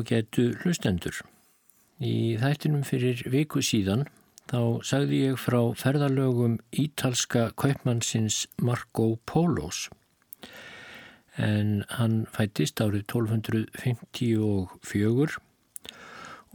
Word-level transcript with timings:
Ágætu 0.00 0.54
hlustendur. 0.62 1.18
Í 2.00 2.40
þættinum 2.40 2.80
fyrir 2.88 3.20
viku 3.28 3.60
síðan 3.60 4.06
þá 4.48 4.80
sagði 4.86 5.26
ég 5.26 5.36
frá 5.36 5.74
ferðalögum 5.76 6.56
ítalska 6.72 7.52
kaupmannsins 7.60 8.48
Marco 8.64 9.20
Polos. 9.28 9.92
En 11.36 11.84
hann 11.98 12.24
fættist 12.32 12.80
árið 12.80 13.04
1254 13.12 15.36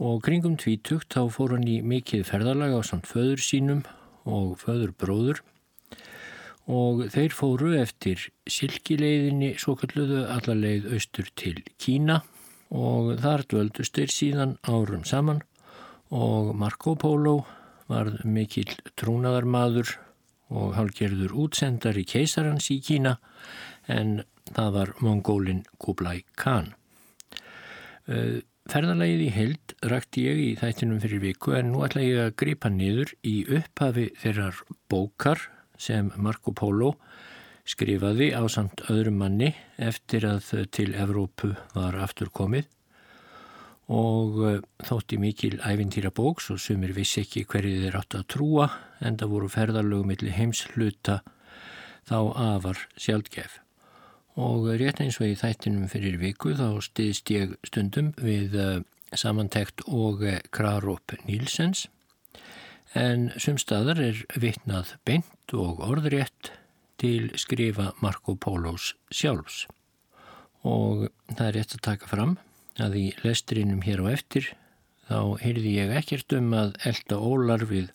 og 0.02 0.18
kringum 0.26 0.58
tvítugt 0.58 1.14
þá 1.14 1.30
fór 1.30 1.54
hann 1.54 1.70
í 1.70 1.78
mikið 1.86 2.26
ferðalag 2.26 2.74
á 2.74 2.82
samt 2.82 3.06
föður 3.06 3.38
sínum 3.46 3.86
og 4.26 4.58
föður 4.64 4.90
bróður 4.98 5.46
og 6.66 7.06
þeir 7.14 7.30
fóru 7.30 7.78
eftir 7.78 8.26
silkileiðinni 8.50 9.54
svo 9.54 9.78
kalluðu 9.78 10.26
allarleið 10.34 10.90
austur 10.98 11.30
til 11.38 11.62
Kína 11.78 12.26
og 12.76 13.16
þar 13.22 13.46
dvöldust 13.50 13.96
þeir 13.96 14.12
síðan 14.12 14.56
árum 14.68 15.04
saman 15.08 15.40
og 16.14 16.52
Marco 16.58 16.94
Polo 17.00 17.38
var 17.90 18.10
mikil 18.24 18.68
trúnaðarmadur 18.98 19.96
og 20.54 20.74
hálgerður 20.76 21.34
útsendar 21.46 21.98
í 21.98 22.04
keisarans 22.06 22.68
í 22.74 22.78
Kína 22.84 23.16
en 23.90 24.20
það 24.52 24.72
var 24.76 24.92
mongólin 25.02 25.64
Kublai 25.82 26.20
Khan. 26.38 26.74
Ferðalagið 28.06 29.22
í 29.24 29.30
held 29.34 29.74
rækti 29.90 30.26
ég 30.26 30.42
í 30.42 30.48
þættinum 30.58 31.02
fyrir 31.02 31.22
viku 31.22 31.54
en 31.58 31.72
nú 31.72 31.82
ætla 31.86 32.04
ég 32.04 32.22
að 32.22 32.36
gripa 32.42 32.70
niður 32.70 33.14
í 33.26 33.36
upphafi 33.58 34.10
þeirrar 34.22 34.62
bókar 34.90 35.42
sem 35.78 36.10
Marco 36.16 36.54
Polo 36.54 36.94
skrifaði 37.66 38.30
á 38.34 38.42
samt 38.50 38.84
öðrum 38.90 39.18
manni 39.22 39.52
eftir 39.82 40.26
að 40.28 40.66
til 40.74 40.92
Evrópu 40.94 41.52
var 41.74 41.98
aftur 41.98 42.30
komið 42.30 42.70
og 43.92 44.40
eh, 44.46 44.58
þótti 44.86 45.18
mikil 45.22 45.60
æfintýra 45.62 46.10
bóks 46.14 46.50
og 46.50 46.60
sumir 46.62 46.94
vissi 46.96 47.22
ekki 47.22 47.44
hverju 47.46 47.84
þeir 47.84 47.98
átt 48.00 48.18
að 48.18 48.26
trúa 48.34 48.68
en 49.00 49.18
það 49.20 49.32
voru 49.34 49.50
ferðarlögumilli 49.52 50.34
heimsluta 50.34 51.20
þá 52.06 52.18
afar 52.34 52.82
sjálfgef. 52.98 53.60
Og 54.36 54.68
rétt 54.76 55.00
eins 55.00 55.20
og 55.20 55.30
í 55.30 55.38
þættinum 55.38 55.88
fyrir 55.88 56.18
viku 56.20 56.52
þá 56.58 56.82
stiðst 56.84 57.30
ég 57.32 57.54
stundum 57.66 58.12
við 58.18 58.58
eh, 58.58 58.80
samantekt 59.14 59.86
og 59.86 60.24
Krarup 60.50 61.14
Nílsens 61.28 61.86
en 62.96 63.30
sumstaðar 63.38 64.00
er 64.02 64.22
vitnað 64.40 64.96
beint 65.06 65.54
og 65.54 65.82
orðrétt 65.84 66.50
til 67.00 67.30
skrifa 67.38 67.92
Marco 68.00 68.34
Polos 68.40 68.94
sjálfs. 69.12 69.66
Og 70.66 71.06
það 71.30 71.46
er 71.46 71.56
rétt 71.60 71.76
að 71.76 71.84
taka 71.86 72.10
fram 72.10 72.36
að 72.82 72.96
í 73.00 73.06
lestrinum 73.24 73.82
hér 73.86 74.02
á 74.04 74.06
eftir 74.12 74.50
þá 75.08 75.38
heyrði 75.42 75.76
ég 75.78 75.94
ekkert 76.00 76.34
um 76.36 76.52
að 76.56 76.74
elda 76.88 77.18
ólar 77.20 77.64
við 77.70 77.92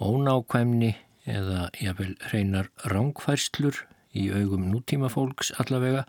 ónákvæmni 0.00 0.94
eða 1.28 1.68
jáfnvel 1.82 2.14
reynar 2.32 2.70
rángfærslur 2.88 3.82
í 4.16 4.28
augum 4.32 4.68
nútíma 4.72 5.10
fólks 5.12 5.52
allavega 5.60 6.06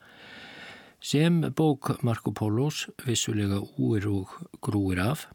sem 0.99 1.41
bók 1.55 1.91
Marco 2.03 2.31
Polos 2.35 2.87
vissulega 3.05 3.61
úir 3.77 4.07
og 4.07 4.31
grúir 4.63 4.99
af. 4.99 5.27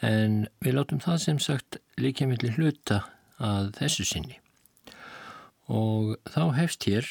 En 0.00 0.46
við 0.64 0.78
látum 0.78 1.00
það 1.00 1.18
sem 1.24 1.40
sagt 1.40 1.80
líka 2.00 2.28
millir 2.28 2.56
hluta 2.56 3.02
að 3.36 3.74
þessu 3.80 4.06
sinni. 4.08 4.38
Og 5.68 6.16
þá 6.28 6.56
hefst 6.56 6.88
hér 6.88 7.08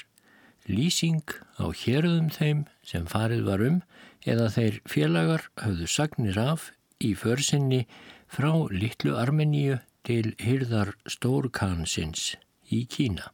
lýsing 0.69 1.25
á 1.61 1.69
hérðum 1.69 2.29
þeim 2.33 2.65
sem 2.85 3.05
farið 3.09 3.45
var 3.45 3.65
um 3.65 3.79
eða 4.25 4.49
þeir 4.55 4.81
félagar 4.89 5.49
höfðu 5.61 5.87
sagnir 5.87 6.39
af 6.41 6.71
í 6.99 7.13
försinni 7.15 7.85
frá 8.27 8.51
litlu 8.71 9.15
Armeníu 9.17 9.79
til 10.07 10.33
hyrðar 10.41 10.95
Stórkansins 11.07 12.35
í 12.71 12.85
Kína. 12.89 13.31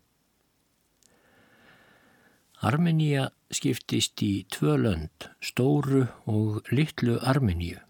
Armeníja 2.65 3.29
skiptist 3.53 4.21
í 4.25 4.45
tvö 4.49 4.77
lönd, 4.81 5.27
Stóru 5.43 6.05
og 6.25 6.65
Littlu 6.71 7.19
Armeníu. 7.21 7.81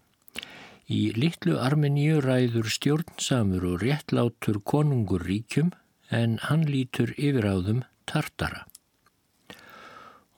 Í 0.92 1.14
Littlu 1.16 1.56
Armeníu 1.62 2.20
ræður 2.22 2.68
stjórnsamur 2.70 3.66
og 3.72 3.86
réttlátur 3.86 4.60
konungur 4.62 5.24
ríkjum 5.26 5.72
en 6.14 6.38
hann 6.50 6.66
lítur 6.70 7.14
yfir 7.18 7.48
á 7.48 7.56
þeim 7.66 7.84
tartara. 8.10 8.66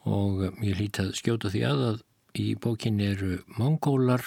Og 0.07 0.45
ég 0.63 0.77
líti 0.79 1.03
að 1.03 1.15
skjóta 1.19 1.51
því 1.51 1.63
að 1.67 1.83
að 1.87 2.03
í 2.39 2.53
bókin 2.61 2.99
eru 3.03 3.39
mongólar 3.57 4.23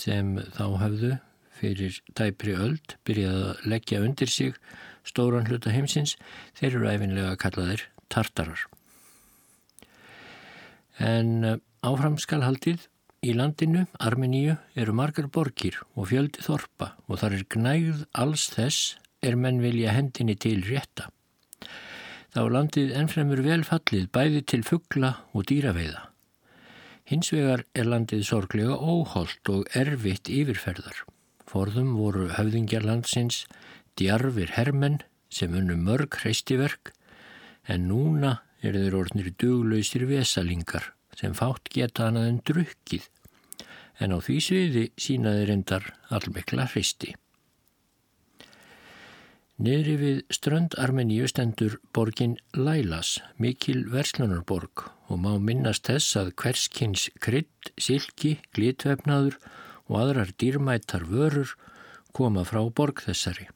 sem 0.00 0.36
þá 0.56 0.66
hafðu 0.82 1.12
fyrir 1.56 2.00
tæpri 2.16 2.54
öld 2.56 2.96
byrjaði 3.08 3.44
að 3.50 3.70
leggja 3.72 4.02
undir 4.04 4.30
sig 4.30 4.58
stóran 5.06 5.46
hluta 5.48 5.72
heimsins, 5.72 6.16
þeir 6.58 6.80
eru 6.80 6.90
æfinlega 6.90 7.32
að 7.32 7.40
kalla 7.44 7.68
þeir 7.70 7.86
tartarar. 8.12 8.66
En 10.96 11.60
áframskalhaldið 11.86 12.86
í 13.26 13.34
landinu, 13.36 13.86
Armeníu, 14.02 14.56
eru 14.78 14.94
margar 14.96 15.28
borgir 15.32 15.78
og 15.94 16.10
fjöldi 16.12 16.44
þorpa 16.44 16.94
og 17.06 17.20
þar 17.22 17.38
er 17.38 17.46
gnægð 17.54 18.02
alls 18.22 18.48
þess 18.54 18.96
er 19.26 19.38
menn 19.40 19.62
vilja 19.62 19.94
hendinni 19.96 20.36
til 20.38 20.60
rétta. 20.66 21.08
Þá 22.36 22.42
landið 22.52 22.92
ennfremur 23.00 23.40
velfallið 23.46 24.10
bæði 24.12 24.42
til 24.44 24.62
fuggla 24.66 25.14
og 25.32 25.46
dýraveiða. 25.48 26.15
Hins 27.06 27.28
vegar 27.30 27.62
er 27.78 27.86
landið 27.86 28.24
sorglega 28.26 28.74
óholt 28.82 29.50
og 29.52 29.68
erfitt 29.78 30.26
yfirferðar. 30.26 31.04
Forðum 31.46 31.92
voru 31.94 32.24
höfðingjar 32.34 32.82
landsins 32.82 33.44
djarfir 33.94 34.50
hermenn 34.56 34.98
sem 35.30 35.54
unnu 35.54 35.76
mörg 35.78 36.18
hreistiverk 36.18 36.90
en 37.70 37.86
núna 37.86 38.40
er 38.58 38.74
þeir 38.74 38.96
orðnir 38.98 39.30
duglausir 39.38 40.06
vesalingar 40.10 40.90
sem 41.14 41.36
fátt 41.38 41.70
geta 41.70 42.08
hana 42.08 42.26
en 42.26 42.42
drukkið 42.42 43.06
en 44.02 44.12
á 44.12 44.18
því 44.18 44.40
sviði 44.48 44.84
sínaði 44.98 45.46
reyndar 45.46 45.86
allmikla 46.10 46.66
hreisti. 46.74 47.14
Niðri 49.62 49.94
við 50.02 50.18
strönd 50.34 50.74
Armeníu 50.76 51.30
stendur 51.30 51.78
borgin 51.94 52.34
Lælas, 52.58 53.16
mikil 53.38 53.86
verslunarborg 53.94 54.90
og 55.06 55.20
má 55.22 55.32
minnast 55.38 55.86
þess 55.86 56.16
að 56.18 56.32
hverskins 56.40 57.08
krydd, 57.22 57.70
silki, 57.78 58.36
glitvefnaður 58.56 59.38
og 59.86 60.00
aðrar 60.00 60.32
dýrmættar 60.40 61.06
vörur 61.10 61.54
koma 62.16 62.44
frá 62.48 62.62
borg 62.70 63.02
þessari. 63.06 63.48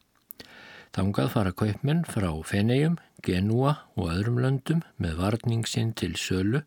Þangað 0.95 1.33
fara 1.35 1.53
kaupmenn 1.55 2.03
frá 2.07 2.31
Fenegjum, 2.47 2.99
Genúa 3.23 3.77
og 3.95 4.11
öðrum 4.11 4.41
löndum 4.43 4.85
með 4.99 5.19
varningsinn 5.21 5.93
til 5.95 6.17
sölu 6.19 6.63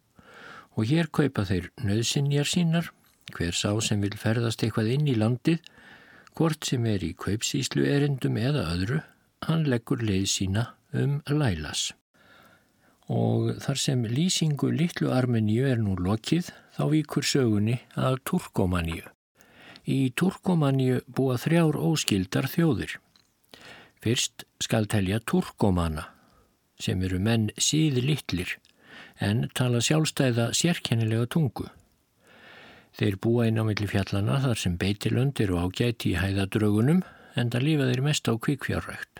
og 0.74 0.88
hér 0.89 1.09
kaupa 1.12 1.45
þeir 1.47 1.71
nöðsinjar 1.83 2.50
sínar, 2.50 2.91
hver 3.33 3.56
sá 3.56 3.71
sem 3.81 4.01
vil 4.03 4.15
ferðast 4.19 4.63
eitthvað 4.63 4.94
inn 4.95 5.09
í 5.12 5.18
landið, 5.18 5.59
hvort 6.33 6.65
sem 6.65 6.85
er 6.89 7.03
í 7.06 7.13
kaupsíslu 7.18 7.85
erindum 7.89 8.39
eða 8.41 8.69
öðru 8.74 9.01
hann 9.47 9.68
leggur 9.69 10.01
leið 10.01 10.30
sína 10.31 10.69
um 10.94 11.19
Lælas. 11.30 11.91
Og 13.12 13.58
þar 13.60 13.80
sem 13.80 14.06
lýsingu 14.08 14.70
litlu 14.72 15.12
Armeníu 15.12 15.66
er 15.68 15.82
nú 15.82 15.98
lokið 16.00 16.54
þá 16.78 16.84
víkur 16.94 17.28
sögunni 17.28 17.82
að 18.00 18.22
Turkomaníu. 18.30 19.04
Í 19.84 20.14
Turkomaníu 20.16 21.02
búa 21.08 21.36
þrjár 21.42 21.76
óskildar 21.76 22.48
þjóðir. 22.48 22.98
Fyrst 24.04 24.46
skal 24.64 24.88
telja 24.88 25.20
Turkomana 25.20 26.10
sem 26.80 27.02
eru 27.04 27.20
menn 27.20 27.52
síð 27.60 28.00
litlir 28.04 28.58
en 29.24 29.48
tala 29.56 29.82
sjálfstæða 29.84 30.52
sérkennilega 30.58 31.28
tungu. 31.36 31.68
Þeir 32.98 33.18
búa 33.22 33.48
inn 33.50 33.60
á 33.62 33.64
milli 33.66 33.88
fjallana 33.90 34.40
þar 34.44 34.60
sem 34.64 34.78
beitilönd 34.78 35.40
eru 35.44 35.60
ágæti 35.62 36.14
í 36.14 36.20
hæðadrögunum 36.20 37.04
en 37.36 37.50
það 37.54 37.68
lifa 37.68 37.90
þeir 37.90 38.04
mest 38.06 38.30
á 38.30 38.34
kvikfjárrækt. 38.38 39.12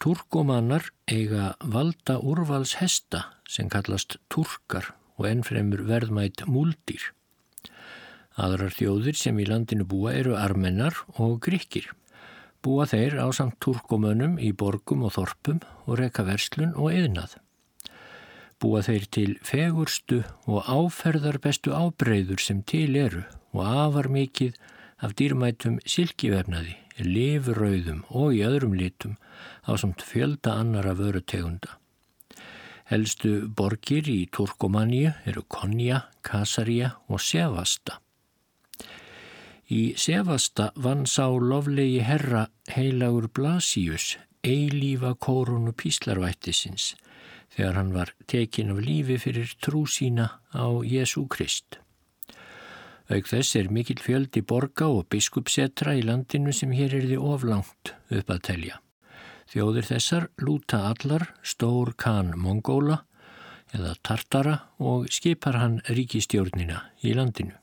Turkomanar 0.00 0.86
eiga 1.12 1.50
valda 1.60 2.14
úrvals 2.24 2.78
hesta 2.80 3.18
sem 3.44 3.66
kallast 3.68 4.14
turkar 4.32 4.94
og 5.20 5.26
ennfremur 5.28 5.82
verðmætt 5.90 6.46
múldýr. 6.48 7.02
Aðrar 8.40 8.72
þjóðir 8.72 9.18
sem 9.20 9.36
í 9.36 9.44
landinu 9.44 9.84
búa 9.84 10.14
eru 10.16 10.38
armennar 10.40 10.96
og 11.20 11.36
gríkir. 11.44 11.90
Búa 12.64 12.88
þeir 12.88 13.18
á 13.20 13.28
samt 13.36 13.60
turkomönum 13.60 14.38
í 14.40 14.54
borgum 14.56 15.04
og 15.04 15.18
þorpum 15.18 15.60
og 15.84 16.00
reka 16.00 16.24
verslun 16.24 16.72
og 16.80 16.96
eðnað. 16.96 17.36
Búa 18.56 18.80
þeir 18.80 19.04
til 19.12 19.30
fegurstu 19.44 20.22
og 20.48 20.64
áferðarbestu 20.64 21.76
ábreyður 21.76 22.40
sem 22.40 22.64
til 22.64 22.96
eru 22.96 23.26
og 23.52 23.66
afar 23.68 24.08
mikið 24.08 24.56
af 25.04 25.12
dýrmætum 25.20 25.76
silkivefnaði, 25.84 26.78
lifrauðum 27.06 28.04
og 28.10 28.36
í 28.36 28.44
öðrum 28.46 28.76
litum 28.76 29.16
á 29.66 29.74
samt 29.80 30.04
fjölda 30.04 30.58
annara 30.60 30.94
vörutegunda. 30.98 31.78
Helstu 32.90 33.48
borgir 33.48 34.08
í 34.10 34.24
Turkomaníu 34.34 35.12
eru 35.24 35.46
Konja, 35.46 36.06
Kasaria 36.26 36.96
og 37.08 37.22
Sevasta 37.22 38.00
Í 39.70 39.94
Sevasta 39.94 40.72
vann 40.74 41.04
sá 41.06 41.28
loflegi 41.30 42.00
herra 42.02 42.48
heilagur 42.74 43.28
Blasius 43.30 44.16
eilífa 44.42 45.12
kórunu 45.14 45.70
píslarvættisins 45.78 46.96
þegar 47.54 47.78
hann 47.78 47.92
var 47.94 48.10
tekin 48.26 48.72
af 48.74 48.80
lífi 48.82 49.20
fyrir 49.22 49.54
trú 49.62 49.84
sína 49.86 50.26
á 50.50 50.66
Jésu 50.82 51.22
Krist. 51.30 51.78
Auk 53.10 53.26
þess 53.26 53.56
er 53.58 53.72
mikill 53.74 53.98
fjöldi 53.98 54.40
borga 54.46 54.86
og 54.86 55.08
biskupsetra 55.10 55.96
í 55.98 56.04
landinu 56.06 56.52
sem 56.54 56.70
hér 56.70 56.94
er 56.94 57.08
því 57.10 57.16
oflangt 57.18 57.90
upp 58.14 58.28
að 58.30 58.42
telja. 58.46 58.76
Þjóðir 59.50 59.88
þessar 59.88 60.26
lúta 60.38 60.84
allar 60.92 61.24
stór 61.42 61.90
kan 61.98 62.30
Mongóla 62.38 63.00
eða 63.74 63.96
Tartara 64.06 64.52
og 64.78 65.08
skipar 65.10 65.58
hann 65.58 65.80
ríkistjórnina 65.90 66.84
í 67.02 67.16
landinu. 67.18 67.56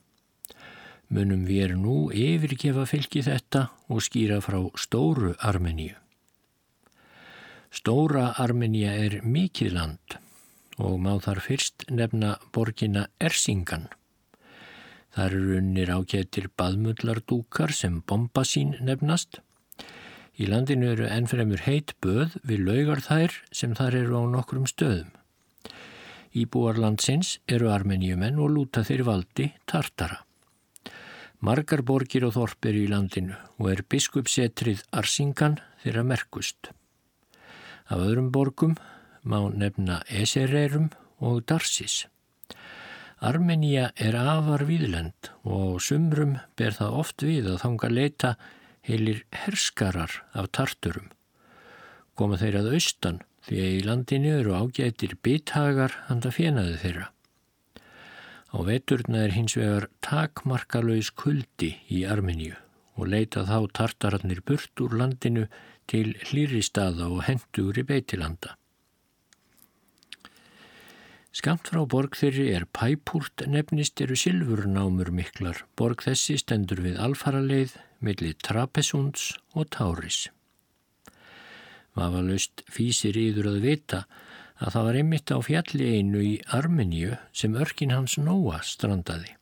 Munum 1.08 1.46
við 1.48 1.64
er 1.64 1.74
nú 1.80 1.96
yfirgefa 2.12 2.84
fylgi 2.90 3.24
þetta 3.24 3.70
og 3.88 4.04
skýra 4.04 4.42
frá 4.44 4.60
stóru 4.76 5.32
Armeníu. 5.40 5.96
Stóra 7.72 8.34
Armenia 8.36 8.92
er 9.00 9.22
mikið 9.24 9.72
land 9.80 10.18
og 10.76 11.00
má 11.00 11.14
þar 11.24 11.40
fyrst 11.46 11.88
nefna 11.88 12.36
borgina 12.52 13.08
Ersingan. 13.24 13.88
Þar 15.18 15.34
eru 15.34 15.54
unnir 15.58 15.90
ágættir 15.90 16.46
baðmullardúkar 16.62 17.72
sem 17.74 18.04
bombasín 18.06 18.76
nefnast. 18.86 19.40
Í 20.38 20.46
landinu 20.46 20.92
eru 20.94 21.08
ennfremur 21.10 21.64
heit 21.66 21.96
böð 22.06 22.36
við 22.46 22.60
laugar 22.68 23.00
þær 23.02 23.38
sem 23.50 23.72
þar 23.74 23.96
eru 24.04 24.20
á 24.22 24.24
nokkrum 24.30 24.68
stöðum. 24.70 25.10
Íbúar 26.38 26.78
landsins 26.78 27.40
eru 27.50 27.72
armeníumenn 27.74 28.38
og 28.38 28.52
lúta 28.54 28.84
þeir 28.86 29.02
valdi 29.08 29.48
tartara. 29.66 30.20
Margar 31.42 31.82
borgir 31.82 32.28
og 32.28 32.36
þorp 32.36 32.68
eru 32.70 32.84
í 32.84 32.92
landinu 32.92 33.40
og 33.58 33.72
er 33.72 33.82
biskupsetrið 33.90 34.84
Arsingan 35.02 35.58
þeirra 35.82 36.04
merkust. 36.06 36.70
Af 37.90 38.06
öðrum 38.06 38.30
borgum 38.30 38.78
má 39.26 39.40
nefna 39.50 40.04
Esereirum 40.14 40.92
og 41.18 41.42
Darsis. 41.50 42.06
Armenia 43.18 43.88
er 43.98 44.14
afar 44.14 44.62
víðlend 44.70 45.32
og 45.42 45.80
sumrum 45.82 46.36
ber 46.54 46.76
það 46.76 46.98
oft 47.02 47.24
við 47.26 47.48
að 47.50 47.62
þanga 47.64 47.90
leita 47.90 48.34
heilir 48.86 49.24
herskarar 49.34 50.20
af 50.38 50.52
tarturum. 50.54 51.08
Koma 52.14 52.38
þeir 52.38 52.60
að 52.60 52.70
austan 52.78 53.18
því 53.48 53.58
að 53.64 53.74
í 53.74 53.82
landinu 53.88 54.36
eru 54.38 54.54
ágætir 54.54 55.18
bithagar 55.26 55.96
handa 56.12 56.30
fjenaði 56.30 56.78
þeirra. 56.84 57.10
Á 58.54 58.58
veturna 58.70 59.26
er 59.26 59.34
hins 59.34 59.58
vegar 59.58 59.90
takmarkalauðs 60.06 61.10
kuldi 61.18 61.74
í 61.90 62.06
Armeníu 62.06 62.54
og 62.98 63.10
leita 63.10 63.48
þá 63.50 63.66
tartararnir 63.82 64.44
burt 64.46 64.78
úr 64.82 64.94
landinu 64.94 65.48
til 65.90 66.14
hlýri 66.30 66.62
staða 66.62 67.10
og 67.10 67.26
hendur 67.26 67.82
í 67.82 67.86
beitilanda. 67.88 68.54
Skamt 71.38 71.70
frá 71.70 71.84
borg 71.86 72.16
þeirri 72.18 72.48
er 72.58 72.64
Pæpúrt 72.74 73.44
nefnist 73.46 74.02
eru 74.02 74.16
silfurnámur 74.18 75.12
miklar. 75.14 75.60
Borg 75.78 76.02
þessi 76.02 76.40
stendur 76.42 76.82
við 76.82 76.98
alfaraleið 76.98 77.76
millir 78.02 78.34
Trapesunds 78.42 79.36
og 79.54 79.68
Táris. 79.76 80.32
Vafalust 81.94 82.66
fýsir 82.74 83.22
yður 83.22 83.52
að 83.52 83.62
vita 83.68 84.02
að 84.58 84.74
það 84.74 84.90
var 84.90 85.00
einmitt 85.04 85.36
á 85.36 85.38
fjalli 85.46 85.94
einu 86.00 86.26
í 86.26 86.34
Armeníu 86.58 87.22
sem 87.30 87.54
örkin 87.54 87.94
hans 87.94 88.18
Nóa 88.18 88.64
strandaði. 88.66 89.38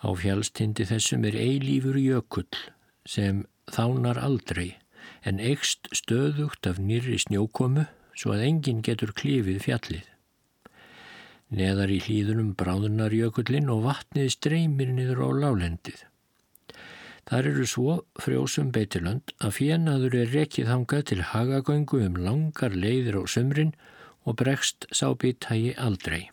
Á 0.00 0.08
fjallstindi 0.16 0.88
þessum 0.88 1.28
er 1.28 1.36
eilífur 1.36 2.00
jökull 2.00 2.62
sem 3.04 3.44
þánar 3.68 4.24
aldrei 4.24 4.78
en 5.20 5.36
eikst 5.36 5.92
stöðugt 5.92 6.64
af 6.70 6.80
nýri 6.80 7.20
snjókomu 7.20 7.90
svo 8.16 8.32
að 8.32 8.48
enginn 8.48 8.86
getur 8.86 9.12
klífið 9.12 9.66
fjallið. 9.68 10.06
Neðar 11.48 11.88
í 11.94 11.98
hlýðunum 12.04 12.52
bráðunar 12.60 13.14
jökullin 13.16 13.70
og 13.72 13.86
vatnið 13.86 14.32
streymir 14.34 14.90
niður 14.92 15.24
á 15.24 15.28
lálendið. 15.44 16.02
Þar 17.28 17.46
eru 17.50 17.64
svo 17.68 17.94
frjósum 18.20 18.72
beitilönd 18.72 19.32
að 19.44 19.54
fjenaður 19.58 20.16
er 20.22 20.30
rekið 20.32 20.68
hangað 20.72 21.06
til 21.10 21.20
hagagöngu 21.30 22.00
um 22.06 22.18
langar 22.24 22.76
leiðir 22.76 23.20
á 23.20 23.22
sömrin 23.28 23.72
og 24.24 24.36
bregst 24.40 24.88
sábítægi 24.92 25.74
aldrei. 25.76 26.28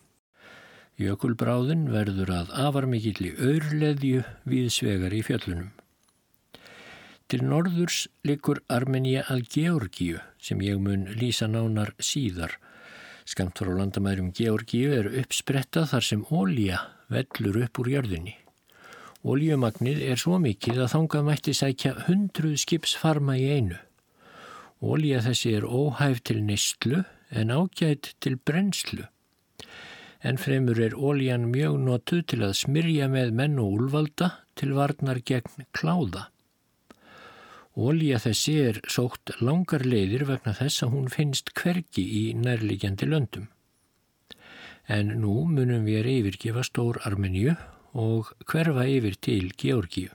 Jökulbráðin 0.96 1.90
verður 1.92 2.32
að 2.32 2.52
afarmikill 2.66 3.28
í 3.28 3.34
öðrleðju 3.36 4.22
við 4.48 4.70
svegar 4.72 5.12
í 5.12 5.20
fjöllunum. 5.24 5.74
Til 7.28 7.42
norðurs 7.42 8.06
likur 8.24 8.62
Armenia 8.72 9.24
að 9.28 9.44
Georgíu 9.52 10.20
sem 10.40 10.60
ég 10.64 10.80
mun 10.80 11.08
lýsa 11.18 11.48
nánar 11.50 11.92
síðar. 12.00 12.56
Skamt 13.26 13.58
frá 13.58 13.72
landamærum 13.74 14.28
Georgíu 14.30 14.92
er 14.94 15.08
uppsprettað 15.18 15.88
þar 15.90 16.04
sem 16.08 16.20
ólíja 16.30 16.76
vellur 17.10 17.56
upp 17.64 17.80
úr 17.82 17.88
jörðinni. 17.90 18.36
Ólíumagnið 19.26 20.04
er 20.06 20.20
svo 20.22 20.38
mikið 20.38 20.84
að 20.84 20.92
þangað 20.92 21.26
mætti 21.26 21.54
sækja 21.58 21.92
hundruð 22.06 22.54
skipsfarma 22.62 23.34
í 23.40 23.48
einu. 23.56 23.80
Ólíja 24.78 25.24
þessi 25.24 25.56
er 25.58 25.66
óhæf 25.66 26.22
til 26.22 26.44
neistlu 26.46 27.02
en 27.34 27.50
ágætt 27.50 28.12
til 28.22 28.38
brennslu. 28.38 29.08
En 30.22 30.38
fremur 30.38 30.78
er 30.78 30.94
ólíjan 30.94 31.50
mjög 31.50 31.80
notuð 31.82 32.22
til 32.30 32.40
að 32.46 32.54
smyrja 32.62 33.10
með 33.10 33.34
menn 33.40 33.58
og 33.58 33.74
úlvalda 33.80 34.30
til 34.54 34.76
varnar 34.78 35.18
gegn 35.26 35.66
kláða. 35.74 36.28
Ólíja 37.76 38.16
þessi 38.24 38.54
er 38.70 38.78
sótt 38.88 39.34
langar 39.44 39.84
leiðir 39.84 40.24
vegna 40.30 40.54
þess 40.56 40.84
að 40.86 40.94
hún 40.94 41.08
finnst 41.12 41.52
hvergi 41.58 42.04
í 42.20 42.22
nærlegjandi 42.40 43.08
löndum. 43.10 43.50
En 44.88 45.12
nú 45.20 45.42
munum 45.50 45.84
við 45.84 46.08
yfirgefa 46.14 46.64
stór 46.64 47.02
Armeníu 47.04 47.52
og 47.92 48.32
hverfa 48.48 48.86
yfir 48.88 49.18
til 49.20 49.52
Georgíu. 49.60 50.08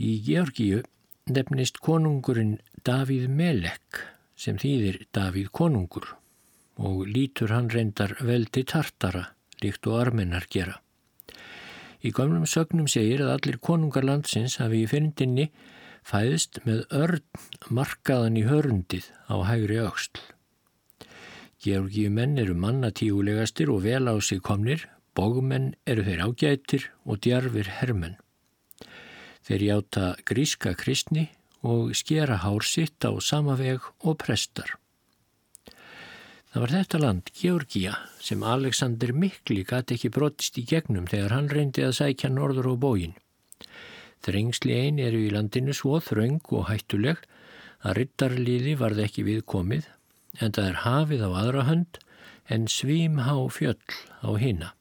Í 0.00 0.12
Georgíu 0.26 0.82
nefnist 1.32 1.80
konungurinn 1.84 2.58
Davíð 2.84 3.28
Melek 3.28 4.04
sem 4.36 4.60
þýðir 4.60 5.06
Davíð 5.16 5.50
konungur 5.52 6.12
og 6.80 7.06
lítur 7.08 7.52
hann 7.52 7.72
reyndar 7.72 8.16
veldi 8.20 8.64
tartara 8.68 9.30
líkt 9.60 9.86
og 9.88 10.00
armennar 10.00 10.46
gera. 10.50 10.78
Í 12.00 12.12
gamlum 12.16 12.46
sögnum 12.48 12.88
segir 12.88 13.20
að 13.24 13.34
allir 13.34 13.58
konungar 13.60 14.06
landsins 14.08 14.56
hafi 14.60 14.84
í 14.84 14.88
fyrirndinni 14.88 15.50
fæðist 16.06 16.62
með 16.64 16.86
örn 16.96 17.24
markaðan 17.68 18.38
í 18.40 18.44
hörundið 18.48 19.10
á 19.28 19.36
hægri 19.44 19.82
auksl. 19.84 20.22
Georgíu 21.60 22.08
menn 22.08 22.38
eru 22.40 22.56
mannatígulegastir 22.56 23.68
og 23.68 23.84
vel 23.84 24.08
á 24.08 24.16
sig 24.24 24.40
komnir, 24.40 24.86
bógumenn 25.12 25.74
eru 25.84 26.06
þeir 26.06 26.24
ágætir 26.24 26.88
og 27.04 27.20
djarfir 27.20 27.68
hermenn. 27.80 28.16
Þeir 29.44 29.66
játa 29.66 30.06
gríska 30.24 30.72
kristni 30.72 31.28
og 31.60 31.92
skera 31.92 32.40
hár 32.40 32.64
sitt 32.64 33.04
á 33.04 33.12
samaveg 33.20 33.84
og 34.00 34.16
prestar. 34.24 34.79
Það 36.50 36.62
var 36.64 36.72
þetta 36.74 36.98
land, 36.98 37.28
Georgia, 37.38 37.92
sem 38.18 38.40
Alexander 38.42 39.12
Mikli 39.14 39.62
gæti 39.62 39.94
ekki 39.94 40.08
brotist 40.10 40.56
í 40.58 40.64
gegnum 40.66 41.04
þegar 41.06 41.36
hann 41.36 41.50
reyndi 41.52 41.84
að 41.86 41.94
sækja 42.00 42.30
norður 42.34 42.72
á 42.72 42.74
bógin. 42.74 43.12
Þrengsli 44.26 44.74
einn 44.74 44.98
eru 44.98 45.20
í 45.22 45.30
landinu 45.30 45.70
svo 45.76 46.00
þröng 46.02 46.42
og 46.50 46.66
hættuleg 46.66 47.22
að 47.86 48.00
rittarliði 48.00 48.74
varð 48.80 49.04
ekki 49.04 49.24
viðkomið 49.28 49.86
en 50.42 50.56
það 50.56 50.66
er 50.66 50.80
hafið 50.82 51.22
á 51.22 51.30
aðra 51.30 51.64
hönd 51.70 52.00
en 52.50 52.66
svímhá 52.66 53.36
fjöll 53.54 53.94
á 54.26 54.30
hina. 54.42 54.72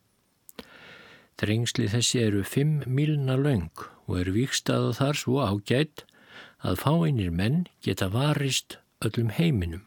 Þrengsli 1.37 1.85
þessi 1.93 2.23
eru 2.25 2.41
fimm 2.43 2.81
milna 2.89 3.37
laung 3.37 3.85
og 4.09 4.17
eru 4.23 4.33
vikstaða 4.41 4.97
þar 4.97 5.21
svo 5.21 5.45
ágætt 5.45 6.03
að 6.65 6.81
fáinir 6.81 7.29
menn 7.29 7.67
geta 7.85 8.09
varist 8.09 8.79
öllum 9.05 9.29
heiminum. 9.37 9.85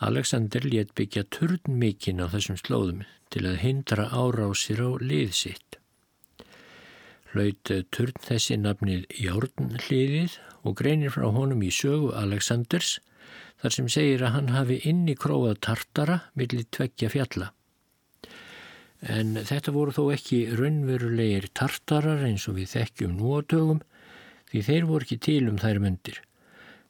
Alexander 0.00 0.62
létt 0.62 0.92
byggja 0.94 1.24
turn 1.26 1.74
mikinn 1.74 2.22
á 2.22 2.30
þessum 2.30 2.54
slóðum 2.60 3.00
til 3.34 3.40
að 3.50 3.56
hindra 3.64 4.04
árásir 4.14 4.78
á 4.78 4.94
lið 5.02 5.32
sitt. 5.34 5.78
Hlaut 7.32 7.72
turn 7.90 8.20
þessi 8.22 8.60
nafnið 8.62 9.08
Jórnliðið 9.18 10.36
og 10.62 10.76
greinir 10.78 11.10
frá 11.10 11.26
honum 11.34 11.64
í 11.66 11.72
sögu 11.74 12.12
Alexanders 12.14 13.00
þar 13.58 13.74
sem 13.74 13.90
segir 13.90 14.22
að 14.22 14.36
hann 14.36 14.54
hafi 14.54 14.78
inni 14.86 15.18
króað 15.18 15.58
tartara 15.66 16.20
millir 16.38 16.70
tveggja 16.70 17.10
fjalla. 17.10 17.50
En 19.02 19.34
þetta 19.34 19.74
voru 19.74 19.96
þó 19.98 20.04
ekki 20.14 20.44
raunverulegir 20.54 21.50
tartarar 21.58 22.22
eins 22.30 22.46
og 22.46 22.60
við 22.62 22.70
þekkjum 22.76 23.18
nú 23.18 23.34
á 23.34 23.42
tögum 23.50 23.82
því 24.52 24.64
þeir 24.70 24.90
voru 24.94 25.08
ekki 25.08 25.20
til 25.26 25.42
um 25.50 25.58
þær 25.58 25.82
myndir 25.82 26.22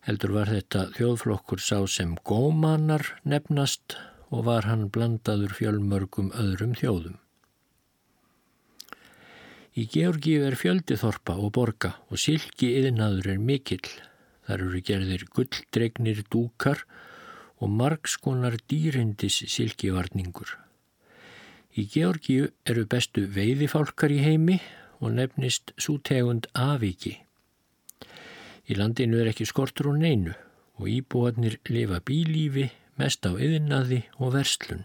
heldur 0.08 0.32
var 0.32 0.48
þetta 0.48 0.86
þjóðflokkur 0.96 1.60
sá 1.60 1.82
sem 1.92 2.14
gómanar 2.24 3.04
nefnast 3.28 3.98
og 4.32 4.46
var 4.46 4.64
hann 4.64 4.86
blandaður 4.92 5.52
fjölmörgum 5.58 6.30
öðrum 6.32 6.72
þjóðum. 6.80 7.18
Í 9.78 9.84
Georgíu 9.92 10.46
er 10.48 10.56
fjöldiþorpa 10.58 11.36
og 11.38 11.52
borga 11.54 11.92
og 12.08 12.18
silki 12.18 12.72
yðnaður 12.80 13.34
er 13.34 13.44
mikill. 13.50 13.92
Þar 14.48 14.64
eru 14.64 14.80
gerðir 14.88 15.26
gulldregnir 15.36 16.24
dúkar 16.32 16.82
og 17.60 17.68
margskonar 17.68 18.56
dýrindis 18.70 19.42
silkivarningur. 19.52 20.56
Í 21.76 21.84
Georgíu 21.92 22.48
eru 22.64 22.88
bestu 22.88 23.28
veiðifálkar 23.36 24.16
í 24.16 24.22
heimi 24.24 24.58
og 24.98 25.12
nefnist 25.20 25.76
sútegund 25.76 26.48
Avíki. 26.56 27.18
Í 28.68 28.76
landinu 28.76 29.22
er 29.22 29.30
ekki 29.32 29.46
skortur 29.48 29.90
og 29.92 29.98
neinu 30.02 30.34
og 30.78 30.90
íbúarnir 30.92 31.58
lifa 31.72 32.02
bílífi 32.04 32.68
mest 33.00 33.24
á 33.24 33.32
yðnaði 33.32 34.02
og 34.20 34.34
verslun. 34.36 34.84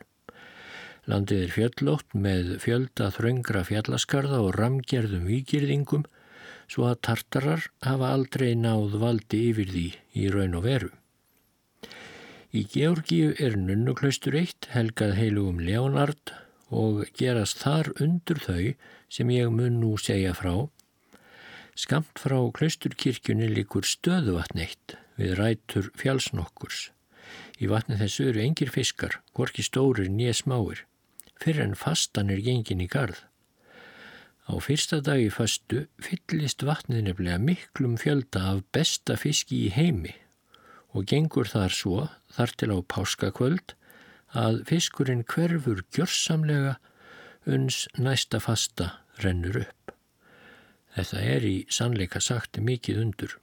Landið 1.10 1.42
er 1.44 1.52
fjöllótt 1.52 2.14
með 2.16 2.54
fjölda 2.64 3.10
þröngra 3.12 3.66
fjallaskarða 3.68 4.40
og 4.46 4.54
ramgerðum 4.56 5.26
výgirðingum 5.28 6.06
svo 6.72 6.88
að 6.88 7.02
tartarar 7.10 7.66
hafa 7.84 8.14
aldrei 8.16 8.54
náð 8.56 8.96
valdi 9.02 9.42
yfir 9.50 9.74
því 9.74 9.88
í 10.22 10.30
raun 10.32 10.56
og 10.60 10.64
veru. 10.68 10.92
Í 12.54 12.64
Georgíu 12.70 13.34
er 13.42 13.58
nunnuklaustur 13.58 14.38
eitt 14.38 14.70
helgað 14.72 15.18
heilugum 15.18 15.60
Leonard 15.60 16.32
og 16.74 17.04
gerast 17.18 17.60
þar 17.66 17.92
undur 18.02 18.40
þau 18.40 18.74
sem 19.12 19.32
ég 19.34 19.52
mun 19.52 19.80
nú 19.82 19.96
segja 20.02 20.34
frá. 20.38 20.70
Skamt 21.76 22.20
frá 22.22 22.38
klausturkirkjunni 22.54 23.50
likur 23.50 23.86
stöðuvatn 23.88 24.62
eitt 24.62 24.98
við 25.18 25.38
rætur 25.40 25.92
fjálsnokkurs. 25.98 26.90
Í 27.58 27.70
vatni 27.72 27.98
þessu 27.98 28.30
eru 28.30 28.44
engir 28.44 28.72
fiskar, 28.74 29.20
hvorki 29.34 29.66
stórir 29.66 30.10
nýja 30.10 30.36
smáir 30.44 30.84
fyrir 31.44 31.64
en 31.66 31.78
fastan 31.78 32.32
er 32.32 32.42
gengin 32.44 32.84
í 32.84 32.90
garð. 32.92 33.20
Á 34.44 34.60
fyrsta 34.64 35.00
dagi 35.04 35.30
fastu 35.32 35.86
fyllist 36.04 36.66
vatnið 36.68 37.08
nefnilega 37.08 37.40
miklum 37.40 37.96
fjölda 38.00 38.44
af 38.52 38.64
besta 38.76 39.16
fiski 39.20 39.66
í 39.68 39.72
heimi 39.76 40.16
og 40.94 41.08
gengur 41.10 41.50
þar 41.50 41.74
svo 41.74 42.08
þar 42.36 42.56
til 42.60 42.72
á 42.76 42.78
páskakvöld 42.94 43.76
að 44.44 44.60
fiskurinn 44.70 45.24
hverfur 45.30 45.86
gjörsamlega 45.96 46.76
uns 47.48 47.86
næsta 47.98 48.42
fasta 48.44 48.92
rennur 49.24 49.64
upp. 49.64 49.83
Þetta 50.94 51.22
er 51.26 51.46
í 51.48 51.56
sannleika 51.74 52.22
sagt 52.22 52.60
mikið 52.62 53.00
undur. 53.02 53.38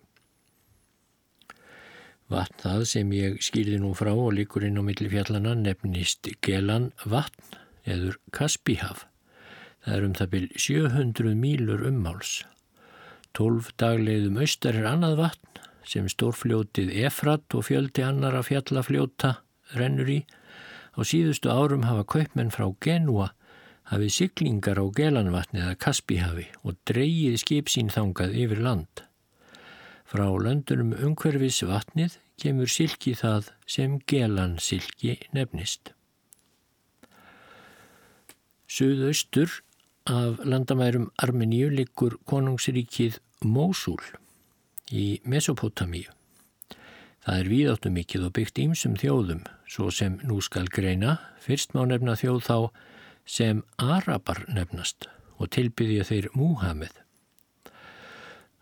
Vatn 2.30 2.60
það 2.62 2.84
sem 2.86 3.12
ég 3.16 3.40
skýrði 3.42 3.80
nú 3.82 3.90
frá 3.98 4.12
og 4.14 4.36
líkur 4.36 4.68
inn 4.68 4.78
á 4.78 4.86
milli 4.86 5.10
fjallana 5.10 5.56
nefnist 5.58 6.30
gelan 6.46 6.92
vatn 7.02 7.58
eður 7.90 8.20
Kaspíhaf. 8.30 9.06
Það 9.82 9.96
er 9.96 10.06
um 10.06 10.14
það 10.14 10.30
byrj 10.34 10.62
700 10.62 11.34
mílur 11.40 11.82
ummáls. 11.88 12.44
12 13.34 13.72
dagleiðum 13.82 14.38
austar 14.44 14.78
er 14.78 14.86
annað 14.92 15.16
vatn 15.24 15.60
sem 15.90 16.06
stórfljótið 16.12 16.92
Efrat 17.02 17.56
og 17.58 17.66
fjöldi 17.66 18.04
annara 18.06 18.44
fjallafljóta 18.46 19.40
rennur 19.74 20.10
í. 20.12 20.20
Á 20.94 21.02
síðustu 21.02 21.50
árum 21.50 21.88
hafa 21.88 22.06
kaupmenn 22.14 22.54
frá 22.54 22.68
Genua 22.84 23.32
hafið 23.90 24.12
syklingar 24.14 24.78
á 24.78 24.86
Gelanvatni 24.94 25.62
eða 25.64 25.78
Kaspíhafi 25.82 26.46
og 26.62 26.78
dreyið 26.86 27.38
skip 27.42 27.70
sín 27.72 27.90
þangað 27.90 28.36
yfir 28.44 28.62
land. 28.62 29.04
Frá 30.06 30.26
löndunum 30.26 30.94
umhverfis 30.94 31.62
vatnið 31.66 32.18
kemur 32.40 32.70
silki 32.70 33.16
það 33.18 33.50
sem 33.66 33.98
Gelansilki 34.10 35.16
nefnist. 35.34 35.92
Suðaustur 38.70 39.60
af 40.06 40.38
landamærum 40.46 41.10
Armeníu 41.18 41.70
likur 41.74 42.16
konungsríkið 42.30 43.18
Mósul 43.42 43.98
í 44.90 45.20
Mesopotamíu. 45.24 46.10
Það 47.20 47.40
er 47.40 47.50
víðáttu 47.50 47.90
mikið 47.92 48.22
og 48.28 48.32
byggt 48.38 48.58
ímsum 48.62 48.94
þjóðum, 48.96 49.42
svo 49.68 49.90
sem 49.92 50.16
nú 50.24 50.38
skal 50.40 50.70
greina, 50.72 51.18
fyrst 51.42 51.74
má 51.76 51.82
nefna 51.84 52.14
þjóð 52.16 52.40
þá 52.46 52.56
sem 53.26 53.62
Arabar 53.78 54.44
nefnast 54.48 55.08
og 55.40 55.50
tilbyðja 55.54 56.04
þeir 56.08 56.28
Múhameð. 56.36 56.92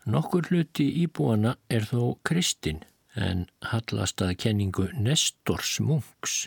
Nokkur 0.09 0.47
hluti 0.49 0.87
íbúana 1.03 1.57
er 1.69 1.85
þó 1.89 2.15
Kristinn 2.25 2.83
en 3.19 3.47
hallast 3.71 4.21
að 4.23 4.37
kenningu 4.43 4.87
Nestors 4.95 5.79
munks 5.83 6.45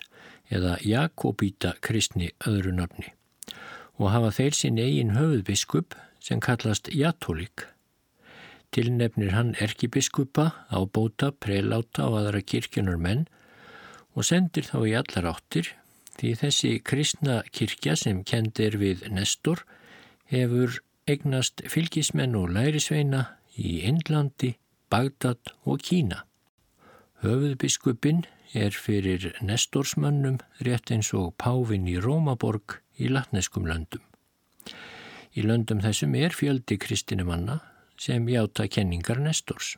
eða 0.52 0.78
Jakobíta 0.84 1.74
kristni 1.84 2.30
öðru 2.48 2.72
nafni 2.76 3.12
og 4.00 4.10
hafa 4.14 4.32
þeir 4.38 4.56
sinn 4.56 4.80
eigin 4.80 5.12
höfuðbiskup 5.14 5.94
sem 6.22 6.40
kallast 6.42 6.88
Jatólík. 6.90 7.66
Tilnefnir 8.72 9.34
hann 9.36 9.52
erkibiskupa, 9.60 10.48
ábóta, 10.72 11.30
preláta 11.30 12.08
og 12.08 12.22
aðra 12.22 12.40
kirkjunar 12.40 12.96
menn 12.96 13.26
og 14.16 14.26
sendir 14.26 14.64
þá 14.64 14.78
í 14.88 14.94
allar 14.96 15.28
áttir 15.34 15.74
því 16.18 16.32
þessi 16.40 16.72
kristna 16.84 17.42
kirkja 17.52 17.96
sem 17.96 18.22
kendir 18.24 18.78
við 18.80 19.06
Nestor 19.10 19.64
hefur 20.32 20.80
eignast 21.08 21.64
fylgismenn 21.68 22.36
og 22.38 22.52
lærisveina 22.54 23.24
í 23.58 23.80
Indlandi, 23.88 24.54
Bagdad 24.92 25.54
og 25.64 25.82
Kína. 25.82 26.22
Höfuðbiskupin 27.22 28.24
er 28.52 28.74
fyrir 28.76 29.32
Nestorsmönnum 29.40 30.40
rétt 30.60 30.90
eins 30.92 31.12
og 31.16 31.34
Pávin 31.40 31.86
í 31.88 31.98
Rómaborg 32.02 32.80
í 32.98 33.08
latneskum 33.08 33.66
löndum. 33.68 34.02
Í 35.32 35.44
löndum 35.46 35.80
þessum 35.80 36.16
er 36.18 36.34
fjöldi 36.36 36.76
kristinumanna 36.76 37.60
sem 37.96 38.26
játa 38.28 38.66
kenningar 38.68 39.20
Nestors. 39.22 39.76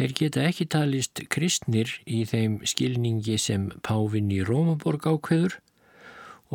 Þeir 0.00 0.12
geta 0.16 0.44
ekki 0.48 0.64
talist 0.72 1.20
kristnir 1.28 1.90
í 2.08 2.22
þeim 2.24 2.54
skilningi 2.64 3.34
sem 3.36 3.66
Pávin 3.84 4.30
í 4.32 4.38
Rómaborg 4.48 5.04
ákveður 5.10 5.58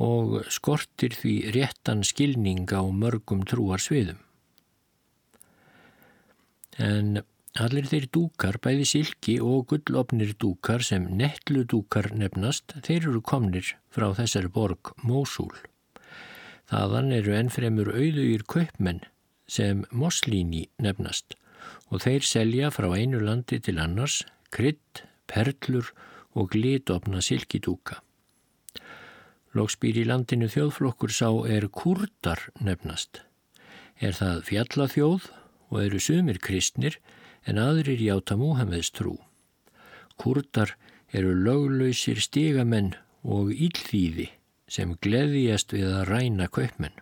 og 0.01 0.33
skortir 0.55 1.13
því 1.13 1.33
réttan 1.53 2.01
skilning 2.01 2.65
á 2.73 2.81
mörgum 2.89 3.43
trúar 3.45 3.83
sviðum. 3.85 4.17
En 6.81 7.21
allir 7.61 7.85
þeir 7.93 8.09
dúkar, 8.17 8.57
bæði 8.57 8.89
silki 8.95 9.37
og 9.37 9.69
gullofnir 9.69 10.33
dúkar 10.41 10.81
sem 10.81 11.05
nettlu 11.21 11.67
dúkar 11.69 12.09
nefnast, 12.17 12.73
þeir 12.81 13.11
eru 13.11 13.21
komnir 13.21 13.75
frá 13.93 14.09
þessari 14.17 14.49
borg 14.57 14.95
Mósúl. 15.05 15.53
Þaðan 16.73 17.13
eru 17.21 17.37
ennfremur 17.37 17.93
auðugir 17.93 18.49
kaupmenn 18.49 19.05
sem 19.45 19.85
Moslíni 19.93 20.65
nefnast 20.81 21.37
og 21.91 22.01
þeir 22.05 22.25
selja 22.25 22.71
frá 22.73 22.89
einu 22.95 23.19
landi 23.21 23.59
til 23.61 23.79
annars 23.81 24.23
krydd, 24.55 25.03
perlur 25.27 25.91
og 26.35 26.51
glitofna 26.53 27.21
silkidúka. 27.23 28.01
Lóksbýr 29.55 30.01
í 30.01 30.07
landinu 30.07 30.49
þjóðflokkur 30.51 31.13
sá 31.15 31.29
er 31.47 31.69
kurdar 31.71 32.49
nefnast. 32.59 33.21
Er 34.03 34.11
það 34.17 34.41
fjallathjóð 34.49 35.29
og 35.71 35.77
eru 35.79 36.01
sumir 36.03 36.41
kristnir 36.43 36.99
en 37.47 37.61
aðrir 37.61 38.01
játa 38.03 38.35
Múhameðs 38.35 38.91
trú. 38.91 39.15
Kurdar 40.19 40.75
eru 41.15 41.31
löglausir 41.37 42.19
stigamenn 42.19 42.95
og 43.23 43.53
ílþýði 43.55 44.29
sem 44.67 44.95
gleðjast 44.99 45.71
við 45.75 45.87
að 45.87 46.07
ræna 46.09 46.49
kaupmenn. 46.51 46.95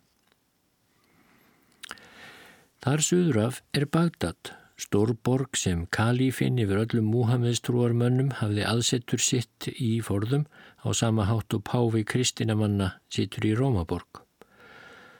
Þar 2.83 3.01
suðraf 3.07 3.61
er 3.73 3.87
Bagdad, 3.87 4.51
stórborg 4.83 5.55
sem 5.57 5.85
kalífinn 5.95 6.59
yfir 6.61 6.81
öllum 6.83 7.07
Múhameðstrúarmönnum 7.13 8.33
hafði 8.41 8.65
aðsettur 8.67 9.21
sitt 9.23 9.69
í 9.73 9.95
forðum 10.03 10.43
á 10.83 10.91
sama 10.91 11.27
hátt 11.29 11.55
og 11.55 11.63
Páfi 11.69 12.03
Kristinamanna 12.07 12.93
sittur 13.11 13.47
í 13.47 13.53
Rómaborg. 13.57 14.23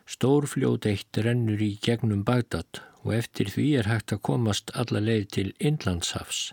Stórfljót 0.04 0.86
eitt 0.90 1.18
rennur 1.24 1.62
í 1.64 1.78
gegnum 1.82 2.26
Bagdad 2.28 2.82
og 3.04 3.14
eftir 3.16 3.52
því 3.54 3.68
er 3.80 3.92
hægt 3.92 4.12
að 4.16 4.24
komast 4.28 4.74
alla 4.76 5.00
leið 5.04 5.30
til 5.38 5.54
Inlandshafs. 5.60 6.52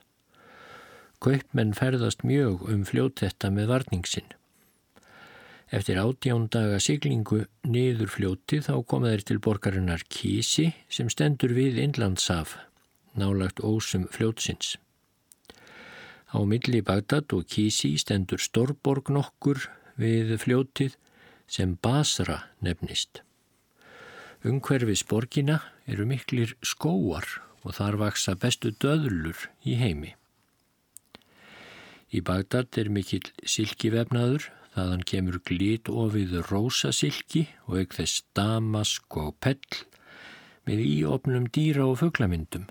Kaupmenn 1.21 1.75
ferðast 1.77 2.23
mjög 2.25 2.63
um 2.71 2.87
fljótetta 2.89 3.51
með 3.53 3.75
varningsinn. 3.75 4.31
Eftir 5.71 6.01
átjándaga 6.03 6.81
siglingu 6.83 7.45
niður 7.67 8.11
fljóti 8.11 8.59
þá 8.65 8.73
koma 8.91 9.13
þeir 9.13 9.27
til 9.29 9.39
borgarinnar 9.45 10.03
Kísi 10.11 10.71
sem 10.91 11.11
stendur 11.13 11.53
við 11.55 11.79
Inlandsaf, 11.85 12.57
nálagt 13.19 13.63
ósum 13.65 14.07
fljótsins. 14.13 14.77
Á 16.31 16.39
milli 16.47 16.81
Bagdad 16.87 17.33
og 17.35 17.49
Kísi 17.51 17.97
stendur 17.99 18.39
Storborg 18.39 19.11
nokkur 19.11 19.65
við 19.99 20.37
fljótið 20.43 20.95
sem 21.51 21.75
Basra 21.83 22.39
nefnist. 22.63 23.23
Ungverfis 24.47 25.03
borgina 25.05 25.59
eru 25.91 26.07
miklir 26.07 26.55
skóar 26.63 27.27
og 27.67 27.77
þar 27.77 27.99
vaksa 28.05 28.37
bestu 28.39 28.71
döðlur 28.71 29.51
í 29.67 29.75
heimi. 29.77 30.15
Í 32.15 32.23
Bagdad 32.25 32.79
er 32.79 32.89
mikill 32.91 33.27
silkivefnaður 33.45 34.49
Þaðan 34.71 35.01
kemur 35.03 35.39
glít 35.43 35.89
ofið 35.91 36.37
rósasilki 36.47 37.49
og 37.67 37.81
auk 37.81 37.95
þess 37.97 38.23
damask 38.39 39.17
og 39.19 39.33
pell 39.43 39.81
með 40.69 40.83
íopnum 40.85 41.49
dýra 41.51 41.89
og 41.91 41.99
fuglamyndum. 42.05 42.69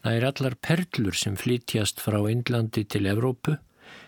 Það 0.00 0.16
er 0.16 0.24
allar 0.30 0.54
perlur 0.64 1.16
sem 1.16 1.36
flytjast 1.36 2.00
frá 2.00 2.18
Indlandi 2.30 2.86
til 2.88 3.08
Evrópu 3.10 3.58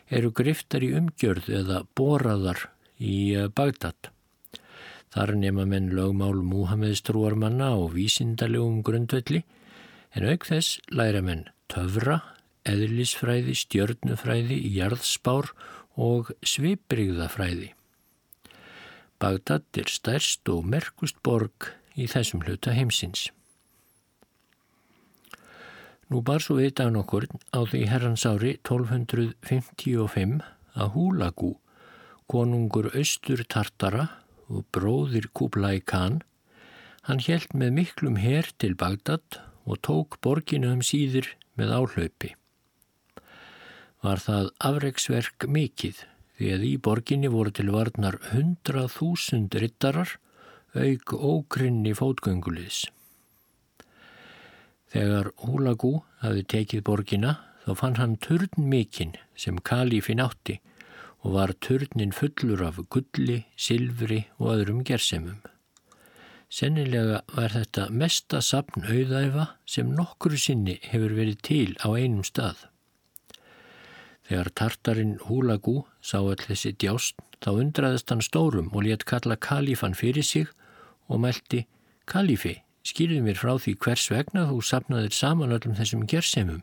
eru 0.08 0.30
griftar 0.32 0.84
í 0.84 0.92
umgjörð 0.96 1.50
eða 1.60 1.82
boraðar 1.98 2.68
í 2.96 3.34
eh, 3.36 3.48
Bagdad. 3.52 4.08
Þar 5.12 5.34
nema 5.36 5.66
menn 5.68 5.90
lögmál 5.92 6.40
Múhameðstrúarmanna 6.48 7.74
og 7.76 7.92
vísindalegum 7.98 8.80
grundvelli 8.86 9.42
en 10.16 10.28
auk 10.28 10.48
þess 10.48 10.78
læra 10.88 11.20
menn 11.24 11.44
töfra, 11.72 12.22
eðlisfræði, 12.68 13.52
stjörnufræði, 13.60 14.58
jarðspár 14.72 15.52
og 16.00 16.32
svipriðafræði. 16.40 17.74
Bagdad 19.20 19.68
er 19.76 19.92
stærst 19.92 20.48
og 20.48 20.64
merkust 20.64 21.20
borg 21.22 21.68
í 21.94 22.08
þessum 22.08 22.40
hluta 22.46 22.72
heimsins. 22.72 23.28
Nú 26.12 26.18
bar 26.20 26.42
svo 26.44 26.58
við 26.58 26.74
dagan 26.76 26.98
okkur 27.00 27.24
á 27.56 27.64
því 27.64 27.78
herrans 27.88 28.26
ári 28.28 28.50
1255 28.58 30.42
að 30.76 30.90
Húlagú, 30.92 31.54
konungur 32.28 32.90
austur 32.92 33.40
Tartara 33.48 34.10
og 34.52 34.66
bróðir 34.76 35.30
Kublai 35.32 35.80
Khan, 35.80 36.20
hann 37.08 37.24
helt 37.24 37.56
með 37.56 37.72
miklum 37.78 38.20
herr 38.20 38.52
til 38.60 38.76
Bagdad 38.76 39.40
og 39.64 39.80
tók 39.88 40.20
borginu 40.20 40.74
um 40.76 40.84
síður 40.84 41.32
með 41.56 41.76
áhlaupi. 41.80 42.34
Var 44.04 44.20
það 44.28 44.52
afreiksverk 44.68 45.48
mikill 45.48 45.96
því 46.36 46.56
að 46.58 46.66
í 46.68 46.74
borginni 46.76 47.32
voru 47.32 47.56
til 47.56 47.70
varnar 47.72 48.20
100.000 48.36 49.62
rittarar 49.64 50.18
auk 50.76 51.16
ógrinni 51.16 51.96
fótgöngulis. 51.96 52.90
Þegar 54.92 55.30
Húlagú 55.40 56.02
hafi 56.20 56.42
tekið 56.52 56.84
borgina 56.84 57.36
þá 57.64 57.72
fann 57.80 57.96
hann 57.96 58.18
turn 58.20 58.68
mikinn 58.68 59.14
sem 59.38 59.60
kalífin 59.64 60.20
átti 60.20 60.58
og 61.22 61.36
var 61.36 61.54
turnin 61.64 62.12
fullur 62.12 62.64
af 62.66 62.80
gulli, 62.90 63.44
silfri 63.56 64.26
og 64.38 64.56
öðrum 64.56 64.82
gersemum. 64.84 65.38
Sennilega 66.52 67.22
var 67.32 67.54
þetta 67.54 67.86
mesta 67.88 68.42
sapn 68.44 68.84
auðæfa 68.84 69.46
sem 69.64 69.94
nokkru 69.96 70.36
sinni 70.36 70.76
hefur 70.90 71.14
verið 71.16 71.38
til 71.48 71.70
á 71.80 71.88
einum 71.96 72.26
stað. 72.26 72.66
Þegar 74.28 74.50
tartarinn 74.60 75.14
Húlagú 75.24 75.86
sá 76.04 76.18
all 76.20 76.36
þessi 76.36 76.74
djást 76.76 77.16
þá 77.40 77.50
undraðist 77.54 78.12
hann 78.12 78.24
stórum 78.24 78.68
og 78.74 78.84
létt 78.84 79.06
kalla 79.08 79.38
kalífan 79.40 79.96
fyrir 79.96 80.26
sig 80.26 80.50
og 81.08 81.22
meldi 81.24 81.64
Kalífi, 82.02 82.56
skýrðu 82.86 83.22
mér 83.24 83.38
frá 83.38 83.54
því 83.56 83.76
hvers 83.84 84.08
vegna 84.12 84.44
þú 84.50 84.60
sapnaðir 84.66 85.16
saman 85.16 85.54
öllum 85.54 85.78
þessum 85.78 86.04
gersemum 86.10 86.62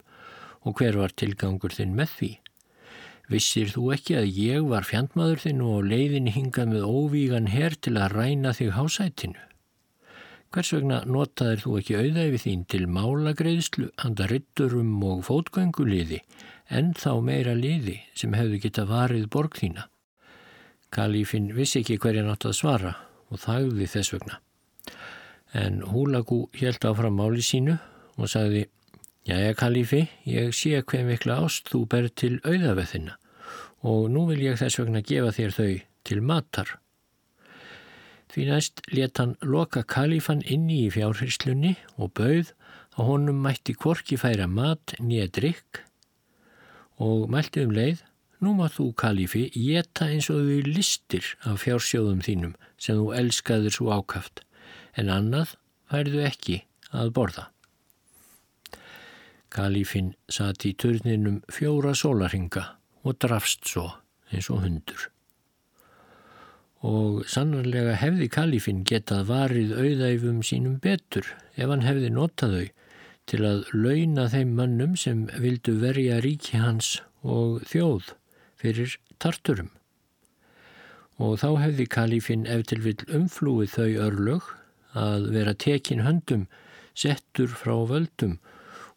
og 0.67 0.79
hver 0.79 0.97
var 0.99 1.15
tilgangur 1.15 1.75
þinn 1.75 1.95
með 1.97 2.15
því. 2.19 2.31
Vissir 3.29 3.69
þú 3.69 3.91
ekki 3.93 4.15
að 4.17 4.31
ég 4.41 4.65
var 4.71 4.87
fjandmaður 4.89 5.43
þinn 5.43 5.61
og 5.61 5.85
leiðin 5.85 6.31
hingað 6.33 6.71
með 6.73 6.87
óvígan 6.89 7.51
herr 7.53 7.75
til 7.77 7.93
að 8.01 8.15
ræna 8.17 8.55
þig 8.57 8.73
hásætinu? 8.73 9.43
Hvers 10.49 10.71
vegna 10.73 11.03
notaðir 11.05 11.61
þú 11.61 11.75
ekki 11.77 11.97
auðæfi 11.99 12.39
þín 12.41 12.63
til 12.73 12.87
málagreðslu, 12.89 13.91
handa 14.01 14.25
ritturum 14.31 14.95
og 15.05 15.21
fótgönguliði 15.27 16.23
en 16.73 16.95
þá 16.97 17.11
meira 17.21 17.53
liði 17.53 17.99
sem 18.17 18.33
hefðu 18.33 18.57
geta 18.63 18.87
varið 18.89 19.29
borg 19.29 19.61
þína. 19.61 19.85
Kalífin 20.89 21.51
vissi 21.53 21.83
ekki 21.83 21.99
hverja 22.01 22.25
nátt 22.25 22.49
að 22.49 22.57
svara 22.57 22.95
og 23.29 23.43
þagði 23.45 23.93
þess 23.93 24.15
vegna. 24.15 24.39
En 25.53 25.81
Húlagú 25.81 26.47
held 26.53 26.85
áfram 26.85 27.17
máli 27.17 27.41
sínu 27.45 27.77
og 28.17 28.29
sagði 28.29 28.67
Jæja 29.27 29.55
Kalífi, 29.57 30.07
ég 30.25 30.53
sé 30.55 30.79
hver 30.81 31.05
mikla 31.05 31.41
ást 31.45 31.69
þú 31.69 31.85
ber 31.89 32.09
til 32.09 32.37
auðaveðina 32.43 33.17
og 33.85 34.09
nú 34.11 34.25
vil 34.29 34.43
ég 34.43 34.59
þess 34.59 34.79
vegna 34.81 35.01
gefa 35.05 35.31
þér 35.35 35.55
þau 35.55 35.73
til 36.07 36.21
matar. 36.21 36.71
Því 38.29 38.45
næst 38.49 38.81
let 38.93 39.17
hann 39.17 39.37
loka 39.41 39.83
Kalífan 39.83 40.43
inni 40.45 40.83
í 40.85 40.93
fjárhyrslunni 40.93 41.75
og 41.97 42.13
bauð 42.19 42.53
að 42.99 43.07
honum 43.07 43.39
mætti 43.43 43.73
kvorki 43.77 44.17
færa 44.19 44.47
mat 44.47 44.93
nýja 44.99 45.29
drikk 45.31 45.83
og 46.99 47.29
mælti 47.31 47.63
um 47.63 47.71
leið, 47.71 48.03
nú 48.43 48.53
maður 48.57 48.75
þú 48.75 48.85
kalifi 48.99 49.45
geta 49.55 50.09
eins 50.11 50.29
og 50.31 50.43
þau 50.47 50.67
listir 50.67 51.25
af 51.47 51.63
fjársjóðum 51.63 52.23
þínum 52.25 52.55
sem 52.79 52.99
þú 52.99 53.07
elskaður 53.19 53.75
svo 53.75 53.91
ákaft, 53.95 54.43
en 54.99 55.11
annað 55.13 55.55
færðu 55.89 56.23
ekki 56.27 56.57
að 56.95 57.13
borða. 57.15 57.45
Kalifin 59.49 60.13
satt 60.29 60.65
í 60.69 60.75
turninum 60.77 61.39
fjóra 61.49 61.95
sólarhinga 61.97 62.65
og 63.01 63.17
drafst 63.23 63.65
svo 63.71 63.87
eins 64.29 64.49
og 64.53 64.61
hundur. 64.65 65.07
Og 66.85 67.23
sannarlega 67.27 67.95
hefði 67.99 68.29
Kalifin 68.31 68.83
getað 68.87 69.25
varið 69.31 69.73
auðæfum 69.75 70.43
sínum 70.45 70.77
betur 70.83 71.25
ef 71.55 71.65
hann 71.65 71.83
hefði 71.83 72.13
notað 72.13 72.55
þau 72.55 72.67
til 73.29 73.41
að 73.45 73.65
launa 73.73 74.29
þeim 74.31 74.53
mannum 74.57 74.95
sem 74.97 75.25
vildu 75.41 75.75
verja 75.81 76.21
ríki 76.23 76.57
hans 76.61 76.95
og 77.21 77.65
þjóð 77.69 78.13
fyrir 78.59 78.95
tarturum. 79.21 79.69
Og 81.19 81.35
þá 81.41 81.49
hefði 81.65 81.85
kalífin 81.91 82.47
eftir 82.47 82.81
vil 82.85 82.97
umflúið 83.11 83.75
þau 83.75 83.89
örlög 84.07 84.47
að 84.97 85.29
vera 85.35 85.53
tekin 85.53 86.03
höndum, 86.05 86.47
settur 86.93 87.51
frá 87.53 87.75
völdum 87.89 88.37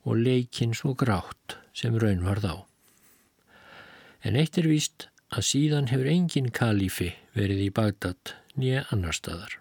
og 0.03 0.19
leikin 0.19 0.75
svo 0.75 0.95
grátt 0.99 1.59
sem 1.77 1.97
raun 1.99 2.25
var 2.27 2.43
þá. 2.43 2.55
En 4.23 4.39
eitt 4.39 4.59
er 4.59 4.69
víst 4.71 5.09
að 5.33 5.49
síðan 5.49 5.91
hefur 5.91 6.11
engin 6.11 6.51
kalífi 6.55 7.13
verið 7.37 7.67
í 7.67 7.71
Bagdad 7.75 8.37
nýja 8.59 8.85
annar 8.95 9.17
staðar. 9.17 9.59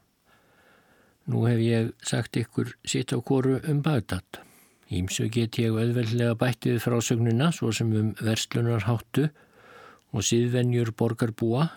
Nú 1.31 1.45
hef 1.47 1.61
ég 1.63 1.91
sagt 2.05 2.37
ykkur 2.37 2.73
sitt 2.83 3.13
á 3.13 3.17
koru 3.21 3.59
um 3.69 3.81
Bagdad. 3.85 4.41
Ímsu 4.91 5.29
get 5.31 5.55
ég 5.61 5.71
auðveldlega 5.71 6.35
bætt 6.35 6.67
við 6.67 6.81
frásögnuna 6.83 7.51
svo 7.55 7.71
sem 7.71 7.91
um 7.95 8.09
verslunarháttu 8.19 9.29
og 10.11 10.25
síðvenjur 10.27 10.91
borgarbúa 10.99 11.69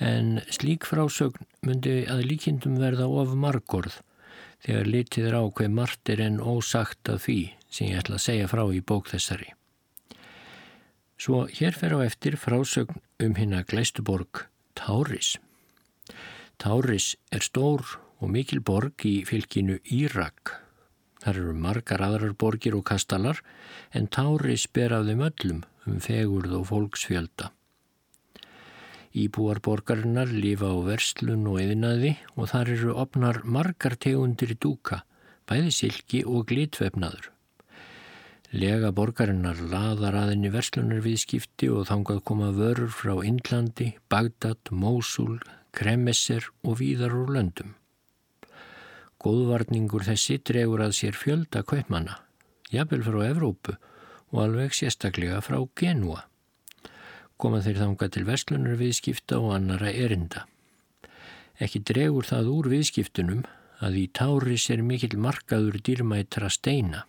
en 0.00 0.40
slík 0.50 0.86
frásögn 0.88 1.46
myndi 1.66 2.02
að 2.10 2.24
líkindum 2.30 2.78
verða 2.80 3.08
of 3.08 3.34
margorð 3.34 3.98
þegar 4.64 4.88
litið 4.94 5.28
er 5.28 5.36
á 5.36 5.42
hver 5.44 5.72
margt 5.74 6.12
er 6.12 6.22
en 6.24 6.38
ósagt 6.40 7.10
af 7.12 7.26
því 7.26 7.40
sem 7.68 7.90
ég 7.90 8.00
ætla 8.00 8.18
að 8.18 8.24
segja 8.26 8.48
frá 8.48 8.62
í 8.72 8.80
bók 8.80 9.10
þessari. 9.10 9.52
Svo 11.18 11.44
hér 11.46 11.76
fer 11.76 11.94
á 11.94 11.98
eftir 12.02 12.38
frásögn 12.40 13.02
um 13.22 13.36
hérna 13.38 13.62
gleistuborg 13.62 14.46
Táris. 14.78 15.36
Táris 16.58 17.14
er 17.30 17.44
stór 17.44 17.98
og 18.22 18.30
mikil 18.30 18.62
borg 18.64 19.06
í 19.06 19.22
fylginu 19.28 19.78
Írak 19.84 20.62
Þar 21.22 21.38
eru 21.38 21.52
margar 21.54 22.02
aðrar 22.02 22.32
borgir 22.34 22.74
og 22.74 22.82
kastalar 22.88 23.38
en 23.94 24.08
tári 24.10 24.56
spyr 24.58 24.94
af 24.96 25.04
þeim 25.06 25.22
öllum 25.28 25.60
um 25.86 26.00
fegurð 26.02 26.56
og 26.58 26.64
fólksfjölda. 26.72 27.52
Íbúar 29.12 29.60
borgarinnar 29.60 30.30
lifa 30.32 30.70
á 30.72 30.76
verslun 30.86 31.44
og 31.50 31.58
eðinaði 31.60 32.14
og 32.32 32.48
þar 32.48 32.70
eru 32.72 32.94
opnar 32.96 33.42
margar 33.44 33.98
tegundir 34.00 34.54
í 34.54 34.56
dúka, 34.56 35.02
bæði 35.44 35.74
silki 35.76 36.22
og 36.24 36.46
glitvefnaður. 36.48 37.28
Lega 38.56 38.88
borgarinnar 38.96 39.60
laðar 39.68 40.16
aðinni 40.22 40.48
verslunarviðskipti 40.52 41.68
og 41.72 41.86
þangað 41.88 42.24
koma 42.28 42.50
vörur 42.56 42.90
frá 42.92 43.14
Indlandi, 43.24 43.92
Bagdad, 44.12 44.72
Mósul, 44.72 45.38
Kremesser 45.76 46.48
og 46.64 46.80
víðar 46.80 47.12
úr 47.16 47.32
löndum. 47.36 47.76
Góðvarningur 49.20 50.08
þessi 50.08 50.40
dregur 50.40 50.82
að 50.84 50.96
sér 50.98 51.16
fjölda 51.16 51.62
kaupmanna, 51.68 52.18
jafnvel 52.72 53.04
frá 53.04 53.22
Evrópu 53.28 53.76
og 54.32 54.44
alveg 54.48 54.72
sérstaklega 54.76 55.44
frá 55.44 55.60
Genua. 55.76 56.24
Koma 57.42 57.58
þeir 57.58 57.80
þanga 57.80 58.06
til 58.14 58.22
vestlunar 58.28 58.76
viðskipta 58.78 59.40
og 59.42 59.56
annara 59.56 59.90
erinda. 59.90 60.44
Ekki 61.58 61.80
dregur 61.82 62.26
það 62.28 62.50
úr 62.52 62.68
viðskiptunum 62.70 63.40
að 63.82 63.96
í 63.98 64.04
táris 64.14 64.68
er 64.70 64.82
mikill 64.86 65.16
markaður 65.18 65.80
dýrmætra 65.82 66.50
steina. 66.54 67.00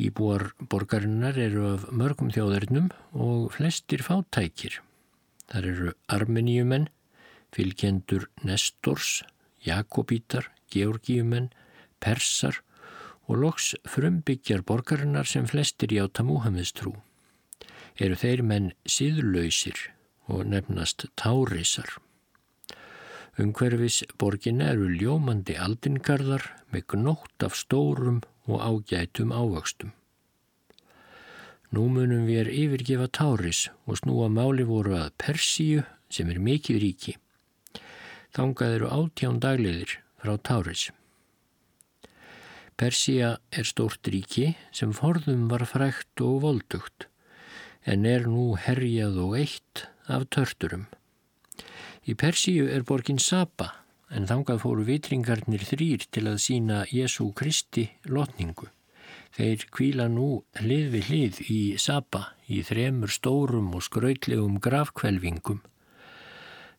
Íbúar 0.00 0.48
borgarinnar 0.72 1.38
eru 1.38 1.66
af 1.74 1.84
mörgum 1.94 2.32
þjóðarinnum 2.34 2.88
og 3.12 3.52
flestir 3.54 4.02
fátækir. 4.02 4.80
Þar 5.50 5.68
eru 5.70 5.92
armeníumenn, 6.10 6.88
fylgjendur 7.54 8.26
Nestors, 8.42 9.20
Jakobítar, 9.66 10.48
Georgíumenn, 10.72 11.50
Persar 12.00 12.58
og 13.28 13.38
loks 13.44 13.74
frumbyggjar 13.86 14.64
borgarinnar 14.66 15.30
sem 15.30 15.46
flestir 15.46 15.94
játa 15.94 16.26
Múhameðs 16.26 16.74
trú. 16.74 16.96
Eru 18.00 18.16
þeir 18.16 18.40
menn 18.48 18.70
síðlausir 18.88 19.76
og 20.32 20.46
nefnast 20.48 21.04
tárisar. 21.20 21.98
Ungverfis 23.40 23.98
borginna 24.16 24.70
eru 24.72 24.86
ljómandi 24.88 25.58
aldingarðar 25.60 26.46
með 26.72 26.86
gnótt 26.94 27.44
af 27.44 27.58
stórum 27.60 28.22
og 28.48 28.62
ágætum 28.64 29.34
ávöxtum. 29.36 29.92
Nú 31.76 31.84
munum 31.92 32.24
við 32.26 32.40
er 32.40 32.50
yfirgefa 32.62 33.10
Táris 33.20 33.66
og 33.84 34.00
snúa 34.00 34.30
máli 34.32 34.64
voru 34.66 34.96
að 34.96 35.12
Persíu 35.20 35.84
sem 36.08 36.32
er 36.32 36.40
mikið 36.40 36.80
ríki. 36.82 37.14
Þangað 38.32 38.78
eru 38.78 38.90
átján 38.96 39.38
dagliðir 39.44 39.98
frá 40.24 40.34
Táris. 40.40 40.88
Persía 42.80 43.36
er 43.52 43.68
stórt 43.68 44.08
ríki 44.08 44.54
sem 44.72 44.96
forðum 44.96 45.50
var 45.52 45.68
frækt 45.68 46.24
og 46.24 46.40
voldugt 46.48 47.09
en 47.86 48.06
er 48.06 48.26
nú 48.28 48.54
herjað 48.60 49.20
og 49.24 49.36
eitt 49.38 49.86
af 50.10 50.26
törturum. 50.34 50.88
Í 52.08 52.16
Persíu 52.18 52.66
er 52.72 52.84
borgin 52.88 53.20
Saba 53.20 53.70
en 54.10 54.26
þangað 54.26 54.62
fóru 54.64 54.84
vitringarnir 54.88 55.62
þrýr 55.68 56.06
til 56.10 56.26
að 56.26 56.40
sína 56.42 56.84
Jésu 56.90 57.30
Kristi 57.36 57.86
lotningu. 58.10 58.68
Þeir 59.36 59.66
kvíla 59.70 60.08
nú 60.10 60.42
hlið 60.58 60.86
við 60.94 61.10
hlið 61.10 61.40
í 61.52 61.60
Saba 61.78 62.32
í 62.50 62.62
þremur 62.66 63.12
stórum 63.14 63.70
og 63.78 63.84
skrautlegum 63.86 64.58
grafkvelvingum. 64.62 65.60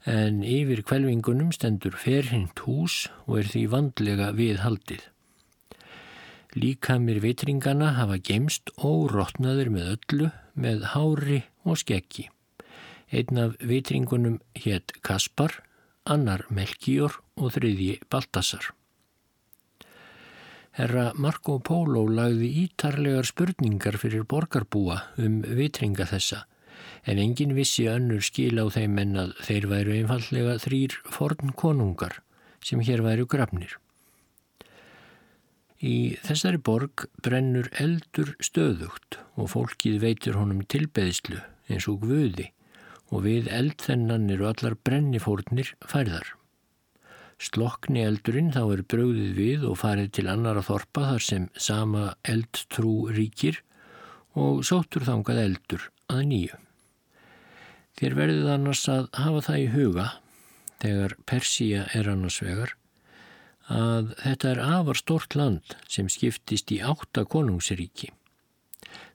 En 0.10 0.42
yfir 0.44 0.82
kvelvingunum 0.84 1.54
stendur 1.56 1.96
ferhint 1.96 2.60
hús 2.66 3.06
og 3.28 3.44
er 3.44 3.52
því 3.54 3.64
vandlega 3.72 4.32
viðhaldið. 4.36 5.04
Líkamir 6.58 7.22
vitringana 7.24 7.94
hafa 7.96 8.18
gemst 8.20 8.74
og 8.76 9.14
rótnaður 9.14 9.70
með 9.72 9.92
öllu 9.94 10.32
með 10.54 10.86
hári 10.94 11.42
og 11.66 11.80
skeggi. 11.82 12.28
Einn 13.12 13.38
af 13.38 13.58
vitringunum 13.60 14.40
hétt 14.56 14.94
Kaspar, 15.04 15.58
annar 16.06 16.46
Melkíor 16.50 17.20
og 17.36 17.54
þriðji 17.58 18.00
Baltasar. 18.10 18.72
Herra 20.72 21.12
Marco 21.20 21.58
Polo 21.60 22.06
lagði 22.08 22.48
ítarlegar 22.64 23.28
spurningar 23.28 23.98
fyrir 24.00 24.24
borgarbúa 24.24 25.02
um 25.20 25.42
vitringa 25.44 26.08
þessa 26.08 26.46
en 27.04 27.20
engin 27.20 27.56
vissi 27.58 27.90
önnur 27.92 28.24
skil 28.24 28.62
á 28.62 28.66
þeim 28.72 29.00
en 29.04 29.16
að 29.26 29.34
þeir 29.48 29.68
væru 29.72 29.96
einfallega 29.98 30.58
þrýr 30.64 30.98
forn 31.12 31.54
konungar 31.60 32.22
sem 32.64 32.80
hér 32.80 33.04
væru 33.04 33.28
grafnir. 33.28 33.76
Í 35.82 36.18
þessari 36.22 36.60
borg 36.62 37.08
brennur 37.26 37.72
eldur 37.82 38.36
stöðugt 38.44 39.18
og 39.34 39.50
fólkið 39.56 39.98
veitur 40.04 40.38
honum 40.38 40.62
tilbeðslu 40.70 41.40
eins 41.72 41.88
og 41.90 42.04
guði 42.06 42.52
og 43.12 43.26
við 43.26 43.50
eldþennan 43.52 44.30
eru 44.32 44.46
allar 44.52 44.78
brennifórnir 44.86 45.74
færðar. 45.82 46.28
Slokni 47.42 48.04
eldurinn 48.06 48.52
þá 48.54 48.62
er 48.76 48.84
bröðið 48.94 49.32
við 49.34 49.64
og 49.72 49.80
farið 49.82 50.12
til 50.18 50.28
annara 50.30 50.62
þorpa 50.62 51.08
þar 51.10 51.26
sem 51.26 51.48
sama 51.58 52.12
eldtrú 52.30 52.94
ríkir 53.10 53.64
og 54.38 54.62
sóttur 54.68 55.08
þangað 55.08 55.42
eldur 55.48 55.88
að 56.14 56.22
nýju. 56.30 56.60
Þér 57.98 58.18
verðið 58.20 58.52
annars 58.54 58.84
að 58.90 59.10
hafa 59.18 59.42
það 59.48 59.64
í 59.64 59.66
huga, 59.74 60.06
þegar 60.82 61.18
Persíja 61.28 61.88
er 61.98 62.12
annars 62.14 62.38
vegar, 62.46 62.76
að 63.72 64.14
þetta 64.22 64.50
er 64.52 64.64
afar 64.66 65.00
stort 65.00 65.36
land 65.36 65.76
sem 65.88 66.10
skiptist 66.12 66.72
í 66.76 66.82
átta 66.84 67.24
konungsríki. 67.26 68.12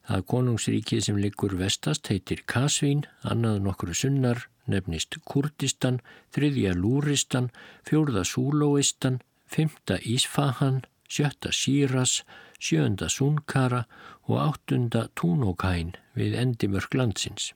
Það 0.07 0.23
konungsríkið 0.31 1.01
sem 1.03 1.17
liggur 1.19 1.57
vestast 1.59 2.07
heitir 2.07 2.43
Kasvín, 2.47 3.03
annað 3.27 3.59
nokkru 3.65 3.93
sunnar, 3.93 4.45
nefnist 4.65 5.19
Kurdistan, 5.27 5.99
þriðja 6.35 6.73
Lúristan, 6.75 7.49
fjórða 7.87 8.23
Súlóistan, 8.27 9.19
fymta 9.47 9.99
Ísfahan, 10.03 10.81
sjötta 11.11 11.51
Síras, 11.51 12.21
sjönda 12.59 13.09
Sunkara 13.11 13.85
og 14.27 14.39
áttunda 14.43 15.07
Túnókæn 15.15 15.95
við 16.15 16.39
endimörk 16.39 16.95
landsins. 16.95 17.53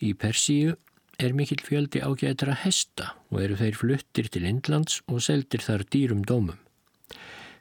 Í 0.00 0.14
Persíu 0.16 0.76
er 1.20 1.34
mikill 1.36 1.62
fjöldi 1.64 2.00
ágætra 2.00 2.54
hesta 2.62 3.12
og 3.30 3.42
eru 3.44 3.56
þeir 3.60 3.76
fluttir 3.76 4.28
til 4.32 4.46
Indlands 4.48 5.00
og 5.06 5.22
seldir 5.24 5.62
þar 5.64 5.84
dýrum 5.92 6.24
dómum. 6.28 6.58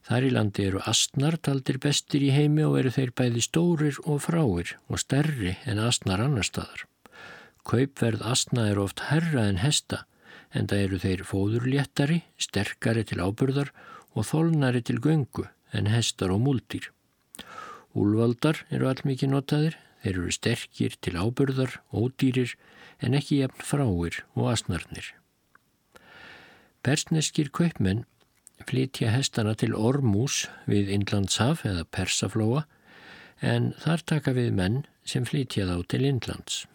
Þar 0.08 0.26
í 0.26 0.30
landi 0.34 0.66
eru 0.66 0.80
astnar 0.90 1.36
taldir 1.38 1.78
bestir 1.84 2.24
í 2.26 2.32
heimi 2.34 2.64
og 2.66 2.80
eru 2.80 2.94
þeir 2.96 3.12
bæði 3.20 3.44
stórir 3.46 4.00
og 4.06 4.24
fráir 4.26 4.76
og 4.88 5.02
stærri 5.04 5.58
en 5.70 5.82
astnar 5.84 6.24
annar 6.24 6.48
staðar. 6.48 6.86
Kaupverð 7.68 8.24
astna 8.26 8.70
eru 8.72 8.88
oft 8.88 9.04
herra 9.12 9.46
en 9.52 9.60
hesta 9.62 10.06
en 10.56 10.66
það 10.70 10.86
eru 10.86 11.00
þeir 11.04 11.26
fóðurléttari, 11.30 12.22
sterkari 12.42 13.04
til 13.06 13.20
ábyrðar 13.22 13.70
og 14.16 14.26
þólnari 14.32 14.82
til 14.82 14.98
göngu 15.04 15.46
en 15.76 15.92
hestar 15.92 16.34
og 16.34 16.42
múldir. 16.48 16.90
Úlvaldar 17.94 18.64
eru 18.74 18.90
allmikið 18.90 19.34
notaðir, 19.34 19.78
þeir 20.02 20.16
eru 20.16 20.34
sterkir 20.34 20.98
til 21.04 21.18
ábyrðar, 21.20 21.80
ódýrir 21.94 22.56
en 23.02 23.16
ekki 23.18 23.42
jafn 23.42 23.66
fráir 23.66 24.22
og 24.36 24.52
astnarnir. 24.54 25.14
Persneskir 26.84 27.52
kaupmenn 27.52 28.06
flytja 28.68 29.12
hestana 29.14 29.56
til 29.56 29.76
Ormús 29.76 30.46
við 30.70 30.92
Indlandshaf 30.96 31.66
eða 31.68 31.88
Persaflóa 31.96 32.66
en 33.42 33.72
þar 33.84 34.04
taka 34.14 34.36
við 34.36 34.52
menn 34.56 34.82
sem 35.08 35.26
flytja 35.28 35.68
þá 35.70 35.78
til 35.92 36.06
Indlands. 36.08 36.66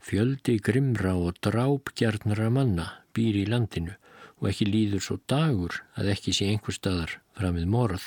Fjöldi 0.00 0.56
grimra 0.64 1.12
og 1.20 1.36
drápgjarnra 1.44 2.48
manna 2.52 2.86
býr 3.16 3.42
í 3.42 3.48
landinu 3.48 3.96
og 4.40 4.48
ekki 4.48 4.68
líður 4.68 5.04
svo 5.04 5.18
dagur 5.28 5.82
að 6.00 6.14
ekki 6.14 6.32
sé 6.36 6.48
einhver 6.48 6.76
staðar 6.76 7.18
framið 7.36 7.68
morð. 7.68 8.06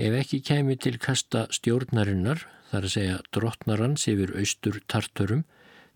Ef 0.00 0.16
ekki 0.16 0.40
kemi 0.40 0.78
til 0.80 0.96
kasta 1.02 1.44
stjórnarinnar, 1.52 2.46
þar 2.70 2.86
að 2.86 2.94
segja 2.94 3.16
drottnarans 3.36 4.06
yfir 4.08 4.32
austur 4.40 4.80
tarturum, 4.88 5.44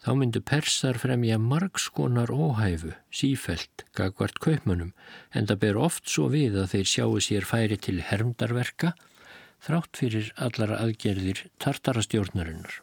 Þá 0.04 0.10
myndu 0.20 0.40
persar 0.44 0.98
fremja 1.00 1.38
margskonar 1.40 2.28
óhæfu, 2.28 2.90
sífelt, 3.08 3.86
gagvart 3.96 4.36
kaupmönnum, 4.44 4.90
en 5.32 5.48
það 5.48 5.60
ber 5.62 5.78
oft 5.80 6.10
svo 6.12 6.26
við 6.28 6.58
að 6.60 6.74
þeir 6.74 6.90
sjáu 6.90 7.22
sér 7.24 7.46
færi 7.48 7.78
til 7.80 8.02
hermdarverka, 8.04 8.92
þrátt 9.64 9.96
fyrir 9.96 10.28
allara 10.36 10.82
aðgerðir 10.84 11.46
tartarastjórnarinnar. 11.64 12.82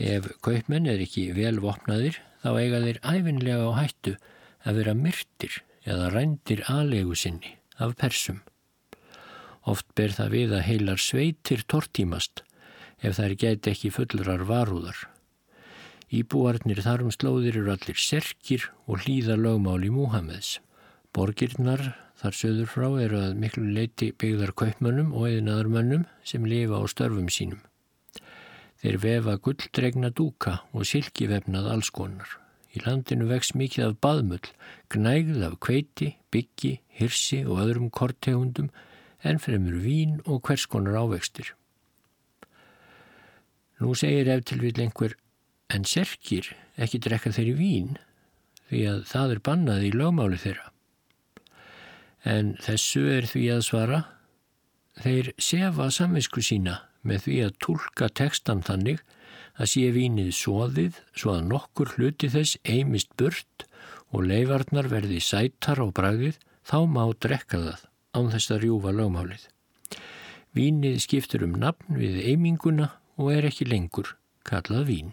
Ef 0.00 0.32
kaupmenn 0.40 0.88
er 0.88 1.04
ekki 1.04 1.28
velvopnaðir, 1.36 2.16
þá 2.40 2.50
eiga 2.56 2.84
þeir 2.86 3.04
æfinlega 3.04 3.68
á 3.68 3.72
hættu 3.82 4.16
að 4.64 4.80
vera 4.80 4.96
myrtir 4.96 5.60
eða 5.84 6.08
rændir 6.14 6.64
aðlegu 6.72 7.20
sinni 7.20 7.58
af 7.76 7.98
persum. 8.00 8.40
Oft 9.68 9.88
ber 9.98 10.14
það 10.16 10.34
við 10.34 10.52
að 10.56 10.66
heilar 10.70 11.00
sveitir 11.02 11.64
tortímast 11.68 12.42
ef 13.04 13.18
þær 13.18 13.34
gæti 13.42 13.72
ekki 13.74 13.90
fullrar 13.94 14.44
varúðar. 14.48 15.02
Íbúarnir 16.08 16.80
þarum 16.80 17.12
slóðir 17.12 17.58
eru 17.60 17.74
allir 17.74 17.98
serkir 18.00 18.70
og 18.88 19.04
hlýða 19.04 19.36
lögmáli 19.36 19.90
Múhameðs. 19.92 20.56
Borgirnar 21.12 21.82
þar 22.18 22.38
söður 22.40 22.70
frá 22.72 22.88
eru 23.02 23.20
að 23.20 23.36
miklu 23.42 23.66
leiti 23.76 24.10
byggðar 24.16 24.54
kaupmönnum 24.56 25.12
og 25.12 25.28
eðinaðarmönnum 25.28 26.06
sem 26.24 26.48
lifa 26.48 26.80
á 26.80 26.84
störfum 26.88 27.28
sínum. 27.28 27.60
Þeir 28.80 28.98
vefa 29.02 29.36
gulldregna 29.42 30.10
dúka 30.14 30.60
og 30.72 30.88
silkivefnað 30.88 31.68
allskonar. 31.74 32.28
Í 32.72 32.80
landinu 32.84 33.28
vex 33.28 33.54
mikið 33.56 33.84
af 33.88 33.94
baðmull, 34.04 34.48
gnægð 34.92 35.44
af 35.44 35.56
kveiti, 35.64 36.12
byggi, 36.32 36.78
hirsi 36.98 37.42
og 37.44 37.62
öðrum 37.64 37.88
kortegundum 37.90 38.68
en 39.26 39.40
fremur 39.42 39.78
vín 39.82 40.18
og 40.26 40.46
hverskonar 40.46 40.98
ávextir. 40.98 41.54
Nú 43.78 43.94
segir 43.98 44.30
ef 44.30 44.44
til 44.46 44.62
vil 44.62 44.80
einhver 44.82 45.14
en 45.70 45.84
serkir 45.84 46.52
ekki 46.78 47.00
drekka 47.02 47.32
þeirri 47.34 47.54
vín 47.58 47.96
því 48.70 48.84
að 48.92 49.04
það 49.10 49.34
er 49.34 49.42
bannað 49.48 49.86
í 49.88 49.92
lögmáli 49.94 50.38
þeirra. 50.42 50.70
En 52.26 52.56
þessu 52.62 53.04
er 53.12 53.28
því 53.30 53.44
að 53.54 53.66
svara 53.66 54.00
þeir 55.02 55.32
sefa 55.38 55.88
samvinsku 55.94 56.42
sína 56.42 56.80
með 57.06 57.24
því 57.26 57.38
að 57.46 57.56
tólka 57.64 58.08
tekstan 58.20 58.64
þannig 58.66 59.04
að 59.58 59.70
sé 59.72 59.84
vínið 59.94 60.32
svoðið 60.36 60.98
svo 61.14 61.36
að 61.36 61.46
nokkur 61.52 61.94
hluti 61.96 62.30
þess 62.30 62.58
eimist 62.66 63.14
burt 63.18 63.66
og 64.14 64.26
leifarnar 64.26 64.90
verði 64.90 65.20
sætar 65.22 65.82
á 65.82 65.86
bragðið 65.94 66.38
þá 66.66 66.78
má 66.90 67.04
drekka 67.22 67.62
það 67.62 67.87
án 68.18 68.32
þess 68.34 68.52
að 68.54 68.64
rjúfa 68.64 68.92
lögmálið. 68.94 69.46
Vínið 70.56 70.98
skiptur 71.04 71.44
um 71.46 71.54
nafn 71.60 71.98
við 72.00 72.18
eiminguna 72.32 72.90
og 73.18 73.32
er 73.34 73.46
ekki 73.48 73.68
lengur 73.68 74.16
kallað 74.48 74.88
vín. 74.88 75.12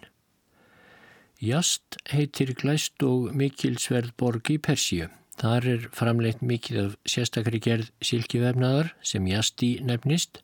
Jast 1.44 2.00
heitir 2.10 2.54
glæst 2.56 3.04
og 3.04 3.34
mikilsverð 3.36 4.16
borg 4.18 4.50
í 4.54 4.58
Persíu. 4.58 5.10
Þar 5.36 5.68
er 5.68 5.88
framleitt 5.92 6.40
mikið 6.40 6.78
af 6.80 6.94
sérstakri 7.12 7.60
gerð 7.60 7.90
silkivefnaðar 8.00 8.94
sem 9.04 9.26
Jasti 9.28 9.76
nefnist. 9.84 10.40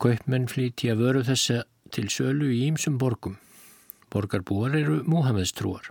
Kaupmenn 0.00 0.48
flíti 0.48 0.90
að 0.92 1.06
vöru 1.06 1.24
þessa 1.24 1.62
til 1.94 2.06
sölu 2.12 2.50
í 2.52 2.66
ýmsum 2.68 2.98
borgum. 3.00 3.38
Borgarbúar 4.12 4.76
eru 4.76 5.00
Múhameðstrúar. 5.08 5.88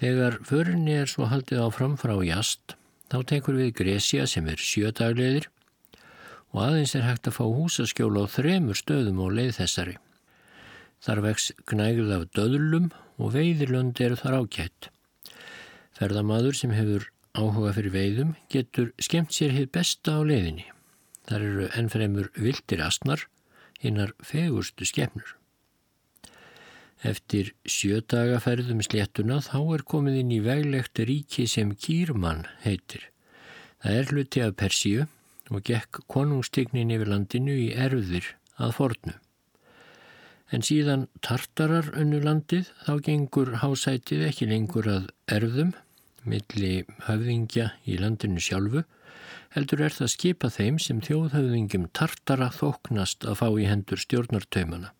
Þegar 0.00 0.38
förinni 0.48 0.96
er 1.02 1.10
svo 1.12 1.28
haldið 1.28 1.66
áfram 1.66 1.98
frá 2.00 2.14
jast, 2.24 2.78
þá 3.10 3.18
tekur 3.32 3.58
við 3.58 3.74
Grecia 3.80 4.26
sem 4.30 4.46
er 4.50 4.60
sjödagleðir 4.62 5.48
og 6.54 6.62
aðeins 6.64 6.94
er 6.98 7.06
hægt 7.06 7.28
að 7.30 7.36
fá 7.38 7.44
húsaskjóla 7.46 8.26
á 8.26 8.32
þremur 8.32 8.78
stöðum 8.78 9.22
á 9.22 9.26
leið 9.30 9.52
þessari. 9.58 9.96
Þar 11.00 11.22
vex 11.26 11.50
gnægð 11.70 12.12
af 12.16 12.26
döðlum 12.36 12.90
og 13.20 13.34
veiðirlönd 13.34 14.00
eru 14.04 14.18
þar 14.20 14.40
ákjætt. 14.42 14.90
Ferðamadur 15.96 16.56
sem 16.56 16.74
hefur 16.74 17.08
áhuga 17.36 17.74
fyrir 17.76 17.94
veiðum 17.94 18.34
getur 18.52 18.92
skemmt 19.02 19.34
sér 19.34 19.54
hitt 19.54 19.72
besta 19.74 20.18
á 20.18 20.20
leiðinni. 20.26 20.66
Þar 21.30 21.46
eru 21.46 21.68
ennfremur 21.78 22.30
vildir 22.34 22.82
asnar, 22.82 23.26
hinnar 23.80 24.14
fegurstu 24.24 24.86
skemnur. 24.88 25.39
Eftir 27.00 27.54
sjödagaferðum 27.64 28.82
sléttuna 28.84 29.38
þá 29.40 29.58
er 29.76 29.84
komið 29.88 30.18
inn 30.20 30.34
í 30.36 30.42
veglegt 30.44 31.00
ríki 31.08 31.46
sem 31.48 31.72
Kýrmann 31.72 32.44
heitir. 32.64 33.06
Það 33.80 33.96
er 33.96 34.12
hluti 34.12 34.42
af 34.44 34.56
Persíu 34.60 35.06
og 35.48 35.64
gekk 35.64 36.02
konungstignin 36.12 36.92
yfir 36.92 37.08
landinu 37.08 37.56
í 37.56 37.70
erfðir 37.72 38.28
að 38.60 38.76
fornu. 38.76 39.16
En 40.52 40.66
síðan 40.66 41.06
tartarar 41.24 41.88
unnu 41.96 42.20
landið 42.20 42.68
þá 42.84 42.92
gengur 43.06 43.54
hásætið 43.62 44.26
ekki 44.28 44.50
lengur 44.50 44.88
að 44.90 45.08
erfðum, 45.30 45.72
milli 46.28 46.84
höfðingja 47.06 47.70
í 47.88 47.96
landinu 48.02 48.42
sjálfu, 48.44 48.84
heldur 49.54 49.86
er 49.86 49.94
það 49.94 50.14
skipa 50.18 50.50
þeim 50.52 50.78
sem 50.82 51.00
þjóðhöfðingjum 51.06 51.88
tartara 51.96 52.50
þóknast 52.52 53.24
að 53.24 53.40
fá 53.40 53.46
í 53.56 53.68
hendur 53.70 54.02
stjórnartaumana. 54.02 54.92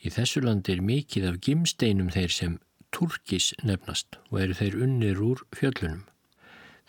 Í 0.00 0.08
þessu 0.08 0.40
landi 0.44 0.72
er 0.72 0.84
mikið 0.84 1.26
af 1.28 1.40
gimsteinum 1.44 2.08
þeir 2.14 2.32
sem 2.32 2.54
turkis 2.94 3.50
nefnast 3.62 4.16
og 4.30 4.38
eru 4.44 4.56
þeir 4.56 4.78
unnir 4.86 5.20
úr 5.24 5.42
fjöllunum. 5.56 6.06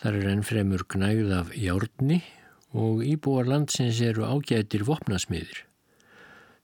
Þar 0.01 0.19
er 0.19 0.29
enn 0.31 0.45
fremur 0.47 0.85
gnægð 0.89 1.33
af 1.35 1.51
járni 1.59 2.21
og 2.71 3.03
íbúar 3.03 3.49
landsins 3.51 3.99
eru 4.01 4.23
ágætir 4.25 4.85
vopnasmiðir. 4.87 5.65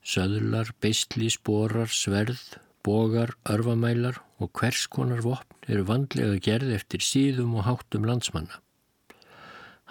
Söðlar, 0.00 0.72
beistli, 0.80 1.28
sporar, 1.30 1.92
sverð, 1.92 2.40
bogar, 2.86 3.34
örfamælar 3.44 4.22
og 4.40 4.50
hvers 4.56 4.86
konar 4.88 5.20
vopn 5.20 5.68
eru 5.68 5.84
vandlega 5.84 6.40
gerð 6.40 6.72
eftir 6.78 7.04
síðum 7.04 7.58
og 7.60 7.68
háttum 7.68 8.08
landsmanna. 8.08 8.62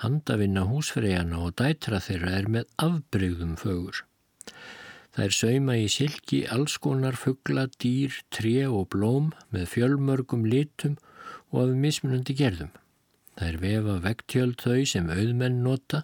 Handavinna 0.01 0.65
húsfreyjana 0.65 1.43
og 1.45 1.55
dætra 1.61 2.01
þeirra 2.01 2.33
er 2.41 2.49
með 2.53 2.67
afbreyðum 2.81 3.55
fögur. 3.61 4.06
Það 5.17 5.25
er 5.25 5.33
sauma 5.33 5.73
í 5.81 5.85
silki, 5.89 6.39
allskonar, 6.53 7.15
fuggla, 7.17 7.63
dýr, 7.81 8.13
tré 8.29 8.67
og 8.69 8.91
blóm 8.93 9.31
með 9.49 9.63
fjölmörgum 9.71 10.43
litum 10.45 10.99
og 11.49 11.63
af 11.63 11.71
mismunandi 11.73 12.35
gerðum. 12.37 12.69
Það 13.33 13.47
er 13.47 13.55
vefa 13.63 13.95
vegtjöld 14.03 14.61
þau 14.61 14.83
sem 14.91 15.07
auðmenn 15.09 15.63
nota 15.65 16.03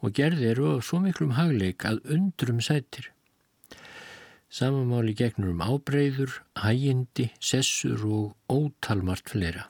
og 0.00 0.14
gerði 0.16 0.48
eru 0.54 0.70
á 0.72 0.74
svo 0.80 1.02
miklum 1.04 1.34
hagleik 1.36 1.84
að 1.84 2.00
undrum 2.16 2.62
sætir. 2.64 3.10
Samamáli 4.48 5.12
gegnur 5.18 5.52
um 5.52 5.60
ábreyður, 5.60 6.38
hægindi, 6.56 7.26
sessur 7.36 8.06
og 8.08 8.32
ótalmart 8.48 9.28
fleira. 9.34 9.66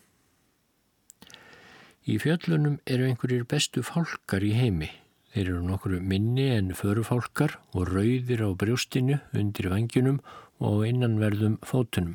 Í 2.06 2.20
fjöllunum 2.22 2.78
eru 2.86 3.10
einhverjir 3.10 3.50
bestu 3.50 3.82
fálkar 3.82 4.46
í 4.46 4.54
heimi 4.54 4.92
Þeir 5.36 5.50
eru 5.50 5.62
nokkru 5.68 5.98
minni 6.00 6.46
en 6.48 6.70
förufálkar 6.72 7.58
og 7.76 7.90
rauðir 7.90 8.40
á 8.40 8.56
brjóstinu 8.56 9.18
undir 9.36 9.66
vangjunum 9.68 10.22
og 10.64 10.86
innanverðum 10.88 11.58
fótunum. 11.60 12.14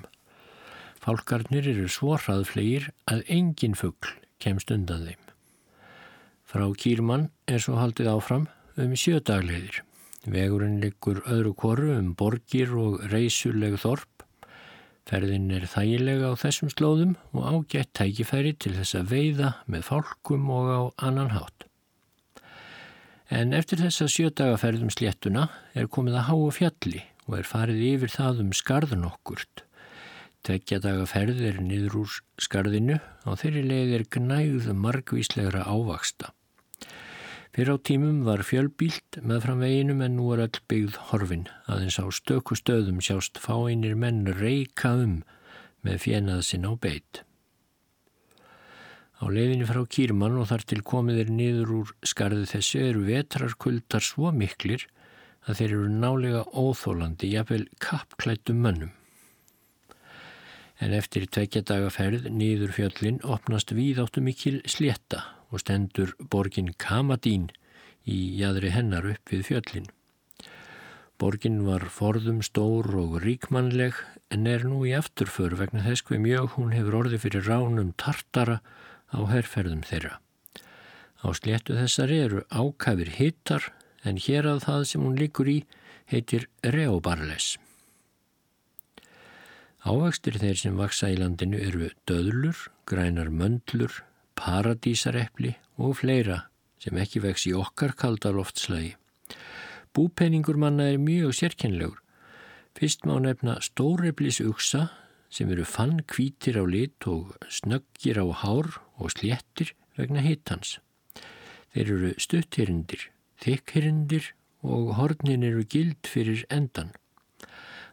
Fálkarnir 1.06 1.70
eru 1.70 1.86
svo 1.86 2.18
hraðflegir 2.18 2.90
að 3.06 3.22
engin 3.38 3.78
fuggl 3.78 4.16
kemst 4.42 4.74
undan 4.74 5.06
þeim. 5.06 5.22
Frá 6.50 6.66
Kýrmann 6.74 7.30
er 7.46 7.62
svo 7.62 7.78
haldið 7.78 8.10
áfram 8.10 8.50
um 8.82 8.98
sjödagleðir. 8.98 9.84
Vegurinn 10.26 10.82
liggur 10.82 11.22
öðru 11.22 11.54
koru 11.54 11.94
um 12.00 12.16
borgir 12.18 12.74
og 12.74 13.06
reysuleg 13.14 13.78
þorp. 13.86 14.26
Ferðin 15.06 15.52
er 15.54 15.70
þægilega 15.70 16.34
á 16.34 16.42
þessum 16.42 16.74
slóðum 16.74 17.20
og 17.38 17.46
ágætt 17.46 17.94
tækifæri 18.02 18.58
til 18.58 18.80
þess 18.82 18.98
að 18.98 19.12
veiða 19.14 19.58
með 19.70 19.92
fálkum 19.94 20.56
og 20.58 20.74
á 20.74 20.82
annan 21.06 21.38
hátt. 21.38 21.68
En 23.32 23.54
eftir 23.56 23.80
þessa 23.80 24.10
sjödagaferðum 24.12 24.90
sléttuna 24.92 25.46
er 25.72 25.88
komið 25.88 26.18
að 26.20 26.26
háu 26.28 26.48
fjalli 26.52 27.06
og 27.30 27.38
er 27.38 27.48
farið 27.48 27.86
yfir 27.94 28.12
það 28.12 28.42
um 28.44 28.50
skarðun 28.60 29.06
okkurt. 29.08 29.64
Tveggja 30.44 30.82
daga 30.84 31.06
ferð 31.08 31.40
er 31.48 31.62
niður 31.64 31.96
úr 32.02 32.18
skarðinu 32.44 32.98
og 33.24 33.40
þeirri 33.40 33.64
leið 33.70 33.96
er 33.96 34.06
gnægð 34.18 34.68
margvíslegra 34.84 35.64
ávaksta. 35.64 36.34
Fyrir 37.56 37.76
á 37.76 37.78
tímum 37.88 38.22
var 38.28 38.44
fjölbílt 38.48 39.22
með 39.24 39.46
fram 39.46 39.64
veginum 39.64 40.04
en 40.04 40.18
nú 40.20 40.28
er 40.36 40.44
öll 40.50 40.62
byggð 40.72 41.00
horfin 41.12 41.48
aðeins 41.72 42.02
á 42.04 42.06
stöku 42.12 42.60
stöðum 42.60 43.00
sjást 43.00 43.40
fáinir 43.40 43.96
menn 43.96 44.26
reyka 44.28 44.92
um 45.06 45.22
með 45.88 46.04
fjennað 46.04 46.44
sinn 46.52 46.68
á 46.68 46.76
beitt. 46.76 47.24
Á 49.22 49.30
leiðinni 49.30 49.68
frá 49.70 49.84
Kýrmann 49.86 50.40
og 50.42 50.48
þar 50.50 50.64
til 50.66 50.80
komið 50.82 51.20
er 51.22 51.28
niður 51.30 51.74
úr 51.76 51.90
skarði 52.10 52.48
þessu 52.50 52.80
eru 52.88 53.04
vetrarkuldar 53.06 54.02
svo 54.02 54.32
miklir 54.34 54.88
að 55.46 55.60
þeir 55.60 55.76
eru 55.76 55.92
nálega 55.94 56.42
óþólandi, 56.58 57.30
jafnvel 57.30 57.68
kappklættum 57.82 58.64
mönnum. 58.66 58.96
En 60.82 60.96
eftir 60.98 61.28
tvekja 61.30 61.62
daga 61.70 61.92
ferð 61.94 62.26
niður 62.34 62.74
fjöllin 62.74 63.22
opnast 63.22 63.76
víðáttu 63.78 64.26
mikil 64.26 64.58
slétta 64.66 65.22
og 65.54 65.62
stendur 65.62 66.16
borgin 66.34 66.74
Kamadín 66.82 67.52
í 68.10 68.18
jæðri 68.42 68.74
hennar 68.74 69.06
upp 69.14 69.30
við 69.30 69.46
fjöllin. 69.52 69.90
Borgin 71.22 71.62
var 71.68 71.86
forðum 71.94 72.42
stór 72.42 72.90
og 72.98 73.20
ríkmannleg 73.22 73.94
en 74.34 74.48
er 74.50 74.66
nú 74.66 74.82
í 74.90 74.96
eftirför 74.98 75.54
vegna 75.60 75.86
þess 75.86 76.08
hver 76.08 76.24
mjög 76.24 76.56
hún 76.56 76.74
hefur 76.74 77.04
orði 77.04 77.22
fyrir 77.22 77.46
ránum 77.46 77.94
tartara 78.02 78.64
á 79.12 79.20
herrferðum 79.32 79.84
þeirra. 79.88 80.20
Á 81.22 81.28
sléttu 81.38 81.78
þessari 81.78 82.18
eru 82.26 82.44
ákafir 82.50 83.12
hittar 83.20 83.70
en 84.04 84.18
hér 84.18 84.48
að 84.50 84.64
það 84.66 84.86
sem 84.90 85.04
hún 85.06 85.20
likur 85.20 85.52
í 85.52 85.60
heitir 86.12 86.48
reobarles. 86.66 87.58
Ávakstir 89.82 90.38
þeir 90.42 90.58
sem 90.60 90.78
vaksa 90.78 91.10
í 91.10 91.18
landinu 91.18 91.58
eru 91.58 91.90
döðlur, 92.10 92.58
grænar 92.86 93.32
möndlur, 93.34 94.04
paradísarepli 94.38 95.56
og 95.82 95.98
fleira 96.02 96.46
sem 96.82 96.98
ekki 96.98 97.22
vex 97.22 97.48
í 97.50 97.54
okkar 97.58 97.94
kaldaloftslægi. 97.98 98.96
Búpenningur 99.92 100.58
manna 100.58 100.88
er 100.90 101.02
mjög 101.02 101.34
sérkennlegur. 101.36 102.00
Fyrst 102.78 103.04
má 103.06 103.18
nefna 103.20 103.58
stóreplis 103.62 104.40
uksa 104.46 104.88
sem 105.32 105.50
eru 105.52 105.66
fann 105.68 106.00
kvítir 106.08 106.58
á 106.62 106.64
lit 106.64 107.08
og 107.08 107.36
snöggir 107.50 108.22
á 108.22 108.26
hár 108.32 108.70
og 109.02 109.14
sléttir 109.16 109.74
vegna 109.98 110.24
hittans. 110.24 110.78
Þeir 111.74 111.92
eru 111.96 112.14
stuttherindir, 112.20 113.08
þykkherindir 113.42 114.32
og 114.62 114.94
hornin 114.98 115.46
eru 115.48 115.64
gild 115.66 116.08
fyrir 116.08 116.46
endan. 116.54 116.92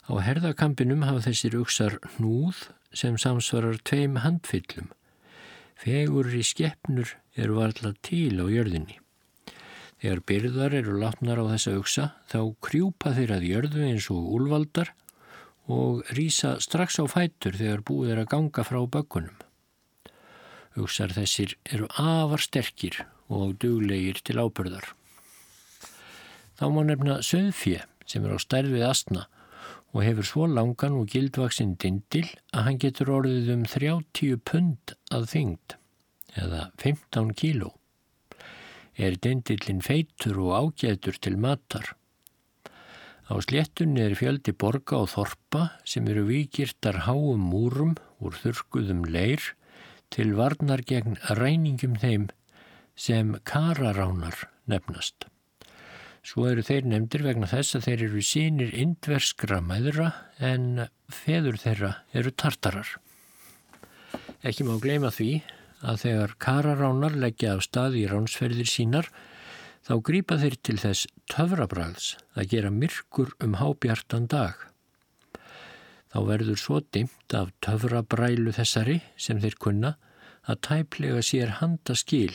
Á 0.08 0.12
herðakampinum 0.24 1.04
hafa 1.04 1.28
þessir 1.28 1.58
uksar 1.60 1.98
hnúð 2.16 2.68
sem 2.96 3.18
samsvarar 3.20 3.80
tveim 3.84 4.16
handfyllum. 4.24 4.88
Fegur 5.78 6.30
í 6.34 6.42
skeppnur 6.42 7.12
eru 7.38 7.58
varðla 7.60 7.92
til 8.02 8.40
á 8.40 8.46
jörðinni. 8.50 8.98
Þegar 9.98 10.22
byrðar 10.30 10.74
eru 10.78 10.96
látnar 11.02 11.42
á 11.42 11.44
þessa 11.52 11.74
uksa 11.78 12.06
þá 12.30 12.40
krjúpa 12.62 13.12
þeir 13.16 13.34
að 13.34 13.46
jörðu 13.50 13.84
eins 13.88 14.08
og 14.14 14.30
úlvaldar 14.38 14.92
og 15.68 16.06
rýsa 16.16 16.56
strax 16.62 16.98
á 17.02 17.04
fætur 17.10 17.58
þegar 17.58 17.84
búið 17.86 18.14
er 18.14 18.22
að 18.22 18.30
ganga 18.34 18.64
frá 18.66 18.80
bökkunum. 18.86 19.47
Ugsar 20.78 21.12
þessir 21.16 21.56
eru 21.72 21.88
afar 21.98 22.42
sterkir 22.44 23.00
og 23.28 23.56
duglegir 23.62 24.20
til 24.24 24.38
ábyrðar. 24.38 24.86
Þá 26.58 26.64
má 26.74 26.80
nefna 26.86 27.18
söðfjö 27.26 27.82
sem 28.08 28.24
er 28.24 28.34
á 28.34 28.38
stærð 28.42 28.76
við 28.76 28.86
astna 28.88 29.26
og 29.92 30.04
hefur 30.04 30.28
svo 30.30 30.46
langan 30.50 30.98
og 31.00 31.10
gildvaksinn 31.12 31.76
dindil 31.82 32.26
að 32.52 32.64
hann 32.66 32.80
getur 32.82 33.12
orðið 33.18 33.52
um 33.54 33.66
30 33.68 34.40
pund 34.48 34.96
að 35.14 35.28
þyngd 35.34 35.76
eða 36.38 36.64
15 36.82 37.34
kíló. 37.38 37.72
Er 38.98 39.14
dindilin 39.22 39.82
feitur 39.84 40.40
og 40.42 40.54
ágætur 40.58 41.18
til 41.22 41.38
matar 41.38 41.94
Á 43.28 43.36
sléttunni 43.44 44.00
er 44.00 44.14
fjöldi 44.16 44.54
borga 44.56 45.02
og 45.02 45.10
þorpa 45.12 45.66
sem 45.84 46.06
eru 46.08 46.22
vikirtar 46.30 47.02
háum 47.04 47.42
múrum 47.52 47.90
úr 48.24 48.38
þurkuðum 48.40 49.02
leir 49.04 49.50
til 50.14 50.34
varnar 50.38 50.82
gegn 50.86 51.18
ræningum 51.38 51.96
þeim 52.02 52.28
sem 52.98 53.34
kararánar 53.46 54.46
nefnast. 54.66 55.28
Svo 56.26 56.48
eru 56.50 56.64
þeir 56.66 56.88
nefndir 56.90 57.22
vegna 57.24 57.48
þess 57.48 57.78
að 57.78 57.84
þeir 57.86 58.02
eru 58.08 58.22
sínir 58.26 58.72
indverskra 58.76 59.60
mæðra 59.64 60.10
en 60.44 60.88
feður 61.08 61.60
þeirra 61.62 61.92
eru 62.12 62.32
tartarar. 62.34 62.90
Ekki 64.44 64.66
má 64.66 64.74
gleyma 64.82 65.12
því 65.14 65.30
að 65.80 66.00
þegar 66.02 66.34
kararánar 66.42 67.16
leggja 67.16 67.54
af 67.54 67.64
stað 67.66 67.96
í 68.00 68.06
ránsferðir 68.10 68.68
sínar 68.68 69.08
þá 69.86 69.94
grýpa 70.04 70.38
þeir 70.42 70.56
til 70.66 70.76
þess 70.82 71.08
töfrabræðs 71.32 72.10
að 72.34 72.50
gera 72.52 72.72
myrkur 72.74 73.32
um 73.44 73.56
hábjartan 73.60 74.26
dag. 74.28 74.58
Þá 76.18 76.24
verður 76.26 76.58
svo 76.58 76.76
dimt 76.94 77.34
af 77.38 77.50
töfrabrælu 77.62 78.50
þessari 78.56 78.96
sem 79.22 79.38
þeir 79.38 79.54
kunna 79.62 79.90
að 80.50 80.56
tæplega 80.66 81.20
sér 81.22 81.52
handa 81.60 81.94
skil 81.94 82.32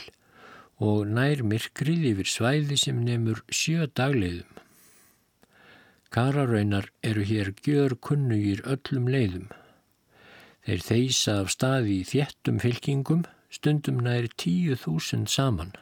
og 0.90 1.10
nær 1.18 1.42
myrkrið 1.44 2.06
yfir 2.14 2.30
svæði 2.32 2.78
sem 2.80 3.02
nefnur 3.04 3.42
sjö 3.52 3.90
dagleiðum. 4.00 4.62
Kararaunar 6.16 6.88
eru 7.10 7.26
hér 7.28 7.52
gjör 7.66 7.98
kunnugir 8.08 8.62
öllum 8.64 9.10
leiðum. 9.12 9.50
Þeir 10.64 10.86
þeisa 10.88 11.36
af 11.42 11.52
staði 11.52 11.98
í 11.98 12.06
þjettum 12.08 12.62
fylkingum 12.64 13.26
stundum 13.52 14.00
nær 14.06 14.30
tíu 14.40 14.78
þúsund 14.80 15.28
saman. 15.34 15.74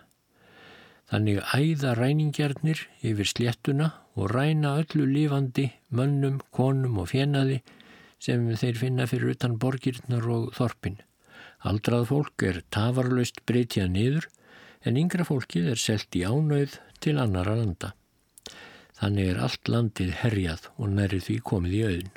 Þannig 1.14 1.44
æða 1.54 1.94
ræningjarnir 2.02 2.82
yfir 3.06 3.30
sléttuna 3.30 3.92
og 4.18 4.34
ræna 4.34 4.74
öllu 4.82 5.06
lifandi, 5.06 5.68
mönnum, 5.94 6.42
konum 6.50 6.98
og 7.06 7.12
fjenaði 7.14 7.60
sem 8.22 8.46
þeir 8.54 8.78
finna 8.78 9.08
fyrir 9.10 9.34
utan 9.36 9.58
borgirnar 9.62 10.28
og 10.30 10.52
þorpin. 10.58 11.00
Aldrað 11.66 12.08
fólk 12.12 12.46
er 12.46 12.62
tafarlaust 12.74 13.42
breytjað 13.50 13.92
niður 13.96 14.28
en 14.86 14.98
yngra 14.98 15.26
fólkið 15.28 15.72
er 15.74 15.82
selt 15.82 16.18
í 16.18 16.24
ánauð 16.26 16.78
til 17.02 17.18
annara 17.22 17.58
landa. 17.58 17.94
Þannig 19.02 19.32
er 19.32 19.40
allt 19.46 19.70
landið 19.70 20.12
herjað 20.22 20.68
og 20.78 20.92
nærið 20.96 21.28
því 21.28 21.38
komið 21.52 21.78
í 21.78 21.86
auðin. 21.90 22.12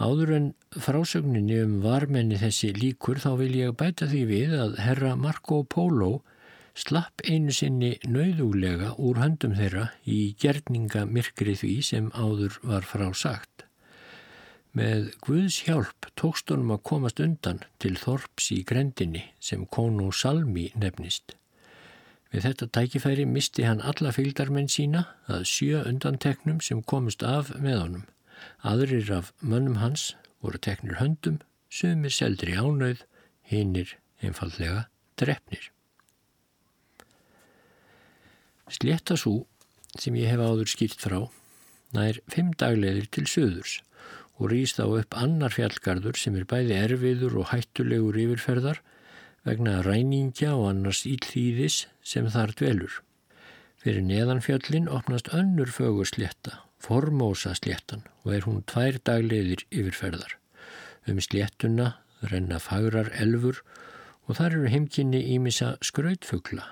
Áður 0.00 0.30
en 0.32 0.46
frásögninni 0.80 1.58
um 1.60 1.72
varmenni 1.84 2.38
þessi 2.40 2.70
líkur 2.72 3.18
þá 3.20 3.30
vil 3.42 3.52
ég 3.58 3.74
bæta 3.76 4.08
því 4.08 4.20
við 4.30 4.54
að 4.56 4.78
herra 4.80 5.16
Marco 5.18 5.60
Polo 5.74 6.22
slapp 6.78 7.20
einu 7.26 7.52
sinni 7.52 7.96
nauðúlega 8.08 8.94
úr 8.96 9.20
höndum 9.20 9.58
þeirra 9.58 9.90
í 10.08 10.20
gerninga 10.40 11.04
myrkri 11.04 11.58
því 11.58 11.74
sem 11.84 12.08
áður 12.14 12.56
var 12.64 12.86
frásagt. 12.86 13.69
Með 14.70 15.08
Guðs 15.26 15.64
hjálp 15.66 16.06
tókst 16.14 16.50
honum 16.52 16.76
að 16.76 16.84
komast 16.86 17.20
undan 17.22 17.64
til 17.82 17.96
Þorps 17.98 18.52
í 18.54 18.60
grendinni 18.62 19.24
sem 19.42 19.64
Kono 19.66 20.12
Salmi 20.14 20.68
nefnist. 20.78 21.34
Við 22.30 22.46
þetta 22.46 22.68
tækifæri 22.76 23.24
misti 23.26 23.66
hann 23.66 23.82
alla 23.82 24.12
fylgdarmenn 24.14 24.70
sína 24.70 25.08
að 25.26 25.48
sjö 25.50 25.82
undanteknum 25.90 26.60
sem 26.62 26.84
komist 26.86 27.26
af 27.26 27.50
með 27.58 27.80
honum. 27.80 28.06
Aðrir 28.62 29.10
af 29.16 29.32
mönnum 29.42 29.80
hans 29.82 30.12
voru 30.38 30.62
teknir 30.62 31.00
höndum, 31.02 31.42
sumir 31.66 32.14
seldri 32.14 32.54
ánauð, 32.54 33.02
hinnir 33.42 33.96
einfallega 34.22 34.86
drefnir. 35.18 35.72
Sléttasú 38.70 39.40
sem 39.98 40.14
ég 40.14 40.30
hef 40.30 40.38
áður 40.38 40.70
skýrt 40.70 41.02
frá 41.02 41.24
nær 41.90 42.22
fimm 42.30 42.54
dagleðir 42.54 43.10
til 43.10 43.26
söðurs 43.26 43.80
og 44.40 44.50
rýst 44.54 44.80
á 44.80 44.88
upp 44.88 45.14
annar 45.14 45.52
fjallgarður 45.52 46.16
sem 46.16 46.38
er 46.40 46.48
bæði 46.48 46.78
erfiður 46.80 47.36
og 47.42 47.52
hættulegur 47.52 48.16
yfirferðar 48.24 48.80
vegna 49.44 49.78
ræningja 49.84 50.56
og 50.56 50.70
annars 50.72 51.04
íllýðis 51.08 51.84
sem 52.02 52.26
þar 52.32 52.56
dvelur. 52.56 52.98
Fyrir 53.80 54.02
neðanfjallin 54.04 54.88
opnast 54.88 55.30
önnur 55.36 55.70
fögurslétta 55.72 56.58
Formósa 56.80 57.52
sléttan 57.52 58.06
og 58.24 58.32
er 58.34 58.46
hún 58.48 58.62
tvær 58.64 58.96
dagleiðir 59.04 59.66
yfirferðar. 59.68 60.38
Um 61.08 61.20
sléttuna 61.20 61.92
renna 62.24 62.60
fagrar 62.60 63.12
elfur 63.20 63.60
og 64.26 64.38
þar 64.38 64.56
eru 64.56 64.72
heimkynni 64.72 65.20
ímissa 65.34 65.74
skrautfugla, 65.84 66.64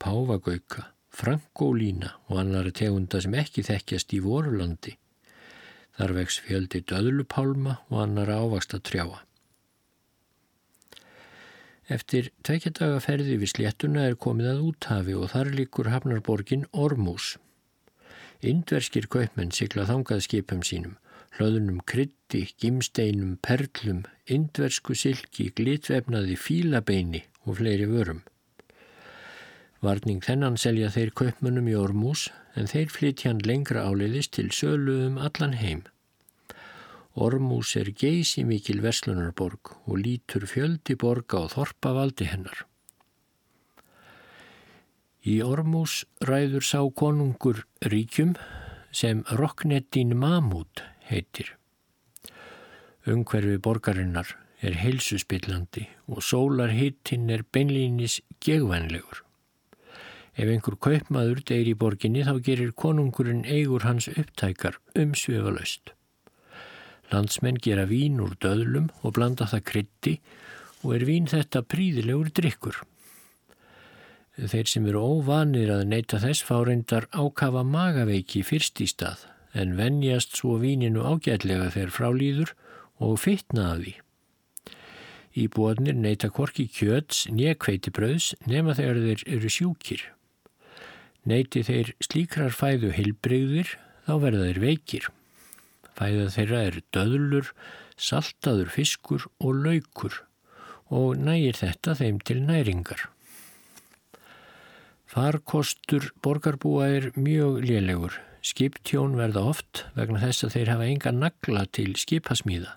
pávagauka, 0.00 0.88
frankólína 1.12 2.14
og 2.30 2.40
annara 2.40 2.72
tegunda 2.72 3.20
sem 3.20 3.36
ekki 3.36 3.64
þekkjast 3.68 4.16
í 4.16 4.22
vorulandi. 4.24 4.96
Þar 5.94 6.16
vex 6.16 6.40
fjöldi 6.42 6.80
döðlupálma 6.90 7.78
og 7.90 8.00
annara 8.02 8.40
ávasta 8.42 8.80
trjáa. 8.82 9.22
Eftir 11.94 12.30
tvekjadaga 12.46 13.00
ferði 13.04 13.36
við 13.42 13.50
sléttuna 13.52 14.06
er 14.08 14.16
komið 14.16 14.50
að 14.54 14.62
úthafi 14.70 15.16
og 15.20 15.30
þar 15.34 15.50
líkur 15.58 15.90
hafnarborgin 15.92 16.64
Ormús. 16.72 17.34
Indverskir 18.40 19.06
kaupmenn 19.12 19.52
sigla 19.52 19.84
þangað 19.88 20.24
skipum 20.24 20.64
sínum, 20.64 20.96
hlöðunum 21.36 21.82
krytti, 21.84 22.46
gimsteinum, 22.60 23.36
perlum, 23.44 24.04
indversku 24.24 24.96
silki, 24.96 25.50
glitvefnaði, 25.56 26.38
fílabeini 26.40 27.24
og 27.44 27.60
fleiri 27.60 27.88
vörum. 27.90 28.24
Varning 29.84 30.22
þennan 30.24 30.54
selja 30.56 30.88
þeir 30.88 31.10
kaupmennum 31.12 31.66
í 31.68 31.74
Ormús 31.76 32.30
en 32.56 32.70
þeir 32.70 32.92
flytja 32.92 33.30
hann 33.30 33.42
lengra 33.44 33.82
áleiðis 33.84 34.30
til 34.32 34.46
sölu 34.56 34.94
um 35.10 35.18
allan 35.20 35.58
heim. 35.60 35.82
Ormús 37.14 37.74
er 37.76 37.90
geysi 37.92 38.46
mikil 38.48 38.80
verslunarborg 38.80 39.74
og 39.84 39.98
lítur 40.00 40.46
fjöldi 40.48 40.96
borga 40.96 41.42
og 41.44 41.52
þorpa 41.52 41.92
valdi 41.98 42.30
hennar. 42.30 42.64
Í 45.28 45.36
Ormús 45.44 46.00
ræður 46.24 46.64
sá 46.64 46.80
konungur 47.02 47.66
ríkjum 47.84 48.32
sem 48.88 49.20
Rokneddin 49.36 50.16
Mamút 50.16 50.80
heitir. 51.10 51.52
Ungverfi 53.04 53.60
borgarinnar 53.60 54.32
er 54.64 54.80
heilsuspillandi 54.80 55.86
og 56.08 56.24
sólarhittinn 56.24 57.28
er 57.28 57.44
beinlýnis 57.52 58.22
gegvænlegur. 58.40 59.23
Ef 60.34 60.48
einhver 60.50 60.74
kaupmaður 60.82 61.42
deyri 61.46 61.74
í 61.74 61.78
borginni 61.78 62.24
þá 62.26 62.38
gerir 62.46 62.72
konungurinn 62.74 63.44
eigur 63.46 63.84
hans 63.86 64.08
upptækar 64.10 64.80
umsvefalaust. 64.98 65.92
Landsmenn 67.12 67.60
gera 67.62 67.84
vín 67.86 68.18
úr 68.22 68.34
döðlum 68.42 68.88
og 69.02 69.14
blanda 69.14 69.46
það 69.46 69.66
krytti 69.70 70.14
og 70.82 70.96
er 70.96 71.06
vín 71.06 71.28
þetta 71.30 71.62
príðilegur 71.62 72.32
drikkur. 72.34 72.80
Þeir 74.34 74.66
sem 74.66 74.86
eru 74.90 75.04
óvanir 75.14 75.70
að 75.70 75.84
neyta 75.92 76.18
þess 76.18 76.42
fá 76.42 76.56
reyndar 76.66 77.06
ákafa 77.14 77.62
magaveiki 77.62 78.42
fyrst 78.42 78.82
í 78.82 78.88
stað 78.90 79.28
en 79.54 79.76
vennjast 79.78 80.34
svo 80.34 80.56
víninu 80.58 81.04
ágætlega 81.06 81.70
þegar 81.76 81.94
frálýður 81.94 82.54
og 82.98 83.20
fytna 83.22 83.68
að 83.74 83.84
því. 83.84 83.94
Íbúanir 85.44 85.96
neyta 85.98 86.30
korki 86.30 86.66
kjöts, 86.70 87.24
nekveiti 87.30 87.90
bröðs 87.94 88.32
nema 88.46 88.74
þegar 88.74 89.00
þeir 89.06 89.24
eru 89.36 89.50
sjúkir. 89.50 90.02
Neyti 91.24 91.62
þeir 91.64 91.94
slíkrar 92.04 92.52
fæðu 92.52 92.92
heilbreyðir 92.92 93.76
þá 94.04 94.12
verða 94.20 94.48
þeir 94.50 94.60
veikir. 94.64 95.08
Fæða 95.94 96.28
þeirra 96.34 96.60
er 96.68 96.78
döðlur, 96.92 97.50
saltaður 97.96 98.70
fiskur 98.74 99.26
og 99.40 99.64
laukur 99.64 100.20
og 100.92 101.16
nægir 101.16 101.56
þetta 101.56 101.94
þeim 101.98 102.20
til 102.20 102.42
næringar. 102.44 103.08
Farkostur 105.08 106.10
borgarbúa 106.22 106.88
er 106.90 107.10
mjög 107.14 107.62
lélegur. 107.64 108.16
Skiptjón 108.44 109.14
verða 109.16 109.44
oft 109.54 109.84
vegna 109.96 110.20
þess 110.20 110.44
að 110.44 110.56
þeir 110.56 110.70
hafa 110.74 110.88
enga 110.90 111.12
nagla 111.14 111.62
til 111.72 111.94
skipasmíða. 111.96 112.74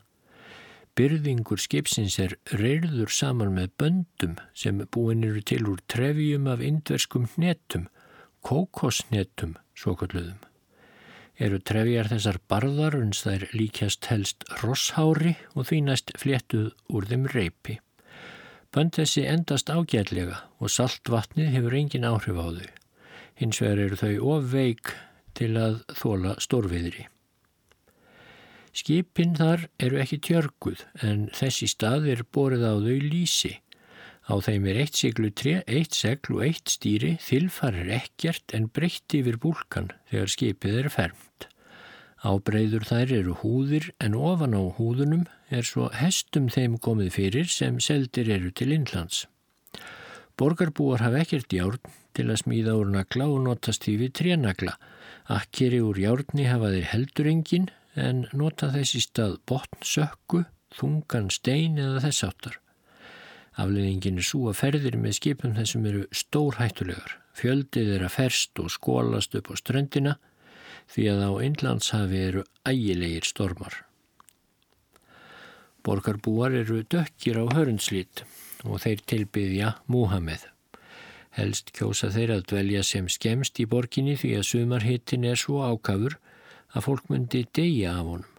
Byrðingur 0.98 1.60
skipsins 1.62 2.16
er 2.22 2.38
reyrður 2.58 3.12
saman 3.14 3.52
með 3.58 3.74
böndum 3.82 4.38
sem 4.58 4.80
búin 4.94 5.26
eru 5.28 5.44
til 5.46 5.68
úr 5.70 5.82
trefjum 5.92 6.48
af 6.50 6.64
indverskum 6.64 7.28
hnetum, 7.36 7.90
kókosnetum, 8.48 9.58
svo 9.76 9.96
kalluðum. 10.00 10.40
Eru 11.38 11.60
trefjar 11.62 12.08
þessar 12.10 12.40
barðar 12.50 12.96
uns 12.98 13.20
þær 13.26 13.44
líkjast 13.54 14.08
helst 14.10 14.46
rosshári 14.62 15.36
og 15.54 15.68
því 15.70 15.82
næst 15.90 16.14
fléttuð 16.18 16.72
úr 16.90 17.10
þeim 17.10 17.28
reypi. 17.34 17.78
Bönd 18.74 18.96
þessi 18.98 19.26
endast 19.28 19.70
ágætlega 19.70 20.40
og 20.58 20.72
saltvatnið 20.74 21.52
hefur 21.58 21.76
engin 21.78 22.08
áhrif 22.08 22.40
á 22.40 22.48
þau. 22.48 22.72
Hins 23.38 23.62
vegar 23.62 23.84
eru 23.84 24.00
þau 24.00 24.16
of 24.34 24.50
veik 24.54 24.96
til 25.38 25.54
að 25.60 25.78
þóla 26.00 26.34
stórviðri. 26.42 27.06
Skipin 28.78 29.36
þar 29.38 29.68
eru 29.82 30.00
ekki 30.02 30.22
tjörguð 30.24 30.84
en 31.06 31.28
þessi 31.36 31.70
stað 31.70 32.10
er 32.16 32.26
borið 32.34 32.66
á 32.66 32.74
þau 32.78 32.98
lísi. 33.12 33.58
Á 34.28 34.36
þeim 34.44 34.66
er 34.68 34.82
eitt 34.84 34.98
siglu 35.00 35.30
tre, 35.32 35.62
eitt 35.72 35.96
segl 35.96 36.36
og 36.36 36.42
eitt 36.44 36.74
stýri, 36.74 37.14
þilfarir 37.24 37.88
ekkert 37.96 38.52
en 38.58 38.68
breytti 38.68 39.22
yfir 39.24 39.38
búlkan 39.40 39.94
þegar 40.12 40.34
skipið 40.34 40.80
er 40.82 40.90
fermt. 40.92 41.48
Ábreyður 42.28 42.84
þær 42.90 43.14
eru 43.20 43.38
húðir 43.44 43.92
en 44.04 44.18
ofan 44.18 44.58
á 44.58 44.64
húðunum 44.76 45.24
er 45.54 45.64
svo 45.64 45.88
hestum 45.96 46.50
þeim 46.52 46.76
komið 46.82 47.14
fyrir 47.16 47.48
sem 47.54 47.80
seldir 47.80 48.34
eru 48.36 48.52
til 48.52 48.74
innlands. 48.76 49.24
Borgarbúar 50.38 51.06
hafa 51.06 51.24
ekkert 51.24 51.54
járn 51.54 51.96
til 52.18 52.28
að 52.28 52.42
smíða 52.44 52.76
úr 52.82 52.92
nagla 52.92 53.30
og 53.32 53.42
notast 53.48 53.88
því 53.88 53.96
við 54.04 54.14
trénagla. 54.20 54.76
Akkeri 55.32 55.80
úr 55.86 55.98
járni 56.04 56.50
hafa 56.50 56.74
þeir 56.76 56.92
heldur 56.92 57.32
engin 57.32 57.72
en 57.96 58.26
nota 58.34 58.74
þessi 58.76 59.06
stað 59.08 59.40
botnsökku, 59.50 60.44
þungan 60.76 61.32
stein 61.34 61.80
eða 61.80 62.04
þess 62.10 62.28
áttar. 63.58 63.66
Afleðingin 63.66 64.18
er 64.18 64.26
svo 64.26 64.50
að 64.50 64.60
ferðir 64.62 64.98
með 64.98 65.18
skipum 65.18 65.56
þessum 65.56 65.86
eru 65.86 66.08
stórhættulegar. 66.12 67.18
Fjöldið 67.34 67.96
er 67.96 68.04
að 68.06 68.16
ferst 68.16 68.60
og 68.60 68.72
skólast 68.72 69.36
upp 69.36 69.50
á 69.50 69.56
ströndina 69.58 70.18
því 70.88 71.08
að 71.12 71.24
á 71.26 71.32
innlandshafi 71.44 72.18
eru 72.18 72.44
ægilegir 72.66 73.26
stormar. 73.26 73.84
Borgarbúar 75.84 76.52
eru 76.52 76.84
dökkir 76.84 77.38
á 77.40 77.46
hörnslít 77.54 78.24
og 78.64 78.82
þeir 78.82 79.02
tilbyðja 79.06 79.74
Múhameð. 79.88 80.48
Helst 81.32 81.72
kjósa 81.72 82.10
þeir 82.10 82.38
að 82.38 82.48
dvelja 82.50 82.84
sem 82.84 83.08
skemst 83.08 83.60
í 83.60 83.66
borginni 83.66 84.18
því 84.18 84.38
að 84.40 84.48
sumarhittin 84.50 85.24
er 85.24 85.38
svo 85.38 85.62
ákafur 85.62 86.18
að 86.74 86.84
fólk 86.84 87.10
myndi 87.10 87.46
deyja 87.54 87.94
af 88.00 88.06
honum. 88.06 88.34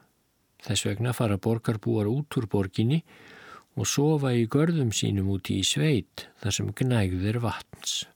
Þess 0.58 0.86
vegna 0.86 1.12
fara 1.14 1.38
borgarbúar 1.38 2.08
út 2.10 2.34
úr 2.36 2.48
borginni 2.50 3.04
og 3.04 3.37
sofa 3.86 4.32
í 4.34 4.46
görðum 4.50 4.90
sínum 4.94 5.28
úti 5.34 5.60
í 5.60 5.66
sveit 5.66 6.26
þar 6.42 6.56
sem 6.56 6.70
gnægðir 6.80 7.38
vatns. 7.44 8.06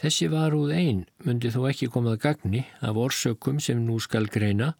Þessi 0.00 0.30
varúð 0.32 0.70
einn 0.76 1.00
myndi 1.26 1.50
þó 1.52 1.66
ekki 1.70 1.90
komað 1.92 2.20
gagni 2.22 2.62
af 2.80 2.96
orsökum 2.96 3.58
sem 3.60 3.82
nú 3.84 3.98
skal 4.00 4.30
greina. 4.32 4.74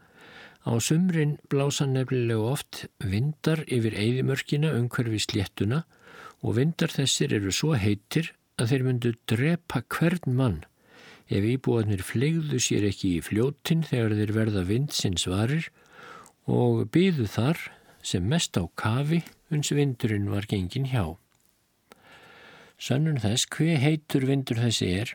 Á 0.64 0.72
sumrin 0.80 1.38
blása 1.52 1.86
nefnilega 1.88 2.52
oft 2.54 2.84
vindar 3.00 3.64
yfir 3.66 3.96
eigðimörkina 3.96 4.72
umhverfi 4.78 5.20
sléttuna 5.24 5.84
og 6.40 6.56
vindar 6.56 6.92
þessir 6.92 7.34
eru 7.36 7.52
svo 7.52 7.74
heitir 7.76 8.32
að 8.60 8.72
þeir 8.72 8.86
myndu 8.86 9.12
drepa 9.28 9.82
hvern 9.88 10.36
mann 10.36 10.60
ef 11.30 11.44
íbúanir 11.46 12.02
flegðu 12.04 12.58
sér 12.62 12.88
ekki 12.88 13.16
í 13.18 13.24
fljótin 13.24 13.84
þegar 13.86 14.16
þeir 14.18 14.32
verða 14.36 14.64
vindsins 14.66 15.26
varir 15.30 15.68
og 16.50 16.86
byðu 16.94 17.28
þar 17.30 17.60
sem 18.02 18.26
mest 18.26 18.56
á 18.56 18.64
kafi 18.76 19.22
uns 19.50 19.72
vindurinn 19.74 20.30
var 20.32 20.46
gengin 20.48 20.88
hjá. 20.92 21.16
Sönnun 22.80 23.20
þess 23.20 23.48
hver 23.52 23.80
heitur 23.82 24.24
vindur 24.28 24.62
þessi 24.62 24.88
er 25.02 25.14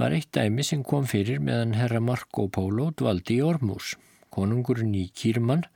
var 0.00 0.14
eitt 0.16 0.32
dæmi 0.32 0.64
sem 0.64 0.82
kom 0.82 1.04
fyrir 1.10 1.42
meðan 1.44 1.76
herra 1.76 2.00
Marco 2.00 2.48
Polo 2.48 2.90
dvaldi 2.96 3.38
í 3.38 3.44
Ormús. 3.44 3.92
Konungurinn 4.32 4.94
í 4.96 5.10
Kýrmann 5.12 5.66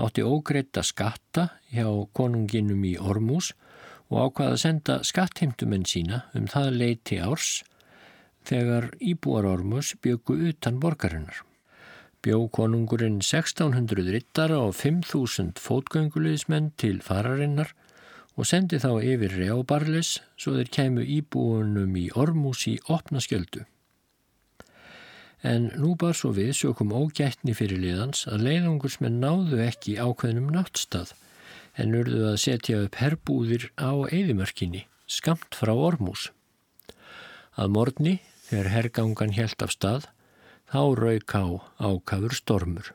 átti 0.00 0.24
ógreitt 0.24 0.76
að 0.80 0.88
skatta 0.90 1.44
hjá 1.72 1.88
konunginum 2.16 2.84
í 2.88 2.96
Ormús 2.96 3.52
og 4.08 4.30
ákvaða 4.30 4.54
að 4.54 4.62
senda 4.62 4.96
skattheimtumenn 5.04 5.86
sína 5.88 6.22
um 6.38 6.46
það 6.50 6.70
leiti 6.80 7.20
árs 7.20 7.60
þegar 8.46 8.92
íbúar 9.02 9.48
Ormús 9.50 9.92
byggu 10.02 10.38
utan 10.52 10.80
borgarinnar 10.80 11.42
bjó 12.26 12.40
konungurinn 12.50 13.20
1600 13.22 14.10
rittara 14.10 14.58
og 14.58 14.74
5000 14.74 15.60
fótgöngulegismenn 15.62 16.72
til 16.80 16.98
fararinnar 16.98 17.70
og 18.34 18.48
sendi 18.50 18.80
þá 18.82 18.90
yfir 18.98 19.36
Reobarles 19.38 20.16
svo 20.34 20.56
þeir 20.56 20.72
kæmu 20.76 21.04
íbúunum 21.16 21.94
í 22.00 22.08
Ormús 22.18 22.64
í 22.66 22.74
opna 22.90 23.22
skjöldu. 23.22 23.62
En 25.46 25.70
nú 25.78 25.92
bar 25.94 26.18
svo 26.18 26.32
við 26.34 26.50
sjökum 26.58 26.90
ógætni 26.96 27.54
fyrir 27.54 27.78
liðans 27.78 28.24
að 28.26 28.48
leiðungursmenn 28.48 29.22
náðu 29.22 29.62
ekki 29.62 29.94
ákveðnum 30.02 30.50
náttstað 30.56 31.14
en 31.78 31.94
urðu 31.94 32.24
að 32.32 32.40
setja 32.42 32.82
upp 32.82 32.98
herbúðir 32.98 33.68
á 33.78 33.92
eðimörkinni, 34.10 34.86
skamt 35.06 35.54
frá 35.54 35.76
Ormús. 35.76 36.32
Að 37.54 37.72
morgni, 37.76 38.18
þegar 38.48 38.72
hergangan 38.72 39.36
helt 39.36 39.62
af 39.62 39.76
stað, 39.76 40.10
þá 40.70 40.82
rauk 40.98 41.34
á 41.36 41.44
ákafur 41.78 42.34
stormur. 42.34 42.92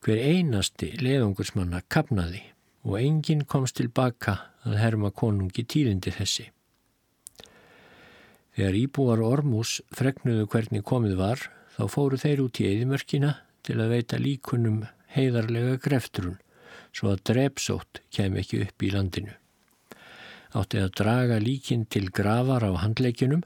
Hver 0.00 0.20
einasti 0.22 0.94
leðungursmanna 1.00 1.82
kapnaði 1.92 2.42
og 2.86 2.96
enginn 3.00 3.44
komst 3.44 3.76
tilbaka 3.80 4.38
að 4.64 4.78
herma 4.80 5.10
konungi 5.10 5.64
tíðindi 5.66 6.12
þessi. 6.14 6.46
Þegar 8.56 8.78
íbúar 8.80 9.22
Ormús 9.24 9.78
fregnuðu 9.94 10.46
hvernig 10.50 10.84
komið 10.86 11.16
var, 11.20 11.42
þá 11.76 11.84
fóru 11.92 12.18
þeir 12.20 12.42
út 12.44 12.60
í 12.60 12.66
eðimörkina 12.70 13.34
til 13.66 13.76
að 13.80 13.92
veita 13.94 14.18
líkunum 14.20 14.82
heiðarlega 15.14 15.78
greftrun, 15.82 16.38
svo 16.92 17.12
að 17.14 17.22
drepsótt 17.30 18.02
kem 18.14 18.36
ekki 18.40 18.64
upp 18.64 18.82
í 18.84 18.90
landinu. 18.94 19.36
Átti 20.56 20.80
að 20.82 20.94
draga 20.98 21.38
líkin 21.38 21.84
til 21.86 22.08
gravar 22.10 22.64
á 22.66 22.72
handleikinum 22.82 23.44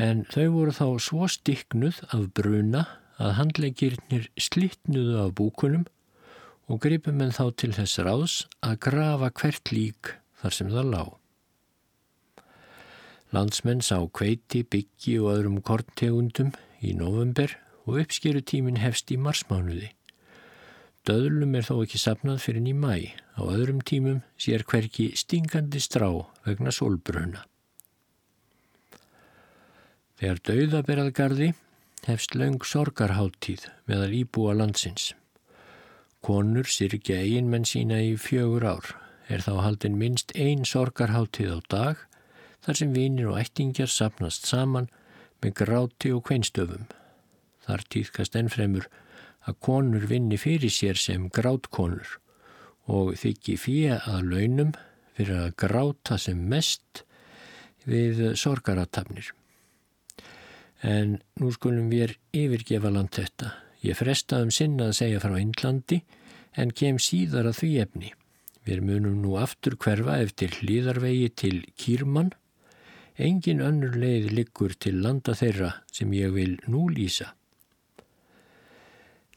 en 0.00 0.24
þau 0.32 0.48
voru 0.56 0.74
þá 0.76 0.86
svo 1.04 1.28
stiknuð 1.28 2.02
af 2.10 2.28
bruna 2.36 2.86
að 3.22 3.36
handlegirnir 3.38 4.28
slittnuðu 4.40 5.18
af 5.22 5.34
búkunum 5.38 5.84
og 6.72 6.80
gripum 6.84 7.20
en 7.20 7.34
þá 7.34 7.44
til 7.60 7.72
þess 7.76 8.00
ráðs 8.00 8.36
að 8.64 8.78
grafa 8.86 9.32
hvert 9.40 9.72
lík 9.74 10.14
þar 10.40 10.56
sem 10.56 10.70
það 10.72 10.92
lág. 10.94 11.10
Landsmenn 13.32 13.80
sá 13.80 13.96
kveiti, 14.12 14.60
byggi 14.62 15.16
og 15.22 15.30
öðrum 15.32 15.60
korntegundum 15.64 16.52
í 16.84 16.92
november 16.96 17.54
og 17.86 18.02
uppskeru 18.02 18.42
tímin 18.44 18.80
hefst 18.82 19.12
í 19.12 19.16
marsmánuði. 19.16 19.92
Döðlum 21.08 21.56
er 21.58 21.64
þó 21.66 21.80
ekki 21.82 21.98
sapnað 21.98 22.42
fyrir 22.44 22.62
ný 22.62 22.74
mæ, 22.78 23.10
á 23.34 23.42
öðrum 23.42 23.80
tímum 23.82 24.20
sér 24.38 24.62
hverki 24.68 25.10
stingandi 25.18 25.80
strá 25.82 26.06
vegna 26.44 26.70
sólbruna. 26.70 27.42
Þegar 30.22 30.38
dauða 30.46 30.80
berðgarði 30.86 31.46
hefst 32.06 32.36
laung 32.38 32.60
sorgarháttíð 32.62 33.64
meðal 33.90 34.12
íbúa 34.14 34.52
landsins. 34.54 35.08
Konur 36.22 36.70
sirkja 36.70 37.16
eiginmenn 37.24 37.66
sína 37.66 37.98
í 38.06 38.12
fjögur 38.22 38.68
ár 38.70 38.92
er 39.26 39.42
þá 39.42 39.56
haldin 39.64 39.98
minst 39.98 40.30
ein 40.38 40.62
sorgarháttíð 40.62 41.56
á 41.58 41.60
dag 41.74 42.06
þar 42.62 42.78
sem 42.78 42.94
vinir 42.94 43.32
og 43.32 43.40
ættingjar 43.42 43.90
sapnast 43.90 44.46
saman 44.46 44.86
með 45.42 45.56
gráti 45.64 46.14
og 46.14 46.22
kveinstöfum. 46.30 46.86
Þar 47.66 47.86
týðkast 47.90 48.38
ennfremur 48.38 48.86
að 49.42 49.60
konur 49.66 50.06
vinni 50.06 50.38
fyrir 50.38 50.70
sér 50.70 51.02
sem 51.02 51.26
grátkonur 51.34 52.20
og 52.86 53.16
þykki 53.18 53.58
fíja 53.58 53.98
að 54.06 54.30
launum 54.36 54.74
fyrir 55.18 55.48
að 55.48 55.54
gráta 55.66 56.22
sem 56.30 56.46
mest 56.54 57.08
við 57.90 58.28
sorgaratafnir. 58.38 59.34
En 60.82 61.20
nú 61.38 61.52
skulum 61.54 61.90
við 61.92 62.16
yfirgefa 62.34 62.90
land 62.90 63.12
þetta. 63.14 63.52
Ég 63.82 63.98
fresta 63.98 64.40
um 64.42 64.50
sinna 64.50 64.90
að 64.90 64.98
segja 64.98 65.22
frá 65.22 65.36
Índlandi 65.38 66.02
en 66.58 66.74
kem 66.74 66.98
síðar 66.98 67.48
að 67.50 67.58
því 67.62 67.70
efni. 67.84 68.12
Við 68.66 68.82
munum 68.86 69.18
nú 69.22 69.36
aftur 69.42 69.76
hverfa 69.78 70.20
eftir 70.22 70.54
hlýðarvegi 70.60 71.28
til 71.42 71.56
Kýrmann. 71.78 72.32
Engin 73.18 73.62
önnur 73.62 73.94
leið 73.98 74.30
liggur 74.34 74.74
til 74.78 75.00
landa 75.02 75.34
þeirra 75.38 75.72
sem 75.92 76.12
ég 76.14 76.34
vil 76.34 76.56
nú 76.66 76.86
lýsa. 76.90 77.32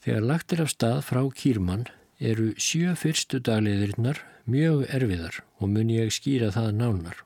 Þegar 0.02 0.26
lagt 0.30 0.54
er 0.54 0.62
af 0.62 0.70
stað 0.70 1.02
frá 1.08 1.22
Kýrmann 1.34 1.88
eru 2.22 2.52
sjö 2.62 2.94
fyrstu 2.98 3.42
dagleðirinnar 3.42 4.22
mjög 4.46 4.86
erfiðar 4.94 5.42
og 5.58 5.72
mun 5.74 5.90
ég 5.90 6.14
skýra 6.14 6.52
það 6.54 6.70
nánar. 6.78 7.25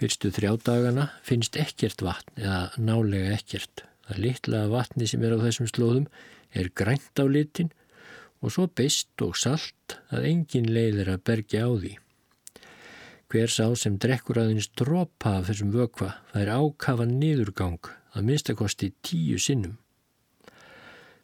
Fyrstu 0.00 0.30
þrjá 0.32 0.54
dagana 0.64 1.02
finnst 1.20 1.58
ekkert 1.60 2.00
vatn 2.00 2.38
eða 2.40 2.60
nálega 2.80 3.34
ekkert. 3.36 3.82
Það 4.08 4.20
litla 4.24 4.60
vatni 4.72 5.08
sem 5.10 5.24
er 5.26 5.34
á 5.36 5.38
þessum 5.42 5.66
slóðum 5.68 6.06
er 6.56 6.70
grænt 6.72 7.20
á 7.20 7.28
litin 7.28 7.68
og 8.40 8.54
svo 8.54 8.64
beist 8.72 9.20
og 9.20 9.36
salt 9.36 9.98
að 10.08 10.30
engin 10.30 10.70
leiðir 10.72 11.10
að 11.12 11.26
bergja 11.28 11.66
á 11.68 11.70
því. 11.74 11.92
Hver 13.28 13.52
sá 13.52 13.66
sem 13.76 13.98
drekkur 14.00 14.40
aðeins 14.40 14.70
dropa 14.72 15.34
af 15.36 15.50
þessum 15.50 15.76
vökva 15.76 16.14
það 16.32 16.46
er 16.46 16.52
ákafa 16.56 17.08
niðurgang 17.12 17.92
að 18.16 18.26
minnstakosti 18.30 18.90
tíu 19.04 19.36
sinnum. 19.36 19.76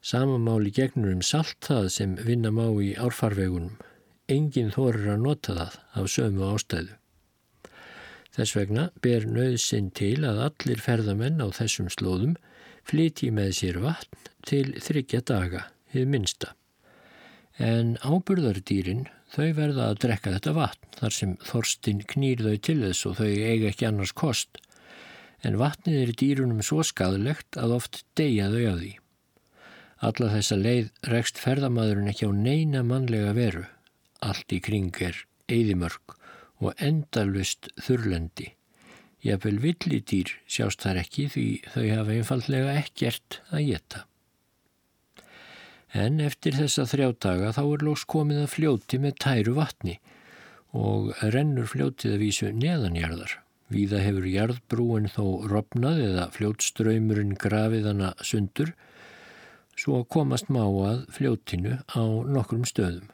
Samamáli 0.04 0.68
gegnur 0.70 1.16
um 1.16 1.24
salt 1.24 1.56
það 1.64 1.88
sem 1.96 2.14
vinna 2.28 2.52
má 2.52 2.68
í 2.84 2.92
árfarvegunum. 2.92 3.80
Engin 4.28 4.68
þorir 4.76 5.14
að 5.16 5.24
nota 5.24 5.56
það 5.56 5.82
af 5.96 6.12
sömu 6.12 6.52
ástæðu. 6.52 7.00
Þess 8.36 8.52
vegna 8.52 8.82
ber 9.00 9.24
nöðsinn 9.24 9.88
til 9.96 10.20
að 10.28 10.42
allir 10.50 10.80
ferðamenn 10.84 11.40
á 11.40 11.48
þessum 11.56 11.88
slóðum 11.92 12.34
flyti 12.84 13.30
með 13.32 13.54
sér 13.56 13.78
vatn 13.80 14.26
til 14.46 14.74
þryggja 14.76 15.22
daga, 15.24 15.62
hið 15.94 16.10
minsta. 16.12 16.52
En 17.56 17.94
áburðardýrin 18.04 19.06
þau 19.32 19.48
verða 19.56 19.88
að 19.88 20.02
drekka 20.04 20.34
þetta 20.34 20.52
vatn 20.58 20.98
þar 20.98 21.16
sem 21.16 21.32
þorstinn 21.48 22.04
knýr 22.12 22.44
þau 22.44 22.58
til 22.68 22.76
þess 22.82 23.08
og 23.08 23.16
þau 23.22 23.30
eiga 23.30 23.70
ekki 23.70 23.88
annars 23.88 24.12
kost. 24.12 24.60
En 25.40 25.56
vatnið 25.60 26.02
er 26.02 26.14
dýrunum 26.20 26.60
svo 26.64 26.84
skadlegt 26.84 27.56
að 27.56 27.78
oft 27.78 28.02
deyja 28.20 28.50
þau 28.52 28.62
að 28.74 28.82
því. 28.82 28.92
Alla 30.06 30.28
þessa 30.34 30.60
leið 30.60 30.92
rekst 31.08 31.40
ferðamadurinn 31.40 32.12
ekki 32.12 32.28
á 32.28 32.32
neina 32.36 32.84
mannlega 32.84 33.32
veru. 33.36 33.64
Allt 34.20 34.52
í 34.52 34.60
kring 34.60 34.92
er 35.00 35.24
eðimörk 35.48 36.15
og 36.62 36.74
endalust 36.82 37.70
þurlendi. 37.82 38.52
Jafnvel 39.26 39.58
villidýr 39.62 40.32
sjást 40.50 40.84
þar 40.84 41.00
ekki 41.02 41.26
því 41.32 41.46
þau 41.72 41.86
hafa 41.90 42.14
einfallega 42.14 42.76
ekkert 42.82 43.40
að 43.50 43.64
geta. 43.70 44.04
En 45.96 46.20
eftir 46.20 46.56
þessa 46.58 46.84
þrjá 46.90 47.08
daga 47.24 47.54
þá 47.56 47.62
er 47.64 47.84
lóks 47.86 48.04
komið 48.10 48.42
að 48.44 48.52
fljóti 48.52 49.00
með 49.00 49.18
tæru 49.24 49.56
vatni 49.56 49.96
og 50.76 51.12
rennur 51.32 51.68
fljótið 51.70 52.16
að 52.16 52.22
vísu 52.24 52.50
neðanjarðar. 52.52 53.38
Víða 53.72 54.02
hefur 54.04 54.26
jarðbrúin 54.30 55.08
þó 55.10 55.24
ropnað 55.50 56.02
eða 56.04 56.28
fljótströymurinn 56.36 57.34
grafið 57.40 57.88
hana 57.90 58.12
sundur 58.22 58.74
svo 59.76 60.04
komast 60.04 60.52
má 60.52 60.62
að 60.62 61.02
fljótinu 61.16 61.80
á 61.90 62.02
nokkrum 62.04 62.66
stöðum. 62.68 63.08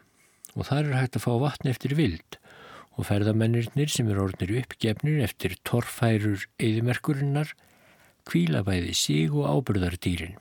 Og 0.53 0.69
þar 0.69 0.91
er 0.91 0.99
hægt 0.99 1.17
að 1.17 1.25
fá 1.25 1.33
vatn 1.41 1.71
eftir 1.73 1.97
vild 1.97 2.42
og 2.99 3.09
ferðamennirnir 3.09 3.91
sem 3.93 4.09
er 4.13 4.21
orðnir 4.23 4.55
uppgefnir 4.63 5.23
eftir 5.25 5.57
torfærur 5.69 6.47
eðimerkurinnar 6.61 7.55
kvíla 8.29 8.63
bæði 8.67 8.95
síg 8.97 9.35
og 9.35 9.49
ábyrðardýrin. 9.51 10.37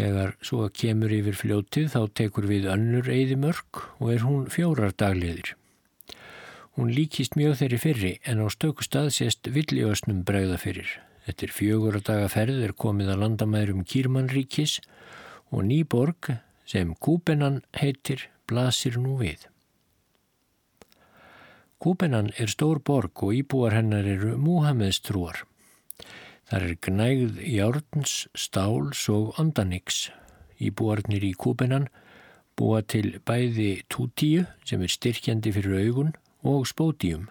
Þegar 0.00 0.36
svo 0.46 0.68
kemur 0.72 1.12
yfir 1.12 1.36
fljótið 1.36 1.90
þá 1.92 2.00
tekur 2.16 2.46
við 2.48 2.70
önnur 2.72 3.10
eðimörk 3.10 3.82
og 3.98 4.12
er 4.14 4.24
hún 4.24 4.46
fjórar 4.52 4.94
dagliðir. 4.96 5.56
Hún 6.78 6.92
líkist 6.94 7.34
mjög 7.36 7.58
þeirri 7.60 7.80
fyrri 7.82 8.12
en 8.30 8.40
á 8.40 8.46
stöku 8.48 8.86
stað 8.86 9.10
sést 9.18 9.50
villiösnum 9.50 10.22
bregða 10.24 10.56
fyrir. 10.62 10.88
Eftir 11.28 11.52
fjögur 11.52 11.98
daga 12.00 12.30
ferð 12.32 12.62
er 12.64 12.72
komið 12.72 13.12
að 13.12 13.24
landamærum 13.24 13.84
Kýrmannríkis 13.84 14.78
og 15.50 15.66
Nýborg 15.66 16.30
sem 16.64 16.94
Kúbenan 16.96 17.60
heitir 17.76 18.28
blasir 18.48 18.96
nú 19.02 19.18
við. 19.20 19.50
Kúbenan 21.80 22.26
er 22.36 22.50
stór 22.52 22.76
borg 22.84 23.22
og 23.24 23.32
íbúar 23.32 23.72
hennar 23.72 24.04
eru 24.04 24.34
Múhameðs 24.36 24.98
trúar. 25.00 25.38
Þar 26.50 26.66
er 26.66 26.74
gnægð 26.84 27.38
járns, 27.48 28.14
stáls 28.36 29.06
og 29.08 29.38
ondaniks. 29.40 30.10
Íbúarnir 30.60 31.24
í 31.24 31.32
kúpinan 31.32 31.88
búa 32.52 32.82
til 32.84 33.14
bæði 33.24 33.86
tútíu 33.88 34.44
sem 34.68 34.84
er 34.84 34.92
styrkjandi 34.92 35.54
fyrir 35.56 35.86
augun 35.86 36.12
og 36.44 36.68
spótíum. 36.68 37.30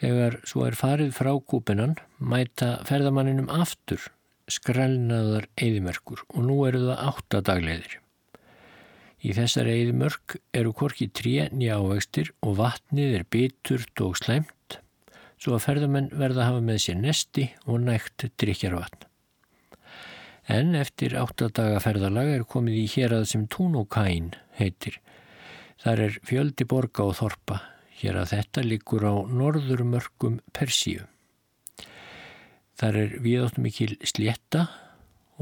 Þegar 0.00 0.40
svo 0.48 0.64
er 0.70 0.78
farið 0.78 1.12
frá 1.18 1.34
kúpinan 1.36 1.98
mæta 2.16 2.78
ferðamanninum 2.88 3.52
aftur 3.52 4.08
skrælnaðar 4.48 5.50
eðimerkur 5.60 6.24
og 6.32 6.48
nú 6.48 6.62
eru 6.70 6.86
það 6.88 7.04
átta 7.12 7.44
dagleðir. 7.52 8.01
Í 9.22 9.30
þessar 9.36 9.68
eðimörk 9.70 10.40
eru 10.56 10.72
korki 10.74 11.06
tré 11.14 11.46
nýja 11.54 11.78
ávextir 11.78 12.32
og 12.42 12.56
vatnið 12.58 13.20
er 13.20 13.26
biturt 13.30 14.02
og 14.02 14.18
slæmt 14.18 14.80
svo 15.42 15.56
að 15.56 15.64
ferðamenn 15.66 16.10
verða 16.14 16.44
að 16.44 16.48
hafa 16.50 16.62
með 16.66 16.80
sér 16.84 16.98
nesti 16.98 17.46
og 17.66 17.80
nægt 17.82 18.26
drikjarvatn. 18.38 19.06
En 20.50 20.74
eftir 20.74 21.14
áttadaga 21.18 21.78
ferðalag 21.82 22.30
er 22.32 22.44
komið 22.50 22.80
í 22.80 22.86
hér 22.96 23.14
að 23.20 23.28
sem 23.30 23.46
Túnókæn 23.50 24.32
heitir. 24.58 24.98
Þar 25.82 26.04
er 26.06 26.18
fjöldi 26.26 26.66
borga 26.66 27.06
og 27.06 27.16
þorpa, 27.18 27.60
hér 28.02 28.18
að 28.22 28.34
þetta 28.36 28.66
likur 28.66 29.06
á 29.06 29.14
norðurmörkum 29.30 30.40
Persíu. 30.54 31.06
Þar 32.78 32.98
er 33.04 33.18
viðáttum 33.22 33.66
mikil 33.66 33.92
slétta 34.02 34.66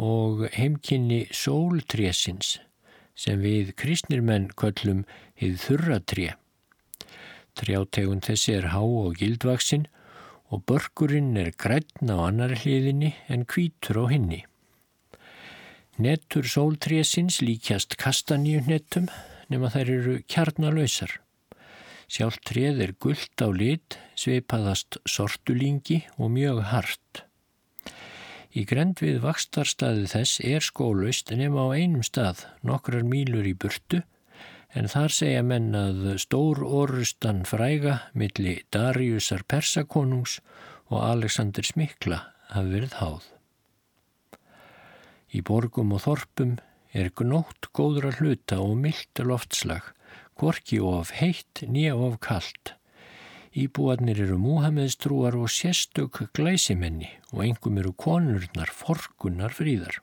og 0.01 0.47
heimkynni 0.53 1.27
sóltrésins 1.33 2.59
sem 3.21 3.41
við 3.45 3.75
kristnir 3.77 4.23
menn 4.25 4.49
köllum 4.57 5.05
hið 5.41 5.59
þurratré. 5.65 6.29
Trjátegun 7.59 8.23
þessi 8.25 8.55
er 8.57 8.71
há 8.73 8.81
og 8.81 9.19
gildvaksin 9.21 9.89
og 10.51 10.65
börkurinn 10.67 11.37
er 11.39 11.53
grætna 11.53 12.17
á 12.17 12.21
annar 12.31 12.55
hliðinni 12.63 13.13
en 13.29 13.45
kvítur 13.45 14.01
á 14.01 14.05
hinni. 14.11 14.45
Nettur 16.01 16.47
sóltrésins 16.49 17.43
líkjast 17.45 17.99
kastaníunettum 18.01 19.11
nema 19.53 19.69
þær 19.75 19.91
eru 19.99 20.15
kjarnalöysar. 20.31 21.19
Sjálf 22.11 22.41
treð 22.47 22.81
er 22.83 22.95
gullt 22.99 23.43
á 23.45 23.49
lit, 23.53 23.99
sveipaðast 24.19 24.99
sortulingi 25.07 26.01
og 26.17 26.33
mjög 26.35 26.65
hart. 26.73 27.27
Í 28.51 28.65
grend 28.67 28.99
við 28.99 29.21
vakstarstaði 29.23 30.09
þess 30.11 30.41
er 30.43 30.65
skólaust 30.67 31.31
nema 31.31 31.69
á 31.71 31.79
einum 31.79 32.03
stað, 32.03 32.47
nokkrar 32.67 33.05
mílur 33.07 33.47
í 33.47 33.53
burtu, 33.55 34.01
en 34.75 34.91
þar 34.91 35.15
segja 35.15 35.43
menn 35.47 35.71
að 35.79 36.17
stór 36.23 36.63
orustan 36.67 37.45
fræga 37.47 38.01
milli 38.15 38.57
Dariusar 38.75 39.45
Persakonungs 39.47 40.41
og 40.91 40.99
Alexander 40.99 41.67
Smikla 41.67 42.25
hafi 42.51 42.75
verið 42.75 42.99
háð. 42.99 43.31
Í 45.31 45.43
borgum 45.47 45.95
og 45.95 46.03
þorpum 46.09 46.59
er 46.91 47.13
gnótt 47.15 47.71
góðra 47.71 48.11
hluta 48.19 48.59
og 48.59 48.75
mildt 48.83 49.23
loftslag, 49.23 49.93
gorki 50.35 50.83
of 50.83 51.15
heitt 51.21 51.63
nýja 51.71 51.95
of 51.95 52.19
kallt. 52.19 52.75
Íbúarnir 53.51 54.21
eru 54.23 54.37
múhameðstrúar 54.39 55.35
og 55.35 55.51
sérstök 55.51 56.21
glæsimenni 56.39 57.09
og 57.33 57.43
engum 57.49 57.81
eru 57.83 57.91
konurnar 57.99 58.71
forkunnar 58.71 59.51
fríðar. 59.51 59.97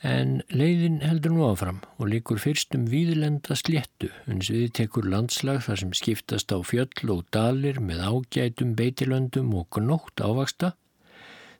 En 0.00 0.38
leiðin 0.48 1.02
heldur 1.04 1.34
nú 1.36 1.42
áfram 1.44 1.82
og 1.98 2.08
likur 2.08 2.40
fyrstum 2.40 2.86
víðlenda 2.88 3.52
sléttu 3.60 4.08
uns 4.24 4.48
við 4.48 4.70
tekur 4.78 5.04
landslag 5.12 5.60
þar 5.66 5.82
sem 5.82 5.92
skiptast 5.92 6.54
á 6.56 6.58
fjöll 6.64 7.12
og 7.12 7.26
dalir 7.28 7.82
með 7.84 8.00
ágætum 8.08 8.72
beitilöndum 8.78 9.52
og 9.60 9.68
gnótt 9.76 10.24
ávaksta, 10.24 10.72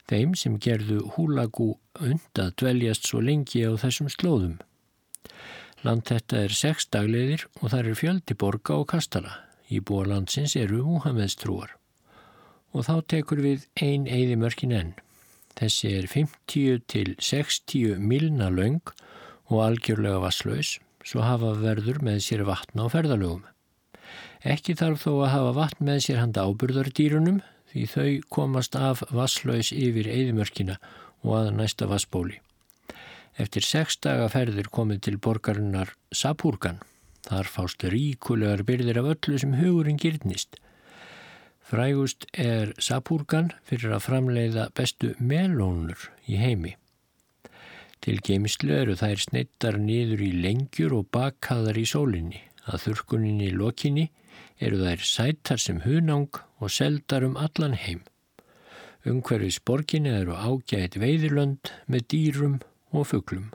þeim 0.09 0.33
sem 0.33 0.57
gerðu 0.57 1.03
húlagú 1.12 1.74
und 2.01 2.41
að 2.41 2.57
dveljast 2.64 3.05
svo 3.05 3.20
lengi 3.20 3.68
á 3.68 3.76
þessum 3.76 4.09
slóðum. 4.09 4.57
Land 5.85 6.09
þetta 6.09 6.41
er 6.49 6.57
sex 6.57 6.89
dagleiðir 6.89 7.45
og 7.61 7.68
þar 7.76 7.93
er 7.93 8.01
fjöldi 8.01 8.41
borga 8.41 8.81
og 8.81 8.89
kastala. 8.97 9.49
Í 9.71 9.79
búa 9.87 10.07
landsins 10.11 10.57
eru 10.59 10.83
Múhameðstrúar. 10.87 11.77
Og 12.75 12.87
þá 12.87 12.95
tekur 13.14 13.43
við 13.45 13.66
ein 13.79 14.07
eðimörkin 14.11 14.75
enn. 14.75 14.93
Þessi 15.59 15.95
er 15.99 16.07
50 16.11 16.83
til 16.91 17.14
60 17.18 17.99
milna 17.99 18.51
laung 18.51 18.83
og 19.51 19.62
algjörlega 19.64 20.21
vasslaus, 20.23 20.79
svo 21.05 21.23
hafa 21.27 21.55
verður 21.59 22.03
með 22.07 22.23
sér 22.27 22.45
vatna 22.49 22.87
á 22.87 22.93
ferðalögum. 22.93 23.43
Ekki 24.47 24.77
þarf 24.79 25.05
þó 25.05 25.12
að 25.21 25.33
hafa 25.35 25.57
vatn 25.59 25.87
með 25.87 26.05
sér 26.07 26.21
handa 26.23 26.47
ábyrðardýrunum 26.49 27.41
því 27.71 27.87
þau 27.95 28.12
komast 28.37 28.77
af 28.79 29.03
vasslaus 29.14 29.71
yfir 29.75 30.09
eðimörkina 30.11 30.79
og 31.23 31.35
að 31.43 31.51
næsta 31.59 31.89
vassbóli. 31.91 32.39
Eftir 33.41 33.64
sex 33.64 33.99
daga 34.03 34.29
ferðir 34.33 34.71
komið 34.73 35.05
til 35.07 35.18
borgarinnar 35.23 35.95
Sapúrgan. 36.12 36.81
Þar 37.29 37.49
fást 37.53 37.85
ríkulegar 37.93 38.64
byrðir 38.68 39.01
af 39.03 39.11
öllu 39.14 39.39
sem 39.41 39.57
hugurinn 39.59 40.01
gyrnist. 40.01 40.57
Frægust 41.71 42.27
er 42.33 42.73
Sapúrgan 42.83 43.53
fyrir 43.68 43.93
að 43.95 44.07
framleiða 44.09 44.71
bestu 44.75 45.12
melónur 45.21 46.09
í 46.27 46.41
heimi. 46.41 46.75
Til 48.01 48.16
geimslu 48.25 48.73
eru 48.75 48.97
þær 48.97 49.21
sneittar 49.21 49.77
niður 49.79 50.25
í 50.25 50.31
lengjur 50.43 50.97
og 50.97 51.11
bakkaðar 51.12 51.79
í 51.79 51.85
sólinni. 51.87 52.41
Að 52.64 52.87
þurkuninni 52.87 53.51
í 53.51 53.57
lokinni 53.57 54.07
eru 54.61 54.81
þær 54.81 55.05
sættar 55.05 55.61
sem 55.61 55.83
hunang 55.85 56.41
og 56.61 56.73
seldar 56.73 57.27
um 57.27 57.37
allan 57.37 57.77
heim. 57.77 58.03
Ungverfis 59.09 59.61
borginni 59.64 60.12
eru 60.12 60.35
ágætt 60.37 60.99
veiðilönd 61.01 61.73
með 61.89 62.07
dýrum 62.12 62.59
og 62.93 63.07
fugglum. 63.12 63.49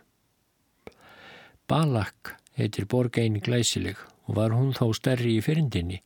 Balak 1.70 2.38
heitir 2.57 2.87
borg 2.91 3.17
eini 3.19 3.41
glæsileg 3.43 3.99
og 4.25 4.37
var 4.39 4.55
hún 4.55 4.73
þó 4.73 4.89
stærri 4.97 5.35
í 5.37 5.43
fyrindinni 5.45 6.01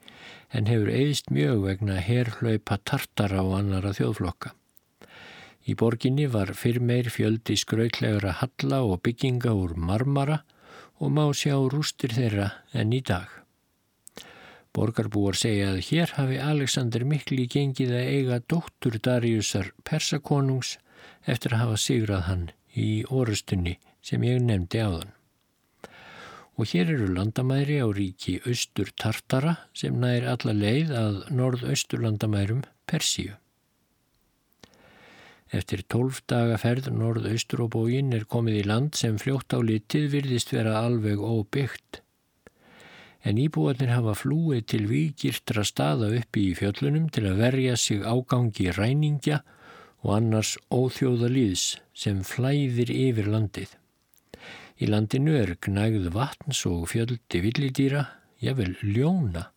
en 0.56 0.70
hefur 0.70 0.92
eðist 0.92 1.30
mjög 1.34 1.66
vegna 1.66 2.00
herrlaupa 2.04 2.80
tartara 2.84 3.44
og 3.46 3.56
annara 3.60 3.94
þjóðflokka. 3.96 4.54
Í 5.70 5.76
borginni 5.78 6.26
var 6.32 6.56
fyrr 6.58 6.80
meir 6.82 7.10
fjöldi 7.14 7.56
skrautlegra 7.60 8.34
halla 8.40 8.82
og 8.88 9.04
bygginga 9.06 9.54
úr 9.54 9.76
marmara 9.78 10.40
og 11.00 11.14
má 11.16 11.26
sjá 11.36 11.56
rústir 11.74 12.16
þeirra 12.16 12.50
enn 12.74 12.96
í 12.96 13.02
dag. 13.06 13.28
Borgarbúar 14.74 15.38
segja 15.38 15.72
að 15.74 15.84
hér 15.90 16.16
hafi 16.18 16.40
Alexander 16.42 17.06
mikli 17.06 17.46
gengið 17.52 17.94
að 18.00 18.10
eiga 18.16 18.42
dóttur 18.54 19.00
Dariusar 19.06 19.72
Persakonungs 19.86 20.78
eftir 21.26 21.56
að 21.56 21.64
hafa 21.66 21.80
sigrað 21.86 22.28
hann 22.30 22.50
í 22.76 22.90
orustunni 23.10 23.78
sem 24.02 24.24
ég 24.26 24.44
nefndi 24.44 24.82
á 24.82 24.90
þann 24.90 25.19
og 26.60 26.68
hér 26.68 26.90
eru 26.92 27.06
landamæri 27.16 27.78
á 27.80 27.88
ríki 27.88 28.34
austur 28.44 28.90
Tartara 29.00 29.54
sem 29.72 29.96
nær 29.96 30.26
alla 30.28 30.52
leið 30.52 30.90
að 30.92 31.22
norðaustur 31.32 32.04
landamærum 32.04 32.66
Persíu. 32.84 33.38
Eftir 35.56 35.86
tólf 35.88 36.20
daga 36.28 36.60
ferð 36.60 36.92
norðaustur 36.92 37.64
og 37.64 37.72
bógin 37.78 38.12
er 38.14 38.28
komið 38.28 38.60
í 38.60 38.66
land 38.68 39.00
sem 39.00 39.16
fljótt 39.18 39.56
á 39.56 39.64
litið 39.64 40.12
virðist 40.18 40.52
vera 40.52 40.76
alveg 40.84 41.24
óbyggt. 41.24 42.04
En 43.24 43.40
íbúarnir 43.40 43.96
hafa 43.96 44.18
flúið 44.20 44.68
til 44.74 44.84
vikirtra 44.92 45.64
staða 45.64 46.12
uppi 46.20 46.50
í 46.52 46.56
fjöllunum 46.60 47.08
til 47.08 47.26
að 47.32 47.40
verja 47.46 47.80
sig 47.80 48.04
ágangi 48.04 48.70
ræningja 48.76 49.46
og 50.04 50.16
annars 50.20 50.58
óþjóða 50.68 51.32
líðs 51.32 51.70
sem 51.96 52.20
flæðir 52.24 52.92
yfir 52.92 53.32
landið. 53.32 53.80
Í 54.80 54.88
landinu 54.88 55.34
er 55.36 55.58
gnægð 55.60 56.06
vatns 56.16 56.62
og 56.70 56.86
fjöldi 56.88 57.42
villidýra, 57.44 58.06
jável 58.40 58.78
ljóna, 58.80 59.50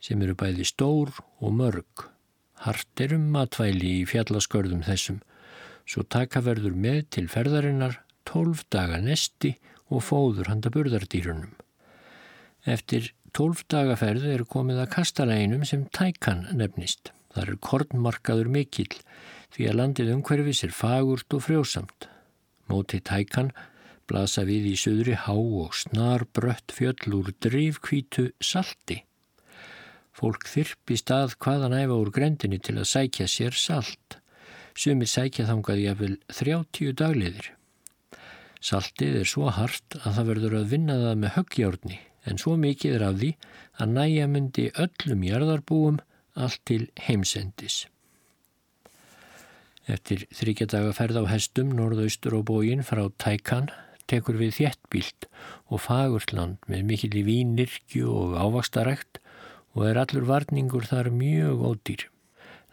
sem 0.00 0.22
eru 0.24 0.32
bæði 0.32 0.64
stór 0.64 1.12
og 1.44 1.52
mörg. 1.52 2.06
Hart 2.64 3.02
er 3.04 3.12
um 3.18 3.26
matvæli 3.34 3.98
í 3.98 4.06
fjallaskörðum 4.08 4.86
þessum, 4.86 5.20
svo 5.84 6.06
taka 6.08 6.40
verður 6.40 6.72
með 6.72 7.02
til 7.18 7.26
ferðarinnar 7.28 8.00
tólf 8.24 8.64
daga 8.72 9.02
nesti 9.04 9.52
og 9.92 10.02
fóður 10.08 10.48
handa 10.48 10.72
burðardýrunum. 10.72 11.52
Eftir 12.64 13.12
tólf 13.36 13.60
dagaferð 13.68 14.24
er 14.32 14.48
komið 14.48 14.82
að 14.86 14.92
kastalæginum 14.96 15.68
sem 15.68 15.84
tækan 15.92 16.46
nefnist. 16.56 17.12
Það 17.36 17.44
er 17.44 17.62
kornmarkaður 17.68 18.48
mikill 18.56 18.96
því 19.52 19.68
að 19.68 19.80
landið 19.82 20.12
umhverfis 20.16 20.64
er 20.64 20.72
fagurt 20.72 21.36
og 21.36 21.44
frjósamt. 21.44 22.08
Móti 22.72 23.04
tækan 23.04 23.52
blasa 24.10 24.44
við 24.46 24.70
í 24.72 24.76
söðri 24.80 25.16
há 25.18 25.34
og 25.34 25.74
snar 25.74 26.26
brött 26.36 26.74
fjöll 26.74 27.18
úr 27.18 27.32
drifkvítu 27.42 28.30
salti. 28.40 29.02
Fólk 30.16 30.46
þyrpi 30.48 30.96
stað 30.96 31.36
hvaðan 31.42 31.76
æfa 31.76 31.98
úr 32.00 32.12
grendinni 32.14 32.58
til 32.62 32.78
að 32.78 32.88
sækja 32.92 33.26
sér 33.28 33.56
salt. 33.58 34.18
Sumir 34.76 35.10
sækja 35.10 35.48
þangaði 35.48 35.86
að 35.90 36.02
vel 36.02 36.14
30 36.32 36.96
dagliðir. 36.96 37.50
Saltið 38.64 39.20
er 39.20 39.28
svo 39.28 39.50
hart 39.52 39.98
að 40.02 40.16
það 40.16 40.28
verður 40.30 40.58
að 40.60 40.70
vinna 40.72 40.96
það 41.02 41.18
með 41.22 41.34
höggjárni 41.36 41.98
en 42.26 42.40
svo 42.42 42.56
mikið 42.58 42.96
er 42.96 43.04
af 43.06 43.18
því 43.20 43.32
að 43.82 43.92
næja 43.98 44.30
myndi 44.30 44.64
öllum 44.82 45.26
jarðarbúum 45.26 46.00
allt 46.36 46.62
til 46.68 46.86
heimsendis. 47.06 47.84
Eftir 49.86 50.24
þryggjadaga 50.34 50.94
ferð 50.96 51.20
á 51.22 51.24
hestum 51.30 51.70
norðaustur 51.76 52.40
og 52.40 52.48
bógin 52.48 52.82
frá 52.82 53.04
Tækan 53.22 53.68
tekur 54.10 54.38
við 54.40 54.56
þjettbílt 54.60 55.28
og 55.70 55.82
fagurland 55.84 56.58
með 56.70 56.84
mikill 56.90 57.14
í 57.20 57.24
vínirkju 57.26 58.10
og 58.10 58.36
ávastarækt 58.40 59.20
og 59.76 59.88
er 59.90 60.00
allur 60.00 60.26
varningur 60.28 60.86
þar 60.88 61.10
mjög 61.12 61.64
ódýr. 61.70 62.06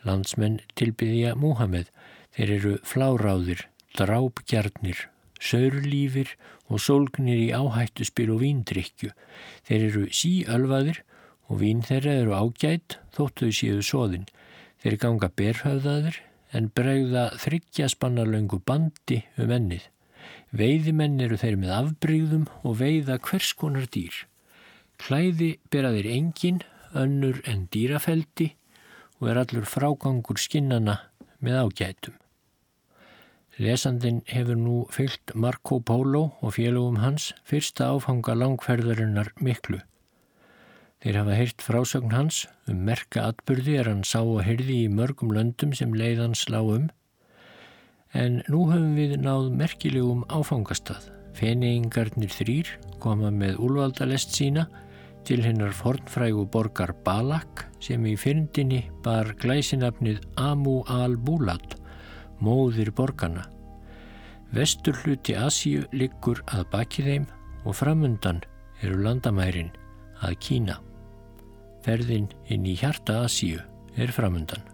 Landsmenn 0.08 0.62
tilbyðja 0.80 1.34
Múhameð, 1.40 1.90
þeir 2.36 2.54
eru 2.58 2.74
fláráðir, 2.88 3.66
drápgjarnir, 3.96 5.08
saurlífir 5.40 6.34
og 6.72 6.82
sólgnir 6.84 7.40
í 7.40 7.50
áhættu 7.56 8.08
spil 8.08 8.32
og 8.36 8.44
víndrykju. 8.44 9.12
Þeir 9.68 9.88
eru 9.90 10.04
síölvaðir 10.12 11.04
og 11.50 11.60
vín 11.64 11.84
þeirra 11.86 12.20
eru 12.24 12.36
ágætt 12.40 13.00
þóttu 13.16 13.50
þau 13.50 13.58
séu 13.60 13.82
sóðin. 13.86 14.28
Þeir 14.84 15.00
ganga 15.00 15.32
berhöfðaðir 15.32 16.20
en 16.54 16.70
bregða 16.76 17.30
þryggja 17.42 17.90
spannarlöngu 17.92 18.60
bandi 18.66 19.24
um 19.42 19.52
ennið. 19.52 19.93
Veiðimenn 20.54 21.18
eru 21.26 21.38
þeir 21.42 21.56
með 21.58 21.72
afbreyðum 21.80 22.44
og 22.62 22.76
veiða 22.78 23.18
hvers 23.26 23.54
konar 23.58 23.88
dýr. 23.90 24.14
Klæði 25.02 25.56
bera 25.74 25.90
þeir 25.96 26.10
engin, 26.14 26.60
önnur 26.94 27.40
en 27.50 27.64
dýrafeldi 27.74 28.52
og 29.18 29.32
er 29.32 29.40
allur 29.42 29.66
frágangur 29.66 30.38
skinnana 30.38 31.00
með 31.42 31.58
ágætum. 31.64 32.20
Lesandin 33.58 34.22
hefur 34.30 34.58
nú 34.58 34.78
fyllt 34.94 35.34
Marco 35.34 35.80
Polo 35.82 36.24
og 36.42 36.56
félögum 36.56 37.02
hans 37.02 37.32
fyrsta 37.50 37.90
áfanga 37.94 38.38
langferðarinnar 38.38 39.34
miklu. 39.42 39.82
Þeir 41.02 41.20
hafa 41.20 41.38
heyrt 41.38 41.66
frásögn 41.66 42.14
hans 42.14 42.46
um 42.70 42.86
merka 42.88 43.26
atbyrði 43.30 43.80
er 43.82 43.90
hann 43.90 44.06
sá 44.06 44.22
og 44.22 44.46
hyrði 44.46 44.84
í 44.86 44.92
mörgum 44.94 45.34
löndum 45.34 45.74
sem 45.78 45.94
leiðans 45.98 46.46
lág 46.54 46.70
um 46.78 46.92
En 48.14 48.42
nú 48.46 48.68
höfum 48.70 48.94
við 48.94 49.18
náð 49.22 49.50
merkilegum 49.58 50.22
áfangastað. 50.30 51.10
Feneingarnir 51.34 52.30
þrýr 52.30 52.70
koma 53.02 53.32
með 53.34 53.58
úlvaldalest 53.66 54.36
sína 54.38 54.68
til 55.26 55.42
hennar 55.42 55.74
fornfrægu 55.74 56.46
borgar 56.52 56.94
Balak 57.06 57.66
sem 57.82 58.06
í 58.06 58.14
fyrndinni 58.20 58.84
bar 59.04 59.34
glæsinafnið 59.42 60.22
Amu 60.38 60.82
al-Bulat, 60.86 61.78
móðir 62.44 62.92
borgarna. 62.96 63.48
Vestur 64.54 65.00
hluti 65.02 65.34
Asíu 65.34 65.88
liggur 65.96 66.44
að 66.54 66.68
baki 66.76 67.06
þeim 67.08 67.26
og 67.66 67.80
framundan 67.80 68.44
eru 68.84 69.00
landamærin 69.02 69.72
að 70.22 70.38
Kína. 70.44 70.78
Ferðin 71.84 72.30
inn 72.54 72.68
í 72.70 72.76
hjarta 72.78 73.24
Asíu 73.26 73.64
er 73.98 74.14
framundan. 74.14 74.73